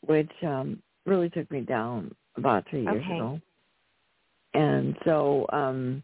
which 0.06 0.30
um 0.42 0.82
really 1.06 1.30
took 1.30 1.50
me 1.50 1.60
down 1.60 2.14
about 2.36 2.64
three 2.70 2.82
years 2.84 3.04
Okay. 3.04 3.16
ago. 3.16 3.40
And 4.54 4.96
so 5.04 5.46
um, 5.52 6.02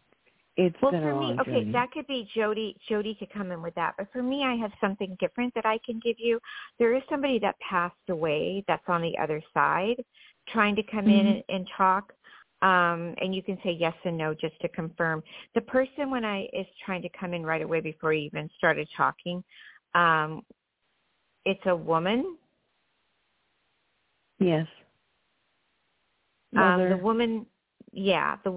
it's 0.57 0.75
Well, 0.81 0.91
been 0.91 1.03
a 1.03 1.07
for 1.07 1.19
me, 1.19 1.31
okay, 1.39 1.51
journey. 1.61 1.71
that 1.71 1.91
could 1.91 2.05
be 2.07 2.29
Jodi. 2.35 2.75
Jodi 2.89 3.15
could 3.15 3.31
come 3.31 3.51
in 3.51 3.61
with 3.61 3.73
that, 3.75 3.93
but 3.97 4.11
for 4.11 4.21
me, 4.21 4.43
I 4.43 4.55
have 4.55 4.71
something 4.81 5.15
different 5.19 5.53
that 5.55 5.65
I 5.65 5.79
can 5.85 5.99
give 6.03 6.17
you. 6.19 6.39
There 6.77 6.93
is 6.93 7.01
somebody 7.09 7.39
that 7.39 7.55
passed 7.67 7.95
away 8.09 8.63
that's 8.67 8.83
on 8.87 9.01
the 9.01 9.17
other 9.17 9.41
side, 9.53 10.03
trying 10.49 10.75
to 10.75 10.83
come 10.83 11.07
in 11.07 11.25
Mhm. 11.25 11.29
and, 11.31 11.43
and 11.47 11.67
talk. 11.77 12.13
Um, 12.61 13.15
and 13.19 13.33
you 13.33 13.41
can 13.41 13.57
say 13.63 13.71
yes 13.71 13.95
and 14.05 14.17
no 14.17 14.35
just 14.35 14.59
to 14.61 14.69
confirm. 14.69 15.23
The 15.55 15.61
person 15.61 16.11
when 16.11 16.23
I 16.23 16.47
is 16.53 16.67
trying 16.85 17.01
to 17.01 17.09
come 17.19 17.33
in 17.33 17.43
right 17.43 17.61
away 17.61 17.81
before 17.81 18.13
you 18.13 18.25
even 18.25 18.49
started 18.57 18.87
talking, 18.95 19.43
um, 19.95 20.43
it's 21.45 21.61
a 21.65 21.75
woman. 21.75 22.37
yes. 24.39 24.67
Um, 26.55 26.89
the 26.89 26.97
woman, 26.97 27.45
yeah, 27.93 28.37
the 28.43 28.51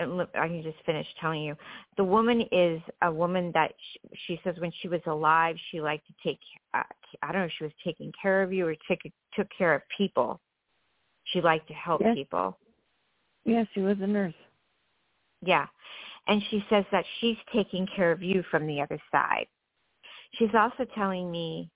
I 0.00 0.48
can 0.48 0.62
just 0.62 0.78
finish 0.84 1.06
telling 1.20 1.42
you. 1.42 1.56
The 1.96 2.04
woman 2.04 2.42
is 2.52 2.80
a 3.02 3.12
woman 3.12 3.52
that 3.54 3.72
she, 3.92 4.00
she 4.26 4.40
says 4.44 4.56
when 4.58 4.72
she 4.80 4.88
was 4.88 5.00
alive, 5.06 5.56
she 5.70 5.80
liked 5.80 6.06
to 6.08 6.14
take. 6.24 6.40
Uh, 6.74 6.82
I 7.22 7.32
don't 7.32 7.42
know 7.42 7.46
if 7.46 7.52
she 7.56 7.64
was 7.64 7.72
taking 7.84 8.12
care 8.20 8.42
of 8.42 8.52
you 8.52 8.66
or 8.66 8.74
took 8.88 8.98
took 9.34 9.48
care 9.56 9.74
of 9.74 9.82
people. 9.96 10.40
She 11.24 11.40
liked 11.40 11.68
to 11.68 11.74
help 11.74 12.00
Yes. 12.00 12.14
people. 12.14 12.58
Yes, 13.46 13.66
she 13.72 13.80
was 13.80 13.96
a 14.00 14.06
nurse. 14.06 14.34
Yeah, 15.42 15.66
and 16.26 16.42
she 16.50 16.64
says 16.68 16.84
that 16.92 17.04
she's 17.20 17.36
taking 17.52 17.86
care 17.94 18.12
of 18.12 18.22
you 18.22 18.42
from 18.50 18.66
the 18.66 18.80
other 18.80 18.98
side. 19.10 19.46
She's 20.32 20.54
also 20.54 20.84
telling 20.94 21.30
me 21.30 21.70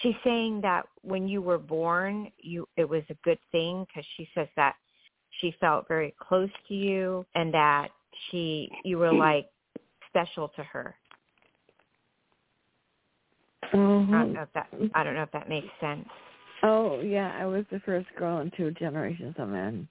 she's 0.00 0.14
saying 0.24 0.60
that 0.62 0.86
when 1.02 1.28
you 1.28 1.42
were 1.42 1.58
born 1.58 2.30
you 2.38 2.66
it 2.76 2.88
was 2.88 3.02
a 3.10 3.14
good 3.22 3.38
thing 3.50 3.86
because 3.86 4.06
she 4.16 4.28
says 4.34 4.48
that 4.56 4.74
she 5.40 5.54
felt 5.60 5.86
very 5.88 6.14
close 6.20 6.50
to 6.68 6.74
you 6.74 7.24
and 7.34 7.52
that 7.52 7.88
she 8.30 8.70
you 8.84 8.98
were 8.98 9.12
like 9.12 9.46
special 10.08 10.48
to 10.48 10.62
her 10.62 10.94
i 13.72 13.76
don't 13.76 14.32
know 14.34 14.42
if 14.42 14.52
that 14.54 14.68
i 14.94 15.02
don't 15.04 15.14
know 15.14 15.22
if 15.22 15.32
that 15.32 15.48
makes 15.48 15.68
sense 15.80 16.08
Oh 16.64 17.00
yeah, 17.00 17.36
I 17.40 17.44
was 17.44 17.64
the 17.72 17.80
first 17.80 18.06
girl 18.16 18.38
in 18.38 18.52
two 18.56 18.70
generations 18.70 19.34
of 19.36 19.48
men. 19.48 19.88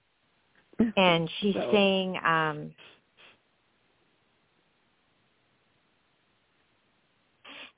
and 0.96 1.28
she's 1.40 1.54
So- 1.54 1.68
saying 1.70 2.16
um 2.24 2.70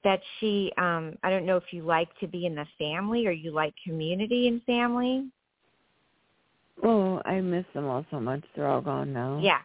that 0.05 0.21
she 0.39 0.71
um 0.79 1.17
i 1.23 1.31
don't 1.31 1.45
know 1.47 1.57
if 1.57 1.73
you 1.73 1.83
like 1.83 2.09
to 2.21 2.29
be 2.29 2.47
in 2.47 2.55
the 2.55 2.67
family 2.79 3.27
or 3.27 3.31
you 3.33 3.51
like 3.51 3.75
community 3.85 4.49
and 4.49 4.63
family 4.65 5.27
Oh, 6.83 7.23
I 7.25 7.41
miss 7.41 7.65
them 7.73 7.87
all 7.87 8.05
so 8.11 8.19
much. 8.19 8.43
They're 8.55 8.67
all 8.67 8.81
gone 8.81 9.13
now. 9.13 9.39
Yeah. 9.41 9.61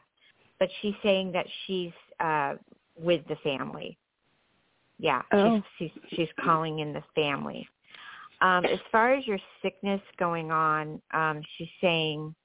But 0.60 0.70
she's 0.80 0.94
saying 1.02 1.32
that 1.32 1.48
she's 1.66 1.92
uh 2.20 2.54
with 2.98 3.28
the 3.28 3.36
family. 3.38 3.98
Yeah. 5.00 5.22
Oh. 5.32 5.62
She's 5.78 5.92
she's 5.92 6.04
she's 6.14 6.30
calling 6.44 6.80
in 6.80 6.94
the 6.94 7.04
family. 7.16 7.68
Um 8.42 8.66
as 8.66 8.80
far 8.92 9.14
as 9.14 9.26
your 9.26 9.40
sickness 9.62 10.02
going 10.18 10.52
on, 10.52 11.02
um 11.14 11.42
she's 11.58 11.70
saying 11.82 12.36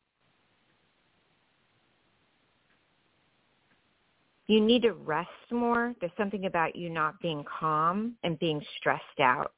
you 4.46 4.60
need 4.60 4.82
to 4.82 4.92
rest 4.92 5.28
more. 5.50 5.94
There's 6.00 6.12
something 6.16 6.46
about 6.46 6.76
you 6.76 6.90
not 6.90 7.18
being 7.20 7.44
calm 7.44 8.14
and 8.22 8.38
being 8.38 8.62
stressed 8.78 9.20
out. 9.20 9.52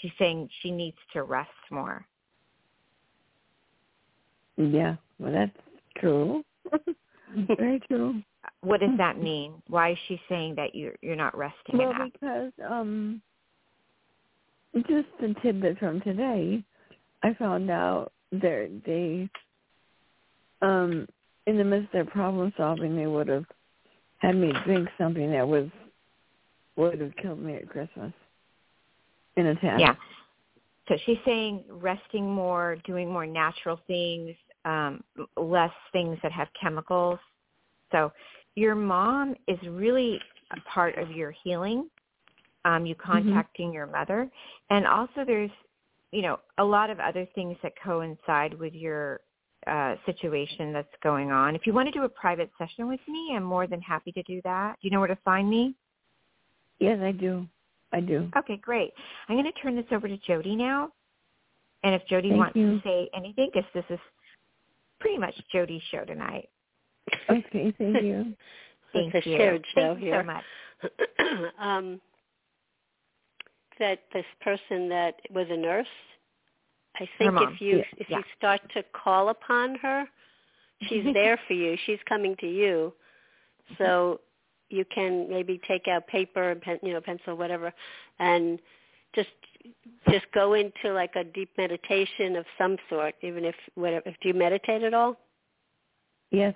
She's 0.00 0.12
saying 0.18 0.48
she 0.60 0.70
needs 0.70 0.96
to 1.12 1.22
rest 1.22 1.50
more. 1.70 2.06
Yeah. 4.56 4.96
Well, 5.18 5.32
that's 5.32 5.56
true. 5.98 6.42
Very 7.56 7.80
true. 7.80 8.22
What 8.60 8.80
does 8.80 8.96
that 8.98 9.18
mean? 9.18 9.54
Why 9.68 9.92
is 9.92 9.98
she 10.08 10.20
saying 10.28 10.56
that 10.56 10.74
you're 10.74 10.94
you're 11.00 11.16
not 11.16 11.36
resting 11.36 11.78
Well, 11.78 11.90
enough? 11.90 12.10
because 12.12 12.52
um, 12.68 13.22
just 14.88 15.08
a 15.20 15.34
tidbit 15.40 15.78
from 15.78 16.00
today, 16.00 16.62
I 17.22 17.34
found 17.34 17.70
out 17.70 18.12
that 18.32 18.82
they, 18.86 19.28
um, 20.60 21.06
in 21.46 21.58
the 21.58 21.64
midst 21.64 21.86
of 21.86 21.92
their 21.92 22.04
problem 22.04 22.52
solving, 22.56 22.96
they 22.96 23.06
would 23.06 23.28
have 23.28 23.44
had 24.18 24.36
me 24.36 24.52
drink 24.64 24.88
something 24.98 25.30
that 25.32 25.46
was 25.46 25.68
would 26.76 27.00
have 27.00 27.14
killed 27.16 27.40
me 27.40 27.56
at 27.56 27.68
Christmas 27.68 28.12
in 29.36 29.46
a 29.46 29.54
test. 29.56 29.80
Yeah. 29.80 29.94
So 30.88 30.96
she's 31.06 31.18
saying 31.24 31.64
resting 31.68 32.28
more, 32.28 32.76
doing 32.84 33.10
more 33.10 33.26
natural 33.26 33.80
things, 33.86 34.34
um, 34.64 35.04
less 35.36 35.70
things 35.92 36.18
that 36.22 36.32
have 36.32 36.48
chemicals. 36.60 37.18
So 37.92 38.12
your 38.54 38.74
mom 38.74 39.36
is 39.46 39.58
really 39.68 40.18
a 40.50 40.60
part 40.68 40.98
of 40.98 41.10
your 41.10 41.32
healing. 41.44 41.88
Um, 42.64 42.86
you 42.86 42.94
contacting 42.94 43.72
your 43.72 43.86
mother, 43.86 44.30
and 44.70 44.86
also 44.86 45.24
there's, 45.26 45.50
you 46.12 46.22
know, 46.22 46.38
a 46.58 46.64
lot 46.64 46.90
of 46.90 47.00
other 47.00 47.26
things 47.34 47.56
that 47.64 47.72
coincide 47.82 48.54
with 48.54 48.72
your 48.72 49.18
uh, 49.66 49.96
situation 50.06 50.72
that's 50.72 50.86
going 51.02 51.32
on. 51.32 51.56
If 51.56 51.66
you 51.66 51.72
want 51.72 51.88
to 51.88 51.92
do 51.92 52.04
a 52.04 52.08
private 52.08 52.52
session 52.58 52.86
with 52.86 53.00
me, 53.08 53.32
I'm 53.34 53.42
more 53.42 53.66
than 53.66 53.80
happy 53.80 54.12
to 54.12 54.22
do 54.22 54.40
that. 54.44 54.76
Do 54.80 54.86
you 54.86 54.92
know 54.92 55.00
where 55.00 55.08
to 55.08 55.18
find 55.24 55.50
me? 55.50 55.74
Yes, 56.78 57.00
I 57.02 57.10
do. 57.10 57.48
I 57.92 57.98
do. 57.98 58.28
Okay, 58.36 58.58
great. 58.58 58.92
I'm 59.28 59.34
going 59.34 59.52
to 59.52 59.60
turn 59.60 59.74
this 59.74 59.84
over 59.90 60.06
to 60.06 60.16
Jodi 60.18 60.54
now. 60.54 60.90
And 61.82 61.96
if 61.96 62.06
Jodi 62.06 62.28
Thank 62.28 62.38
wants 62.38 62.56
you. 62.56 62.76
to 62.76 62.82
say 62.84 63.10
anything, 63.12 63.50
because 63.52 63.68
this 63.74 63.84
is 63.90 63.98
pretty 65.00 65.18
much 65.18 65.34
Jodi's 65.52 65.82
show 65.90 66.04
tonight. 66.04 66.48
Okay, 67.30 67.74
thank 67.78 68.02
you. 68.02 68.34
Thank 68.92 69.14
it's 69.14 69.26
a 69.26 69.30
you. 69.30 69.36
shared 69.38 69.64
show 69.74 69.94
Thank 69.94 70.00
you 70.00 70.06
here. 70.06 70.20
so 70.20 70.26
much. 70.26 71.52
um, 71.58 72.00
that 73.78 74.00
this 74.12 74.26
person 74.42 74.88
that 74.90 75.14
was 75.30 75.46
a 75.50 75.56
nurse, 75.56 75.86
I 76.96 77.08
think 77.16 77.32
if 77.40 77.60
you 77.60 77.78
Yeah. 77.78 77.84
if 77.96 78.10
Yeah. 78.10 78.18
you 78.18 78.24
start 78.36 78.60
to 78.74 78.82
call 78.92 79.30
upon 79.30 79.76
her, 79.76 80.06
she's 80.88 81.04
there 81.14 81.38
for 81.46 81.54
you. 81.54 81.76
She's 81.86 82.00
coming 82.06 82.36
to 82.40 82.46
you. 82.46 82.92
So 83.78 84.20
you 84.72 84.84
can 84.86 85.28
maybe 85.28 85.60
take 85.68 85.86
out 85.86 86.06
paper 86.06 86.50
and 86.50 86.60
pen, 86.60 86.78
you 86.82 86.92
know 86.92 87.00
pencil 87.00 87.36
whatever 87.36 87.72
and 88.18 88.58
just 89.14 89.28
just 90.10 90.26
go 90.32 90.54
into 90.54 90.92
like 90.92 91.14
a 91.14 91.24
deep 91.24 91.50
meditation 91.58 92.36
of 92.36 92.46
some 92.58 92.76
sort 92.88 93.14
even 93.22 93.44
if 93.44 93.54
whatever 93.74 94.02
if 94.08 94.16
do 94.20 94.28
you 94.28 94.34
meditate 94.34 94.82
at 94.82 94.94
all 94.94 95.16
Yes. 96.30 96.54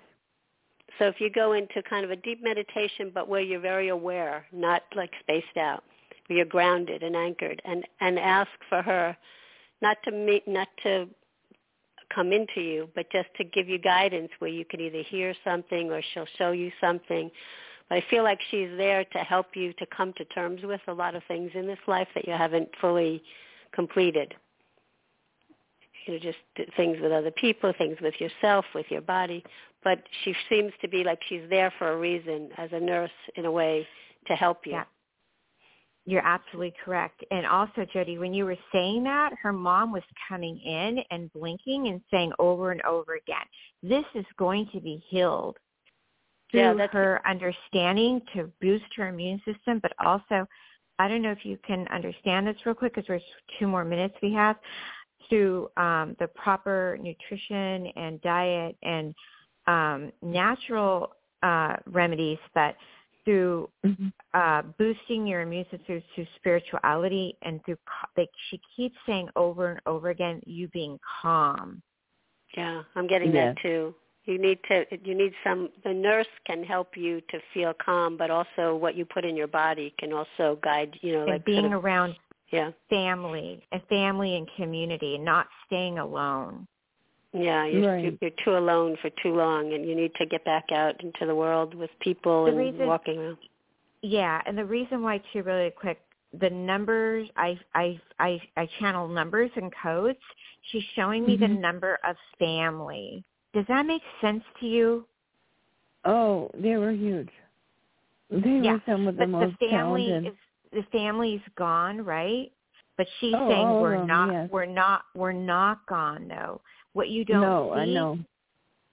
So 0.98 1.06
if 1.06 1.20
you 1.20 1.30
go 1.30 1.52
into 1.52 1.82
kind 1.82 2.04
of 2.04 2.10
a 2.10 2.16
deep 2.16 2.42
meditation, 2.42 3.10
but 3.12 3.28
where 3.28 3.40
you're 3.40 3.60
very 3.60 3.88
aware, 3.88 4.46
not 4.52 4.82
like 4.94 5.10
spaced 5.20 5.56
out, 5.56 5.84
where 6.26 6.38
you're 6.38 6.46
grounded 6.46 7.02
and 7.02 7.16
anchored, 7.16 7.60
and 7.64 7.84
and 8.00 8.18
ask 8.18 8.50
for 8.68 8.82
her, 8.82 9.16
not 9.82 9.98
to 10.04 10.10
meet, 10.10 10.46
not 10.46 10.68
to 10.82 11.08
come 12.14 12.32
into 12.32 12.60
you, 12.60 12.88
but 12.94 13.10
just 13.10 13.28
to 13.36 13.44
give 13.44 13.68
you 13.68 13.78
guidance 13.78 14.30
where 14.38 14.50
you 14.50 14.64
can 14.64 14.80
either 14.80 15.02
hear 15.02 15.34
something 15.44 15.90
or 15.90 16.00
she'll 16.14 16.26
show 16.38 16.52
you 16.52 16.70
something. 16.80 17.30
But 17.88 17.96
I 17.96 18.04
feel 18.10 18.22
like 18.22 18.40
she's 18.50 18.70
there 18.76 19.04
to 19.04 19.18
help 19.18 19.54
you 19.54 19.72
to 19.74 19.86
come 19.86 20.12
to 20.14 20.24
terms 20.26 20.62
with 20.62 20.80
a 20.88 20.92
lot 20.92 21.14
of 21.14 21.22
things 21.28 21.50
in 21.54 21.66
this 21.66 21.78
life 21.86 22.08
that 22.14 22.26
you 22.26 22.32
haven't 22.32 22.68
fully 22.80 23.22
completed. 23.72 24.34
You 26.06 26.14
know, 26.14 26.18
just 26.20 26.38
things 26.76 26.98
with 27.00 27.12
other 27.12 27.32
people, 27.32 27.72
things 27.76 27.96
with 28.00 28.14
yourself, 28.20 28.64
with 28.74 28.86
your 28.90 29.02
body 29.02 29.44
but 29.86 30.02
she 30.24 30.34
seems 30.48 30.72
to 30.80 30.88
be 30.88 31.04
like 31.04 31.20
she's 31.28 31.48
there 31.48 31.72
for 31.78 31.92
a 31.92 31.96
reason 31.96 32.50
as 32.58 32.68
a 32.72 32.80
nurse 32.80 33.08
in 33.36 33.44
a 33.44 33.50
way 33.50 33.86
to 34.26 34.34
help 34.34 34.66
you. 34.66 34.72
Yeah. 34.72 34.84
You're 36.06 36.26
absolutely 36.26 36.74
correct. 36.84 37.24
And 37.30 37.46
also, 37.46 37.86
Jodi, 37.92 38.18
when 38.18 38.34
you 38.34 38.46
were 38.46 38.56
saying 38.72 39.04
that, 39.04 39.32
her 39.40 39.52
mom 39.52 39.92
was 39.92 40.02
coming 40.28 40.58
in 40.58 40.98
and 41.12 41.32
blinking 41.32 41.86
and 41.86 42.00
saying 42.10 42.32
over 42.40 42.72
and 42.72 42.82
over 42.82 43.14
again, 43.14 43.44
this 43.80 44.04
is 44.16 44.26
going 44.36 44.68
to 44.72 44.80
be 44.80 45.00
healed 45.08 45.56
through 46.50 46.60
Yeah, 46.60 46.72
that's- 46.72 46.92
her 46.92 47.20
understanding 47.24 48.20
to 48.34 48.50
boost 48.60 48.92
her 48.96 49.06
immune 49.06 49.40
system, 49.44 49.78
but 49.78 49.92
also, 50.04 50.48
I 50.98 51.06
don't 51.06 51.22
know 51.22 51.30
if 51.30 51.44
you 51.44 51.58
can 51.58 51.86
understand 51.88 52.48
this 52.48 52.56
real 52.66 52.74
quick 52.74 52.94
because 52.94 53.06
there's 53.06 53.22
two 53.60 53.68
more 53.68 53.84
minutes 53.84 54.16
we 54.20 54.32
have, 54.32 54.56
through 55.28 55.68
um, 55.76 56.16
the 56.18 56.28
proper 56.34 56.98
nutrition 57.00 57.86
and 57.96 58.20
diet 58.22 58.76
and 58.82 59.14
um, 59.66 60.12
natural 60.22 61.12
uh, 61.42 61.76
remedies 61.86 62.38
but 62.54 62.76
through 63.26 63.68
mm-hmm. 63.84 64.06
uh, 64.32 64.62
boosting 64.78 65.26
your 65.26 65.42
immune 65.42 65.64
system 65.64 65.80
through, 65.86 66.02
through 66.14 66.26
spirituality 66.36 67.36
and 67.42 67.62
through 67.64 67.76
like 68.16 68.30
she 68.48 68.60
keeps 68.74 68.94
saying 69.04 69.28
over 69.36 69.72
and 69.72 69.80
over 69.84 70.08
again, 70.10 70.40
you 70.46 70.68
being 70.68 70.98
calm. 71.20 71.82
Yeah, 72.56 72.82
I'm 72.94 73.06
getting 73.06 73.34
yeah. 73.34 73.48
that 73.48 73.62
too. 73.62 73.94
You 74.24 74.40
need 74.40 74.58
to 74.68 74.84
you 75.04 75.14
need 75.14 75.32
some 75.44 75.68
the 75.84 75.92
nurse 75.92 76.26
can 76.46 76.62
help 76.64 76.96
you 76.96 77.20
to 77.30 77.38
feel 77.52 77.74
calm, 77.84 78.16
but 78.16 78.30
also 78.30 78.74
what 78.74 78.96
you 78.96 79.04
put 79.04 79.24
in 79.24 79.36
your 79.36 79.46
body 79.48 79.92
can 79.98 80.12
also 80.12 80.58
guide 80.62 80.96
you 81.02 81.12
know 81.12 81.22
and 81.22 81.30
like 81.30 81.44
being 81.44 81.62
sort 81.62 81.72
of, 81.72 81.84
around 81.84 82.14
yeah 82.50 82.70
family 82.88 83.62
a 83.72 83.80
family 83.88 84.36
and 84.36 84.48
community, 84.56 85.18
not 85.18 85.46
staying 85.66 85.98
alone. 85.98 86.66
Yeah, 87.32 87.66
you're, 87.66 87.92
right. 87.92 88.18
you're 88.20 88.30
too 88.44 88.56
alone 88.56 88.96
for 89.02 89.10
too 89.22 89.34
long, 89.34 89.74
and 89.74 89.86
you 89.86 89.94
need 89.94 90.14
to 90.14 90.26
get 90.26 90.44
back 90.44 90.72
out 90.72 91.02
into 91.02 91.26
the 91.26 91.34
world 91.34 91.74
with 91.74 91.90
people 92.00 92.44
the 92.44 92.52
and 92.52 92.58
reason, 92.58 92.86
walking 92.86 93.18
around. 93.18 93.38
Yeah, 94.02 94.40
and 94.46 94.56
the 94.56 94.64
reason 94.64 95.02
why 95.02 95.20
too, 95.32 95.42
really 95.42 95.70
quick, 95.70 96.00
the 96.38 96.50
numbers 96.50 97.28
I 97.36 97.58
I 97.74 98.00
I 98.18 98.40
I 98.56 98.68
channel 98.78 99.08
numbers 99.08 99.50
and 99.56 99.72
codes. 99.82 100.18
She's 100.70 100.84
showing 100.94 101.26
me 101.26 101.36
mm-hmm. 101.36 101.54
the 101.54 101.60
number 101.60 101.98
of 102.08 102.16
family. 102.38 103.24
Does 103.52 103.64
that 103.68 103.86
make 103.86 104.02
sense 104.20 104.42
to 104.60 104.66
you? 104.66 105.06
Oh, 106.04 106.50
they 106.54 106.76
were 106.76 106.92
huge. 106.92 107.28
They 108.30 108.60
yeah, 108.62 108.74
were 108.74 108.82
some 108.86 109.08
of 109.08 109.16
the 109.16 109.22
but 109.22 109.28
most 109.28 109.56
the 109.60 109.68
family 109.68 110.06
talented. 110.08 110.32
is 110.32 110.38
the 110.72 110.84
family's 110.92 111.40
gone, 111.56 112.04
right? 112.04 112.50
But 112.96 113.06
she's 113.20 113.34
oh, 113.36 113.48
saying 113.48 113.80
we're 113.80 113.98
them, 113.98 114.06
not 114.06 114.32
yes. 114.32 114.48
we're 114.50 114.66
not 114.66 115.02
we're 115.14 115.32
not 115.32 115.86
gone 115.86 116.28
though. 116.28 116.60
What 116.92 117.08
you 117.08 117.24
don't 117.24 117.42
no, 117.42 117.72
see 117.74 117.80
I 117.80 117.84
know. 117.86 118.18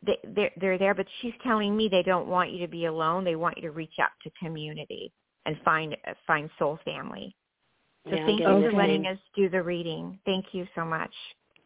they 0.06 0.18
they're, 0.36 0.52
they're 0.60 0.78
there, 0.78 0.94
but 0.94 1.08
she's 1.22 1.34
telling 1.44 1.76
me 1.76 1.88
they 1.88 2.04
don't 2.04 2.28
want 2.28 2.52
you 2.52 2.60
to 2.60 2.68
be 2.68 2.86
alone. 2.86 3.24
They 3.24 3.36
want 3.36 3.58
you 3.58 3.64
to 3.64 3.72
reach 3.72 3.98
out 4.02 4.10
to 4.24 4.32
community 4.42 5.12
and 5.46 5.58
find 5.64 5.96
find 6.28 6.50
soul 6.60 6.80
family. 6.84 7.36
So 8.10 8.16
yeah, 8.16 8.26
thank 8.26 8.40
you 8.42 8.48
okay. 8.48 8.70
for 8.70 8.78
letting 8.78 9.08
us 9.08 9.18
do 9.36 9.50
the 9.50 9.64
reading. 9.64 10.20
Thank 10.26 10.48
you 10.52 10.68
so 10.76 10.84
much. 10.84 11.14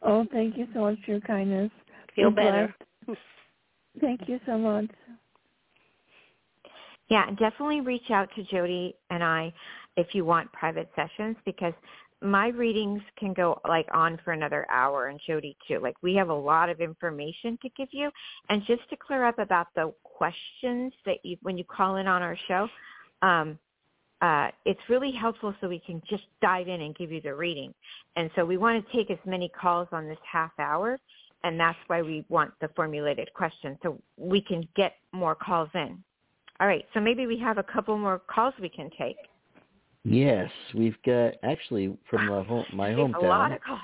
Oh, 0.04 0.26
thank 0.32 0.56
you 0.56 0.68
so 0.74 0.82
much 0.82 1.00
for 1.04 1.12
your 1.12 1.22
kindness. 1.22 1.72
Feel 2.16 2.30
Be 2.30 2.36
better. 2.36 2.76
blessed. 3.06 3.20
Thank 4.02 4.28
you 4.28 4.40
so 4.46 4.58
much. 4.58 4.86
Yeah, 7.10 7.30
definitely 7.32 7.82
reach 7.82 8.10
out 8.12 8.30
to 8.36 8.44
Jodi 8.44 8.94
and 9.10 9.24
I 9.24 9.54
if 9.98 10.14
you 10.14 10.24
want 10.24 10.52
private 10.54 10.90
sessions 10.96 11.36
because 11.46 11.74
my 12.22 12.48
readings 12.48 13.02
can 13.18 13.34
go 13.34 13.60
like 13.68 13.88
on 13.94 14.20
for 14.24 14.32
another 14.32 14.66
hour 14.72 15.08
and 15.08 15.20
Jodi 15.28 15.56
too. 15.68 15.80
Like 15.80 15.96
we 16.02 16.16
have 16.16 16.30
a 16.30 16.34
lot 16.34 16.70
of 16.70 16.80
information 16.80 17.60
to 17.62 17.70
give 17.78 17.90
you. 17.92 18.10
And 18.50 18.64
just 18.66 18.90
to 18.90 18.96
clear 18.96 19.26
up 19.26 19.38
about 19.38 19.68
the 19.76 19.94
questions 20.04 20.94
that 21.06 21.18
you 21.24 21.38
when 21.42 21.58
you 21.58 21.64
call 21.64 21.98
in 21.98 22.08
on 22.08 22.22
our 22.22 22.38
show, 22.48 22.68
um, 23.22 23.60
uh, 24.22 24.50
it's 24.66 24.80
really 24.90 25.12
helpful 25.12 25.54
so 25.62 25.68
we 25.68 25.80
can 25.80 26.02
just 26.10 26.24
dive 26.42 26.68
in 26.68 26.82
and 26.82 26.96
give 26.96 27.12
you 27.12 27.22
the 27.22 27.34
reading. 27.34 27.74
And 28.16 28.32
so 28.36 28.46
we 28.46 28.58
want 28.58 28.84
to 28.84 28.96
take 28.96 29.12
as 29.12 29.20
many 29.26 29.50
calls 29.50 29.88
on 29.92 30.08
this 30.08 30.18
half 30.30 30.52
hour, 30.58 30.98
and 31.44 31.60
that's 31.60 31.78
why 31.86 32.02
we 32.02 32.26
want 32.28 32.52
the 32.60 32.70
formulated 32.76 33.32
questions 33.36 33.78
so 33.84 34.02
we 34.18 34.42
can 34.42 34.68
get 34.76 34.94
more 35.12 35.36
calls 35.36 35.70
in. 35.76 36.04
All 36.60 36.66
right, 36.66 36.84
so 36.96 37.00
maybe 37.00 37.28
we 37.28 37.38
have 37.38 37.60
a 37.60 37.64
couple 37.64 37.96
more 37.96 38.20
calls 38.28 38.56
we 38.60 38.70
can 38.70 38.90
take. 38.98 39.18
Yes, 40.04 40.50
we've 40.74 40.98
got 41.06 41.34
actually 41.44 41.98
from 42.10 42.28
my 42.28 42.44
home, 42.44 42.66
my 42.74 42.90
hometown. 42.92 43.24
A 43.24 43.28
lot 43.28 43.52
of 43.52 43.62
calls. 43.62 43.82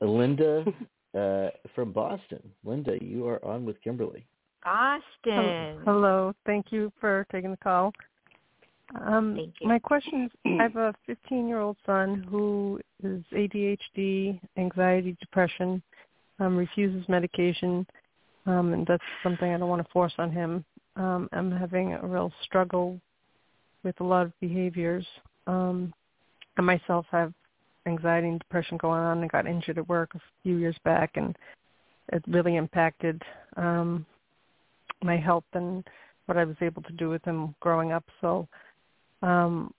Linda 0.00 0.64
uh, 1.18 1.48
from 1.74 1.92
Boston. 1.92 2.42
Linda, 2.64 2.98
you 3.02 3.26
are 3.26 3.44
on 3.44 3.64
with 3.64 3.80
Kimberly. 3.82 4.26
Boston. 4.64 5.80
Hello. 5.84 6.34
Thank 6.44 6.66
you 6.70 6.92
for 7.00 7.26
taking 7.30 7.50
the 7.52 7.56
call. 7.58 7.92
Um, 9.00 9.34
Thank 9.36 9.54
you. 9.60 9.68
My 9.68 9.78
question 9.78 10.24
is, 10.24 10.30
I 10.60 10.62
have 10.62 10.76
a 10.76 10.94
15-year-old 11.08 11.76
son 11.86 12.26
who 12.28 12.80
is 13.02 13.22
ADHD, 13.32 14.40
anxiety, 14.56 15.16
depression, 15.20 15.82
um, 16.40 16.56
refuses 16.56 17.08
medication, 17.08 17.86
um, 18.46 18.72
and 18.72 18.86
that's 18.86 19.02
something 19.22 19.52
I 19.52 19.58
don't 19.58 19.68
want 19.68 19.84
to 19.84 19.92
force 19.92 20.14
on 20.18 20.30
him. 20.30 20.64
Um, 20.96 21.28
I'm 21.32 21.50
having 21.50 21.94
a 21.94 22.06
real 22.06 22.32
struggle 22.44 23.00
with 23.88 24.00
a 24.00 24.04
lot 24.04 24.26
of 24.26 24.38
behaviors. 24.38 25.06
Um, 25.46 25.94
I 26.58 26.60
myself 26.60 27.06
have 27.10 27.32
anxiety 27.86 28.28
and 28.28 28.38
depression 28.38 28.76
going 28.76 29.00
on. 29.00 29.24
I 29.24 29.28
got 29.28 29.46
injured 29.46 29.78
at 29.78 29.88
work 29.88 30.10
a 30.14 30.20
few 30.42 30.56
years 30.56 30.76
back, 30.84 31.12
and 31.14 31.34
it 32.12 32.22
really 32.28 32.56
impacted 32.56 33.22
um, 33.56 34.04
my 35.02 35.16
health 35.16 35.44
and 35.54 35.82
what 36.26 36.36
I 36.36 36.44
was 36.44 36.56
able 36.60 36.82
to 36.82 36.92
do 36.92 37.08
with 37.08 37.24
him 37.24 37.54
growing 37.60 37.92
up. 37.92 38.04
So 38.20 38.46
um, 39.22 39.72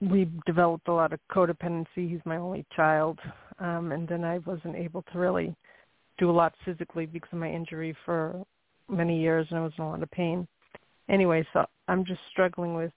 we 0.00 0.30
developed 0.46 0.88
a 0.88 0.94
lot 0.94 1.12
of 1.12 1.20
codependency. 1.30 2.08
He's 2.08 2.24
my 2.24 2.38
only 2.38 2.64
child, 2.74 3.18
um, 3.58 3.92
and 3.92 4.08
then 4.08 4.24
I 4.24 4.38
wasn't 4.38 4.76
able 4.76 5.02
to 5.12 5.18
really 5.18 5.54
do 6.16 6.30
a 6.30 6.32
lot 6.32 6.54
physically 6.64 7.04
because 7.04 7.28
of 7.32 7.38
my 7.38 7.50
injury 7.50 7.94
for 8.06 8.42
many 8.88 9.20
years, 9.20 9.46
and 9.50 9.58
I 9.58 9.62
was 9.62 9.72
in 9.76 9.84
a 9.84 9.90
lot 9.90 10.02
of 10.02 10.10
pain. 10.10 10.48
Anyway, 11.08 11.46
so 11.52 11.66
I'm 11.88 12.04
just 12.04 12.20
struggling 12.30 12.74
with 12.74 12.92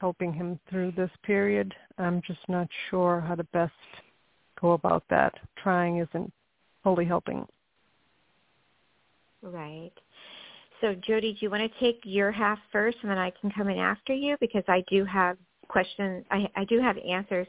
helping 0.00 0.32
him 0.32 0.58
through 0.68 0.92
this 0.92 1.10
period. 1.22 1.74
I'm 1.98 2.22
just 2.26 2.40
not 2.48 2.68
sure 2.90 3.20
how 3.20 3.34
to 3.34 3.44
best 3.44 3.72
go 4.60 4.72
about 4.72 5.04
that. 5.10 5.34
Trying 5.62 5.98
isn't 5.98 6.32
fully 6.82 7.04
helping. 7.04 7.46
Right. 9.42 9.92
So 10.80 10.94
Jodi, 10.94 11.32
do 11.32 11.38
you 11.40 11.50
want 11.50 11.62
to 11.62 11.80
take 11.80 12.00
your 12.04 12.32
half 12.32 12.58
first, 12.72 12.98
and 13.02 13.10
then 13.10 13.18
I 13.18 13.30
can 13.40 13.50
come 13.50 13.68
in 13.68 13.78
after 13.78 14.12
you 14.12 14.36
because 14.40 14.64
I 14.66 14.84
do 14.90 15.04
have 15.04 15.36
questions. 15.68 16.24
I, 16.30 16.48
I 16.56 16.64
do 16.64 16.80
have 16.80 16.96
answers, 16.98 17.46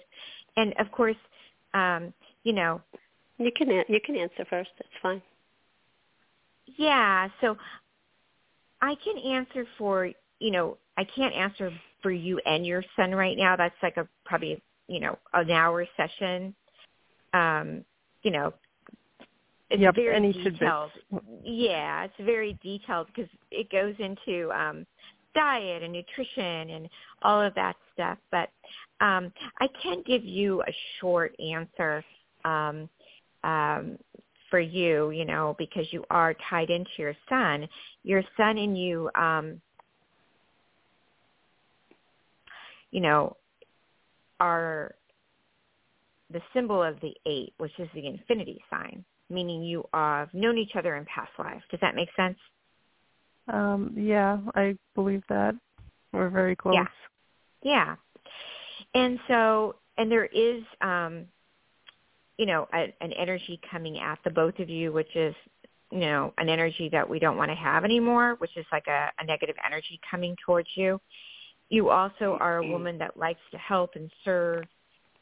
and 0.56 0.74
of 0.80 0.92
course, 0.92 1.16
um, 1.74 2.14
you 2.44 2.54
know, 2.54 2.80
you 3.40 3.52
can 3.56 3.70
you 3.88 4.00
can 4.06 4.16
answer 4.16 4.46
first. 4.50 4.70
That's 4.78 4.90
fine. 5.02 5.22
Yeah. 6.78 7.28
So 7.42 7.58
I 8.84 8.96
can 8.96 9.18
answer 9.18 9.66
for 9.78 10.12
you 10.40 10.52
know 10.52 10.78
I 10.98 11.06
can't 11.06 11.34
answer 11.34 11.72
for 12.02 12.12
you 12.12 12.40
and 12.46 12.66
your 12.66 12.84
son 12.98 13.12
right 13.16 13.38
now. 13.38 13.56
That's 13.56 13.76
like 13.82 13.96
a 13.96 14.08
probably 14.26 14.62
you 14.88 15.00
know 15.00 15.18
an 15.34 15.50
hour 15.50 15.88
session. 15.96 16.54
Um, 17.34 17.86
you 18.24 18.32
know, 18.32 18.54
it's 19.70 19.82
yep, 19.82 19.96
very 19.96 20.16
any 20.16 20.34
detailed. 20.34 20.92
tidbits. 21.10 21.26
Yeah, 21.44 22.04
it's 22.04 22.14
very 22.20 22.60
detailed 22.62 23.08
because 23.08 23.30
it 23.52 23.72
goes 23.72 23.96
into 24.00 24.52
um, 24.52 24.86
diet 25.34 25.82
and 25.82 25.94
nutrition 25.94 26.70
and 26.70 26.90
all 27.22 27.42
of 27.42 27.56
that 27.56 27.76
stuff. 27.94 28.18
But 28.32 28.50
um, 29.00 29.32
I 29.60 29.68
can 29.82 30.04
give 30.06 30.26
you 30.26 30.62
a 30.62 30.74
short 31.00 31.34
answer 31.40 32.04
um, 32.44 32.90
um, 33.44 33.98
for 34.54 34.60
you, 34.60 35.10
you 35.10 35.26
know, 35.26 35.56
because 35.58 35.88
you 35.90 36.06
are 36.12 36.36
tied 36.48 36.70
into 36.70 36.92
your 37.00 37.16
son. 37.28 37.68
Your 38.04 38.22
son 38.38 38.60
and 38.60 38.78
you, 38.78 39.10
um, 39.16 39.60
you 42.92 43.02
know, 43.02 43.36
are 44.40 44.94
the 46.30 46.42
symbol 46.54 46.84
of 46.84 47.00
the 47.02 47.16
eight, 47.26 47.56
which 47.58 47.80
is 47.80 47.90
the 47.96 48.06
infinity 48.06 48.64
sign 48.70 49.04
meaning 49.30 49.64
you 49.64 49.84
have 49.94 50.34
known 50.34 50.58
each 50.58 50.76
other 50.78 50.96
in 50.96 51.06
past 51.06 51.32
lives. 51.40 51.64
Does 51.72 51.80
that 51.82 51.96
make 51.96 52.10
sense? 52.16 52.38
Um, 53.48 53.94
yeah, 53.98 54.38
I 54.54 54.78
believe 54.96 55.24
that. 55.30 55.56
We're 56.12 56.30
very 56.30 56.56
close. 56.56 56.76
Yeah. 56.76 56.86
Yeah. 57.64 57.96
And 58.94 59.20
so, 59.28 59.78
and 59.98 60.12
there 60.12 60.26
is, 60.26 60.62
um, 60.82 61.26
you 62.38 62.46
know, 62.46 62.68
a, 62.74 62.94
an 63.02 63.14
energy 63.14 63.60
coming 63.70 64.00
at 64.00 64.20
the 64.24 64.30
both 64.30 64.60
of 64.60 64.70
you, 64.70 64.92
which 64.92 65.16
is, 65.16 65.36
you 65.92 66.00
know, 66.00 66.34
an 66.38 66.50
energy 66.50 66.90
that 66.92 67.08
we 67.08 67.20
don't 67.20 67.38
want 67.38 67.52
to 67.52 67.56
have 67.56 67.86
anymore, 67.86 68.36
which 68.40 68.56
is 68.58 68.66
like 68.72 68.88
a, 68.88 69.10
a 69.20 69.26
negative 69.26 69.56
energy 69.66 70.00
coming 70.10 70.36
towards 70.46 70.70
you. 70.76 71.00
You 71.70 71.90
also 71.90 72.38
are 72.40 72.58
a 72.58 72.68
woman 72.68 72.98
that 73.00 73.18
likes 73.18 73.40
to 73.52 73.58
help 73.58 73.92
and 73.96 74.12
serve. 74.24 74.66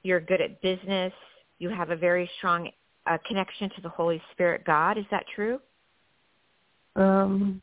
You're 0.04 0.20
good 0.20 0.42
at 0.42 0.62
business. 0.62 1.14
You 1.60 1.70
have 1.70 1.92
a 1.92 1.96
very 1.96 2.30
strong 2.38 2.70
a 3.08 3.18
connection 3.20 3.70
to 3.76 3.82
the 3.82 3.90
Holy 3.90 4.22
Spirit 4.32 4.64
God. 4.66 4.98
Is 4.98 5.06
that 5.12 5.26
true? 5.36 5.60
Um, 6.96 7.62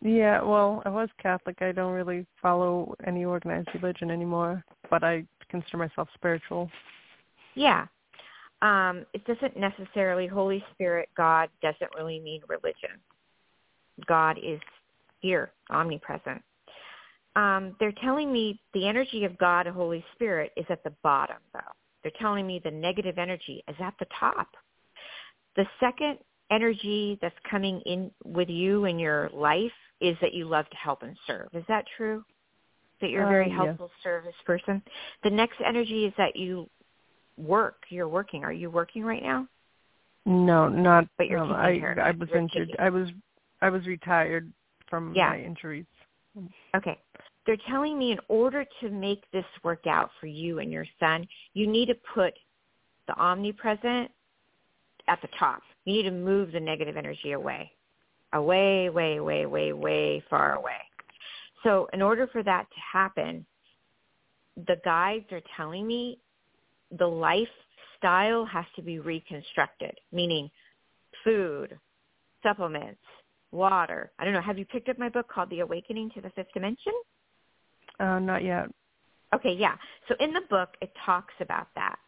yeah, 0.00 0.42
well, 0.42 0.82
I 0.84 0.88
was 0.88 1.08
Catholic. 1.20 1.60
I 1.60 1.72
don't 1.72 1.92
really 1.92 2.26
follow 2.40 2.94
any 3.06 3.24
organized 3.24 3.68
religion 3.74 4.10
anymore, 4.10 4.64
but 4.90 5.02
I 5.02 5.24
consider 5.50 5.76
myself 5.76 6.08
spiritual. 6.14 6.70
Yeah. 7.54 7.86
Um, 8.60 9.06
it 9.14 9.24
doesn't 9.24 9.56
necessarily, 9.56 10.26
Holy 10.26 10.64
Spirit, 10.72 11.08
God 11.16 11.48
doesn't 11.62 11.90
really 11.96 12.20
mean 12.20 12.42
religion. 12.48 12.98
God 14.06 14.38
is 14.42 14.60
here, 15.20 15.52
omnipresent. 15.70 16.42
Um, 17.36 17.76
they're 17.78 17.94
telling 18.02 18.32
me 18.32 18.60
the 18.74 18.86
energy 18.86 19.24
of 19.24 19.38
God 19.38 19.66
Holy 19.66 20.04
Spirit 20.14 20.52
is 20.56 20.66
at 20.70 20.82
the 20.82 20.92
bottom, 21.02 21.36
though. 21.52 21.60
They're 22.02 22.12
telling 22.20 22.46
me 22.46 22.60
the 22.62 22.70
negative 22.70 23.18
energy 23.18 23.62
is 23.68 23.76
at 23.80 23.94
the 24.00 24.06
top. 24.18 24.48
The 25.56 25.66
second 25.78 26.18
energy 26.50 27.18
that's 27.20 27.36
coming 27.48 27.80
in 27.86 28.10
with 28.24 28.48
you 28.48 28.86
in 28.86 28.98
your 28.98 29.30
life 29.32 29.72
is 30.00 30.16
that 30.20 30.32
you 30.32 30.46
love 30.46 30.68
to 30.70 30.76
help 30.76 31.02
and 31.02 31.16
serve. 31.26 31.48
Is 31.52 31.64
that 31.68 31.84
true? 31.96 32.24
that 33.00 33.10
you're 33.10 33.24
a 33.24 33.28
very 33.28 33.50
Uh, 33.50 33.54
helpful 33.54 33.90
service 34.02 34.34
person. 34.44 34.82
The 35.22 35.30
next 35.30 35.60
energy 35.60 36.04
is 36.04 36.12
that 36.16 36.34
you 36.34 36.68
work. 37.38 37.84
You're 37.88 38.08
working. 38.08 38.44
Are 38.44 38.52
you 38.52 38.70
working 38.70 39.04
right 39.04 39.22
now? 39.22 39.46
No, 40.26 40.68
not. 40.68 41.06
But 41.16 41.28
you're 41.28 41.38
um, 41.38 41.52
I 41.52 41.80
I 42.00 42.10
was 42.10 42.28
You're 42.28 42.38
injured. 42.38 42.68
taking- 42.68 42.80
I 42.80 42.90
was 42.90 43.08
I 43.62 43.70
was 43.70 43.86
retired 43.86 44.52
from 44.88 45.14
Yeah. 45.14 45.30
my 45.30 45.40
injuries. 45.40 45.86
Okay. 46.76 46.98
They're 47.46 47.56
telling 47.68 47.98
me 47.98 48.12
in 48.12 48.20
order 48.28 48.64
to 48.80 48.90
make 48.90 49.24
this 49.30 49.44
work 49.62 49.86
out 49.86 50.10
for 50.20 50.26
you 50.26 50.58
and 50.58 50.70
your 50.70 50.84
son, 51.00 51.26
you 51.54 51.66
need 51.66 51.86
to 51.86 51.94
put 52.14 52.34
the 53.06 53.14
omnipresent 53.14 54.10
at 55.08 55.20
the 55.22 55.28
top. 55.38 55.62
You 55.86 55.94
need 55.94 56.02
to 56.02 56.10
move 56.10 56.52
the 56.52 56.60
negative 56.60 56.96
energy 56.96 57.32
away. 57.32 57.72
Away, 58.34 58.90
way, 58.90 59.20
way, 59.20 59.46
way, 59.46 59.72
way 59.72 60.20
far 60.28 60.54
away. 60.56 60.76
So 61.62 61.88
in 61.94 62.02
order 62.02 62.26
for 62.26 62.42
that 62.42 62.68
to 62.70 62.80
happen, 62.92 63.46
the 64.66 64.76
guides 64.84 65.32
are 65.32 65.40
telling 65.56 65.86
me 65.86 66.18
the 66.96 67.06
lifestyle 67.06 68.44
has 68.44 68.64
to 68.76 68.82
be 68.82 68.98
reconstructed, 68.98 69.98
meaning 70.12 70.50
food, 71.24 71.78
supplements, 72.42 73.00
water. 73.50 74.10
I 74.18 74.24
don't 74.24 74.34
know. 74.34 74.40
Have 74.40 74.58
you 74.58 74.64
picked 74.64 74.88
up 74.88 74.98
my 74.98 75.08
book 75.08 75.28
called 75.28 75.50
The 75.50 75.60
Awakening 75.60 76.10
to 76.14 76.20
the 76.20 76.30
Fifth 76.30 76.52
Dimension? 76.54 76.92
Uh, 77.98 78.18
not 78.18 78.44
yet. 78.44 78.68
Okay, 79.34 79.52
yeah. 79.52 79.74
So 80.08 80.14
in 80.20 80.32
the 80.32 80.42
book, 80.48 80.70
it 80.80 80.92
talks 81.04 81.34
about 81.40 81.68
that. 81.74 81.98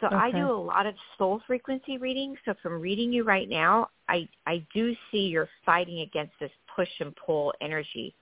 So 0.00 0.06
I 0.12 0.30
do 0.30 0.48
a 0.48 0.52
lot 0.52 0.86
of 0.86 0.94
soul 1.16 1.40
frequency 1.44 1.98
readings. 1.98 2.38
So 2.44 2.54
from 2.62 2.80
reading 2.80 3.12
you 3.12 3.24
right 3.24 3.48
now, 3.48 3.88
I, 4.08 4.28
I 4.46 4.64
do 4.72 4.94
see 5.10 5.18
you're 5.18 5.48
fighting 5.66 6.00
against 6.00 6.34
this 6.38 6.52
push 6.76 6.88
and 7.00 7.12
pull 7.16 7.52
energy 7.60 8.14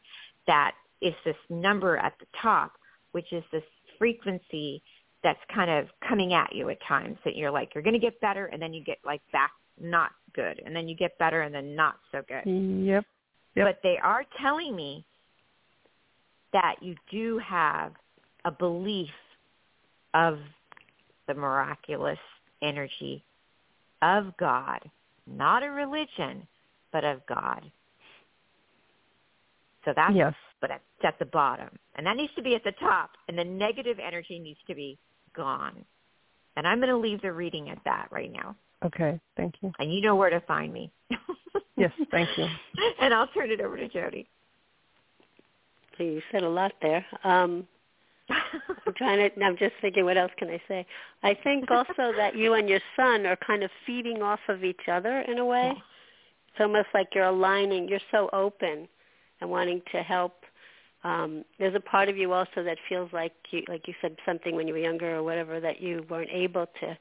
that 0.46 0.72
is 1.02 1.12
this 1.24 1.36
number 1.50 1.98
at 1.98 2.14
the 2.18 2.26
top, 2.40 2.72
which 3.12 3.30
is 3.32 3.44
this 3.52 3.62
frequency 3.98 4.82
that's 5.22 5.38
kind 5.52 5.70
of 5.70 5.86
coming 6.06 6.34
at 6.34 6.54
you 6.54 6.68
at 6.70 6.78
times 6.86 7.18
that 7.24 7.36
you're 7.36 7.50
like, 7.50 7.74
you're 7.74 7.82
going 7.82 7.94
to 7.94 8.00
get 8.00 8.20
better 8.20 8.46
and 8.46 8.60
then 8.60 8.72
you 8.72 8.84
get 8.84 8.98
like 9.04 9.20
back 9.32 9.52
not 9.80 10.10
good 10.34 10.62
and 10.64 10.74
then 10.74 10.88
you 10.88 10.94
get 10.94 11.18
better 11.18 11.42
and 11.42 11.54
then 11.54 11.74
not 11.74 11.96
so 12.12 12.22
good. 12.28 12.44
Yep. 12.46 13.04
Yep. 13.54 13.66
But 13.66 13.78
they 13.82 13.98
are 14.02 14.24
telling 14.40 14.76
me 14.76 15.04
that 16.52 16.76
you 16.80 16.94
do 17.10 17.38
have 17.38 17.92
a 18.44 18.50
belief 18.50 19.10
of 20.14 20.38
the 21.26 21.34
miraculous 21.34 22.18
energy 22.62 23.24
of 24.02 24.36
God, 24.38 24.80
not 25.26 25.62
a 25.62 25.70
religion, 25.70 26.46
but 26.92 27.04
of 27.04 27.24
God. 27.26 27.62
So 29.84 29.92
that's 29.94 30.14
Yes. 30.14 30.34
But 30.60 30.70
it's 30.70 31.04
at 31.04 31.18
the 31.18 31.26
bottom. 31.26 31.68
And 31.96 32.06
that 32.06 32.16
needs 32.16 32.32
to 32.36 32.42
be 32.42 32.54
at 32.54 32.64
the 32.64 32.72
top. 32.72 33.10
And 33.28 33.38
the 33.38 33.44
negative 33.44 33.98
energy 34.04 34.38
needs 34.38 34.58
to 34.66 34.74
be 34.74 34.98
gone. 35.34 35.84
And 36.56 36.66
I'm 36.66 36.78
going 36.78 36.88
to 36.88 36.96
leave 36.96 37.20
the 37.20 37.32
reading 37.32 37.68
at 37.68 37.78
that 37.84 38.08
right 38.10 38.32
now. 38.32 38.56
Okay. 38.84 39.20
Thank 39.36 39.54
you. 39.60 39.72
And 39.78 39.92
you 39.92 40.00
know 40.00 40.16
where 40.16 40.30
to 40.30 40.40
find 40.40 40.72
me. 40.72 40.90
Yes. 41.76 41.92
Thank 42.10 42.28
you. 42.36 42.46
and 43.00 43.12
I'll 43.12 43.26
turn 43.28 43.50
it 43.50 43.60
over 43.60 43.76
to 43.76 43.88
Jodi. 43.88 44.26
So 45.96 46.04
you 46.04 46.22
said 46.32 46.42
a 46.42 46.48
lot 46.48 46.72
there. 46.82 47.04
Um, 47.24 47.66
I'm 48.28 48.94
trying 48.96 49.30
to. 49.30 49.44
I'm 49.44 49.56
just 49.56 49.74
thinking, 49.80 50.04
what 50.04 50.16
else 50.16 50.32
can 50.38 50.48
I 50.48 50.60
say? 50.66 50.86
I 51.22 51.34
think 51.44 51.70
also 51.70 52.12
that 52.16 52.34
you 52.34 52.54
and 52.54 52.68
your 52.68 52.80
son 52.96 53.26
are 53.26 53.36
kind 53.36 53.62
of 53.62 53.70
feeding 53.86 54.22
off 54.22 54.40
of 54.48 54.64
each 54.64 54.88
other 54.90 55.20
in 55.20 55.38
a 55.38 55.44
way. 55.44 55.72
Yes. 55.74 55.82
It's 56.48 56.60
almost 56.60 56.88
like 56.94 57.08
you're 57.14 57.24
aligning. 57.24 57.88
You're 57.88 58.00
so 58.10 58.28
open 58.32 58.88
and 59.40 59.50
wanting 59.50 59.82
to 59.92 60.02
help. 60.02 60.32
Um, 61.06 61.44
there's 61.60 61.76
a 61.76 61.80
part 61.80 62.08
of 62.08 62.16
you 62.16 62.32
also 62.32 62.64
that 62.64 62.78
feels 62.88 63.12
like 63.12 63.32
you, 63.50 63.62
like 63.68 63.86
you 63.86 63.94
said 64.02 64.16
something 64.26 64.56
when 64.56 64.66
you 64.66 64.74
were 64.74 64.80
younger 64.80 65.14
or 65.14 65.22
whatever, 65.22 65.60
that 65.60 65.80
you 65.80 66.04
weren't 66.10 66.30
able 66.32 66.66
to 66.80 66.98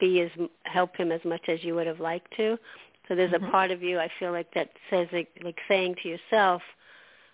be 0.00 0.22
as 0.22 0.30
help 0.62 0.96
him 0.96 1.12
as 1.12 1.20
much 1.22 1.42
as 1.48 1.62
you 1.62 1.74
would 1.74 1.86
have 1.86 2.00
liked 2.00 2.34
to. 2.38 2.58
So 3.06 3.14
there's 3.14 3.32
Mhm. 3.32 3.46
a 3.46 3.50
part 3.50 3.70
of 3.70 3.82
you 3.82 3.98
I 4.00 4.08
feel 4.18 4.32
like 4.32 4.50
that 4.54 4.70
says 4.88 5.06
like, 5.12 5.28
like 5.42 5.60
saying 5.68 5.96
to 5.96 6.08
yourself, 6.08 6.62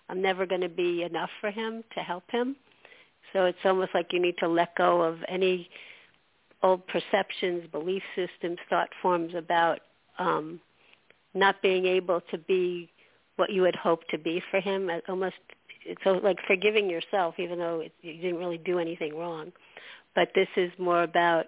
I'm 0.09 0.21
never 0.21 0.45
going 0.45 0.61
to 0.61 0.75
be 0.85 1.03
enough 1.03 1.31
for 1.39 1.49
him 1.49 1.85
to 1.95 2.03
help 2.03 2.29
him. 2.29 2.57
So 3.31 3.45
it's 3.45 3.65
almost 3.65 3.93
like 3.93 4.11
you 4.11 4.19
need 4.19 4.37
to 4.39 4.47
let 4.49 4.75
go 4.75 5.01
of 5.01 5.23
any 5.29 5.69
old 6.61 6.85
perceptions, 6.87 7.65
belief 7.71 8.03
systems, 8.13 8.59
thought 8.69 8.89
forms 9.01 9.33
about 9.35 9.79
um, 10.19 10.59
not 11.33 11.61
being 11.61 11.85
able 11.85 12.19
to 12.31 12.37
be 12.37 12.89
what 13.37 13.51
you 13.51 13.63
had 13.63 13.75
hoped 13.75 14.09
to 14.11 14.17
be 14.17 14.41
for 14.51 14.59
him. 14.59 14.91
Almost, 15.07 15.35
so 16.03 16.13
like 16.23 16.37
forgiving 16.47 16.89
yourself, 16.89 17.35
even 17.37 17.59
though 17.59 17.81
it, 17.81 17.93
you 18.01 18.13
didn't 18.21 18.37
really 18.37 18.57
do 18.57 18.79
anything 18.79 19.15
wrong. 19.17 19.51
But 20.15 20.29
this 20.35 20.47
is 20.57 20.71
more 20.77 21.03
about 21.03 21.47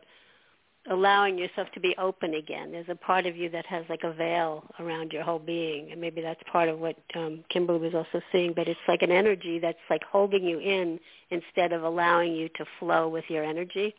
allowing 0.90 1.38
yourself 1.38 1.68
to 1.74 1.80
be 1.80 1.96
open 1.98 2.36
again. 2.36 2.72
There's 2.72 2.90
a 2.90 2.96
part 2.96 3.26
of 3.26 3.36
you 3.36 3.50
that 3.50 3.66
has 3.66 3.86
like 3.90 4.04
a 4.04 4.14
veil 4.14 4.64
around 4.80 5.12
your 5.12 5.24
whole 5.24 5.40
being, 5.40 5.92
and 5.92 6.00
maybe 6.00 6.22
that's 6.22 6.42
part 6.52 6.70
of 6.70 6.80
what 6.80 6.96
um, 7.16 7.44
Kimberly 7.50 7.80
was 7.80 7.96
also 7.96 8.24
seeing. 8.32 8.54
But 8.54 8.68
it's 8.68 8.80
like 8.88 9.02
an 9.02 9.12
energy 9.12 9.60
that's 9.60 9.78
like 9.90 10.04
holding 10.04 10.44
you 10.44 10.60
in 10.60 11.00
instead 11.32 11.74
of 11.74 11.84
allowing 11.84 12.34
you 12.34 12.50
to 12.50 12.66
flow 12.80 13.08
with 13.10 13.26
your 13.30 13.44
energy 13.44 13.94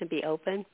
and 0.00 0.08
be 0.08 0.22
open. 0.24 0.64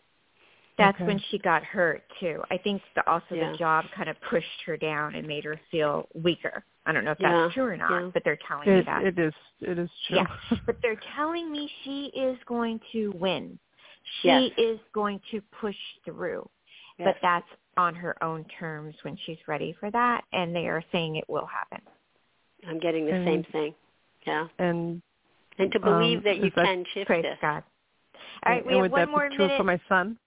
That's 0.79 0.97
Okay. 0.97 1.07
when 1.07 1.19
she 1.31 1.39
got 1.39 1.65
hurt 1.65 2.03
too. 2.21 2.43
I 2.51 2.59
think 2.59 2.83
the, 2.95 3.09
also 3.11 3.35
Yeah. 3.35 3.51
the 3.51 3.57
job 3.57 3.87
kind 3.95 4.09
of 4.11 4.21
pushed 4.21 4.63
her 4.67 4.77
down 4.77 5.15
and 5.15 5.27
made 5.27 5.45
her 5.45 5.59
feel 5.71 6.09
weaker. 6.15 6.65
I 6.87 6.93
don't 6.93 7.05
know 7.05 7.11
if 7.11 7.18
that's 7.18 7.32
Yeah, 7.32 7.49
true 7.53 7.64
or 7.64 7.76
not, 7.76 7.91
yeah. 7.91 8.11
but 8.14 8.22
they're 8.24 8.39
telling 8.47 8.68
me 8.72 8.82
that. 8.87 9.03
it 9.05 9.18
is. 9.18 9.34
It 9.61 9.78
is 9.78 9.91
true. 10.09 10.18
Yeah, 10.18 10.26
but 10.66 10.76
they're 10.82 11.01
telling 11.16 11.51
me 11.51 11.70
she 11.84 12.07
is 12.14 12.39
going 12.47 12.80
to 12.93 13.11
win. 13.16 13.59
She 14.22 14.28
Yes. 14.28 14.53
is 14.57 14.78
going 14.95 15.20
to 15.32 15.41
push 15.61 15.76
through, 16.05 16.49
Yes. 16.99 17.09
but 17.09 17.16
that's 17.22 17.49
on 17.76 17.95
her 17.97 18.22
own 18.22 18.45
terms 18.59 18.95
when 19.03 19.16
she's 19.26 19.39
ready 19.49 19.74
for 19.80 19.91
that, 19.91 20.24
and 20.32 20.55
they 20.55 20.68
are 20.68 20.82
saying 20.93 21.16
it 21.16 21.28
will 21.28 21.47
happen. 21.47 21.80
I'm 22.68 22.78
getting 22.78 23.05
the 23.07 23.14
And- 23.14 23.26
same 23.26 23.45
thing. 23.53 23.74
Yeah. 24.26 24.49
And 24.59 25.03
And 25.59 25.72
to 25.72 25.80
believe 25.80 26.18
Um, 26.18 26.24
that 26.24 26.37
you 26.39 26.47
is 26.47 26.53
that- 26.55 26.64
can 26.66 26.84
shift 26.93 27.07
Praise 27.07 27.22
this. 27.22 27.39
God. 27.41 27.64
All 28.45 28.53
right, 28.53 28.59
and 28.59 28.66
we 28.66 28.72
have 28.74 28.82
would 28.82 28.91
one 28.93 29.01
that 29.01 29.09
more 29.11 29.28
be 29.30 29.37
true 29.37 29.47
minute. 29.47 29.57
for 29.59 29.64
my 29.64 29.80
son? 29.89 30.18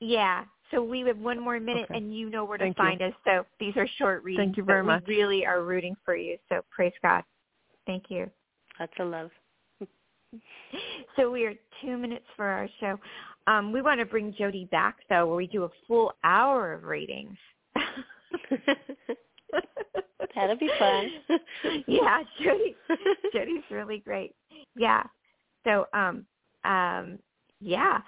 Yeah. 0.00 0.44
So 0.74 0.82
we 0.82 1.00
have 1.02 1.18
one 1.18 1.38
more 1.38 1.60
minute, 1.60 1.84
Okay. 1.84 1.98
and 1.98 2.16
you 2.16 2.28
know 2.28 2.44
where 2.44 2.58
to 2.58 2.64
Thank 2.64 2.78
you. 2.78 2.82
find 2.84 3.00
us. 3.02 3.12
So 3.24 3.46
these 3.60 3.76
are 3.76 3.86
short 3.96 4.24
readings. 4.24 4.46
Thank 4.48 4.56
you 4.56 4.64
but 4.64 4.72
very 4.72 4.82
we 4.82 4.88
much. 4.88 5.04
really 5.06 5.46
are 5.46 5.62
rooting 5.62 5.96
for 6.04 6.16
you. 6.16 6.36
So 6.48 6.62
praise 6.74 6.92
God. 7.00 7.22
Thank 7.86 8.10
you. 8.10 8.28
Lots 8.80 8.92
of 8.98 9.08
love. 9.08 9.30
So 11.14 11.30
we 11.30 11.44
are 11.44 11.54
two 11.80 11.96
minutes 11.96 12.24
for 12.34 12.44
our 12.44 12.68
show. 12.80 12.98
Um, 13.46 13.70
we 13.70 13.82
want 13.82 14.00
to 14.00 14.04
bring 14.04 14.34
Jodi 14.36 14.64
back 14.72 14.96
though, 15.08 15.28
where 15.28 15.36
we 15.36 15.46
do 15.46 15.62
a 15.62 15.68
full 15.86 16.12
hour 16.24 16.72
of 16.72 16.82
readings. 16.82 17.36
That'll 20.34 20.56
be 20.56 20.68
fun. 20.76 21.08
yeah, 21.86 22.24
Jodi. 22.42 22.74
Jodi's 23.32 23.62
really 23.70 23.98
great. 23.98 24.34
Yeah. 24.74 25.04
So 25.62 25.86
um 25.94 26.26
um 26.64 27.20
yeah. 27.64 27.98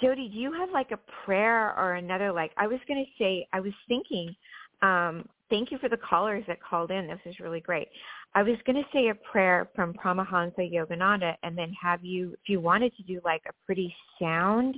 Jodi, 0.00 0.28
do 0.28 0.36
you 0.38 0.52
have 0.52 0.70
like 0.70 0.90
a 0.90 0.98
prayer 1.24 1.74
or 1.78 1.94
another 1.94 2.30
like 2.30 2.52
I 2.56 2.66
was 2.66 2.78
gonna 2.86 3.04
say 3.18 3.48
I 3.52 3.60
was 3.60 3.72
thinking, 3.88 4.34
um, 4.82 5.26
thank 5.48 5.72
you 5.72 5.78
for 5.78 5.88
the 5.88 5.96
callers 5.96 6.44
that 6.48 6.62
called 6.62 6.90
in. 6.90 7.06
This 7.06 7.18
is 7.24 7.40
really 7.40 7.60
great. 7.60 7.88
I 8.34 8.42
was 8.42 8.56
gonna 8.66 8.84
say 8.92 9.08
a 9.08 9.14
prayer 9.14 9.68
from 9.74 9.94
Paramahansa 9.94 10.70
Yogananda 10.72 11.34
and 11.42 11.56
then 11.56 11.72
have 11.80 12.04
you 12.04 12.32
if 12.34 12.48
you 12.48 12.60
wanted 12.60 12.94
to 12.96 13.02
do 13.04 13.20
like 13.24 13.42
a 13.48 13.52
pretty 13.64 13.94
sound 14.20 14.76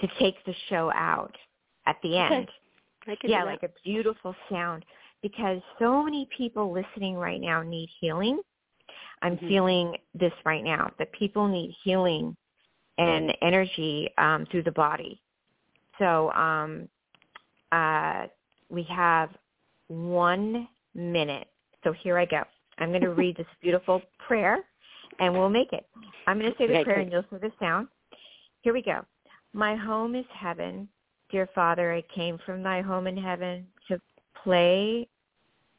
to 0.00 0.08
take 0.20 0.36
the 0.46 0.54
show 0.68 0.92
out 0.94 1.34
at 1.86 1.96
the 2.04 2.16
end 2.16 2.48
I 3.08 3.16
can 3.16 3.30
yeah, 3.30 3.42
like 3.44 3.64
a 3.64 3.70
beautiful 3.84 4.36
sound 4.50 4.84
because 5.22 5.60
so 5.80 6.04
many 6.04 6.28
people 6.36 6.72
listening 6.72 7.16
right 7.16 7.40
now 7.40 7.62
need 7.62 7.88
healing. 8.00 8.40
I'm 9.22 9.36
Mhm. 9.36 9.48
feeling 9.48 9.96
this 10.14 10.32
right 10.44 10.62
now 10.62 10.92
that 10.98 11.10
people 11.12 11.48
need 11.48 11.72
healing 11.82 12.36
and 12.98 13.32
energy 13.42 14.10
um, 14.18 14.46
through 14.50 14.64
the 14.64 14.72
body. 14.72 15.20
So 15.98 16.30
um, 16.32 16.88
uh, 17.72 18.26
we 18.68 18.82
have 18.84 19.30
one 19.88 20.68
minute. 20.94 21.48
So 21.84 21.92
here 21.92 22.18
I 22.18 22.26
go. 22.26 22.42
I'm 22.78 22.90
going 22.90 23.00
to 23.02 23.10
read 23.10 23.36
this 23.36 23.46
beautiful 23.62 24.02
prayer, 24.26 24.58
and 25.20 25.32
we'll 25.32 25.48
make 25.48 25.72
it. 25.72 25.86
I'm 26.26 26.38
going 26.38 26.52
to 26.52 26.58
say 26.58 26.66
the 26.66 26.74
Okay, 26.74 26.84
prayer, 26.84 27.00
and 27.00 27.10
you'll 27.10 27.24
say 27.30 27.38
the 27.38 27.52
sound. 27.58 27.88
Here 28.62 28.72
we 28.72 28.82
go. 28.82 29.04
My 29.52 29.76
home 29.76 30.14
is 30.14 30.26
heaven. 30.34 30.88
Dear 31.30 31.48
Father, 31.54 31.92
I 31.92 32.02
came 32.14 32.38
from 32.44 32.62
thy 32.62 32.80
home 32.80 33.06
in 33.06 33.16
heaven 33.16 33.66
to 33.88 34.00
play 34.42 35.08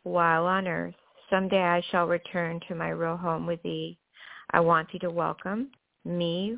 while 0.03 0.45
on 0.45 0.67
earth. 0.67 0.95
Someday 1.29 1.61
I 1.61 1.83
shall 1.91 2.07
return 2.07 2.59
to 2.67 2.75
my 2.75 2.89
real 2.89 3.17
home 3.17 3.45
with 3.45 3.61
thee. 3.61 3.97
I 4.51 4.59
want 4.59 4.91
thee 4.91 4.99
to 4.99 5.11
welcome 5.11 5.69
me 6.05 6.57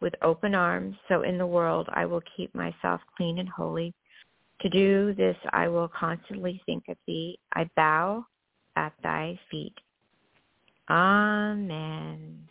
with 0.00 0.14
open 0.22 0.54
arms, 0.54 0.96
so 1.08 1.22
in 1.22 1.38
the 1.38 1.46
world 1.46 1.88
I 1.92 2.06
will 2.06 2.22
keep 2.36 2.54
myself 2.54 3.00
clean 3.16 3.38
and 3.38 3.48
holy. 3.48 3.94
To 4.60 4.68
do 4.68 5.14
this 5.14 5.36
I 5.50 5.68
will 5.68 5.88
constantly 5.88 6.60
think 6.66 6.84
of 6.88 6.96
thee. 7.06 7.38
I 7.54 7.68
bow 7.76 8.26
at 8.76 8.92
thy 9.02 9.38
feet. 9.50 9.74
Amen. 10.88 12.46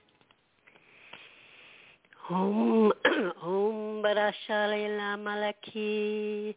Om 2.30 2.91
Om 3.43 4.02
Barashalila 4.04 5.18
Malaki 5.18 6.56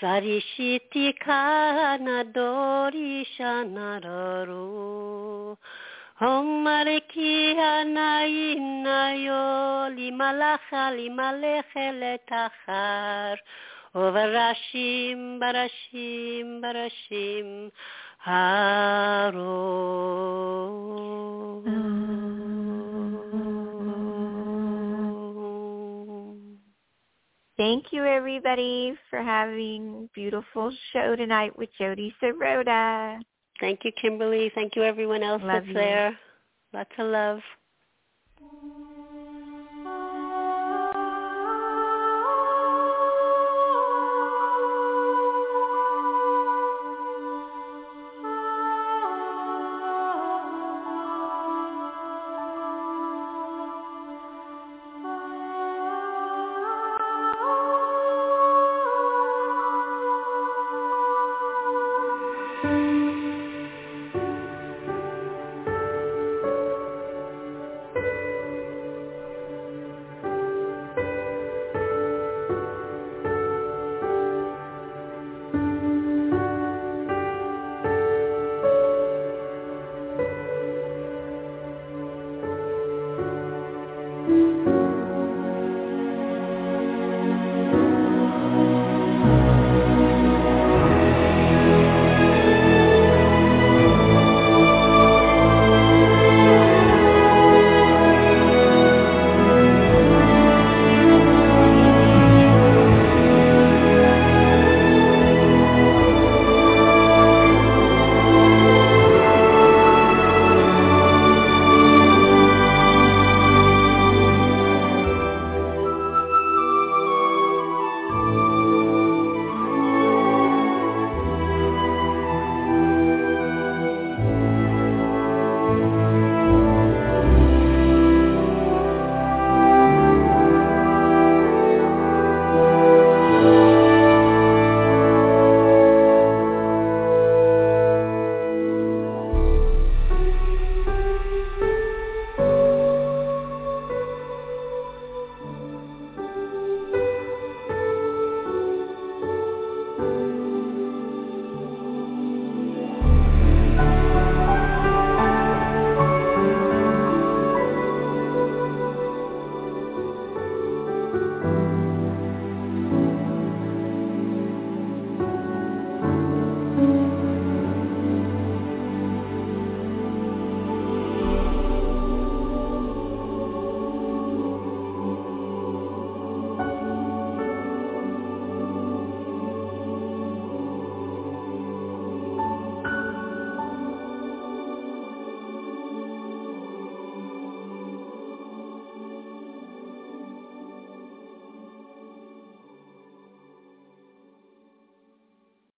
Sarishiti 0.00 1.12
Kana 1.24 2.24
Dori 2.24 3.26
Om 6.20 6.64
Mariki 6.64 7.56
Hanainayo 7.56 9.40
Limalacha 9.96 10.92
Limaleche 10.92 11.86
Letachar 11.98 13.36
Ovarashim 13.94 15.40
Barashim 15.40 16.60
Barashim 16.60 17.70
Haro. 18.18 19.42
Thank 27.56 27.92
you, 27.92 28.04
everybody, 28.04 28.94
for 29.08 29.22
having 29.22 30.08
beautiful 30.14 30.72
show 30.92 31.16
tonight 31.16 31.56
with 31.56 31.70
Jodi 31.78 32.14
Serota. 32.22 33.20
Thank 33.62 33.84
you, 33.84 33.92
Kimberly. 33.92 34.50
Thank 34.56 34.74
you, 34.74 34.82
everyone 34.82 35.22
else 35.22 35.40
Love 35.40 35.52
that's 35.52 35.68
you. 35.68 35.74
there. 35.74 36.18
Lots 36.72 36.90
of 36.98 37.06
love. 37.06 37.38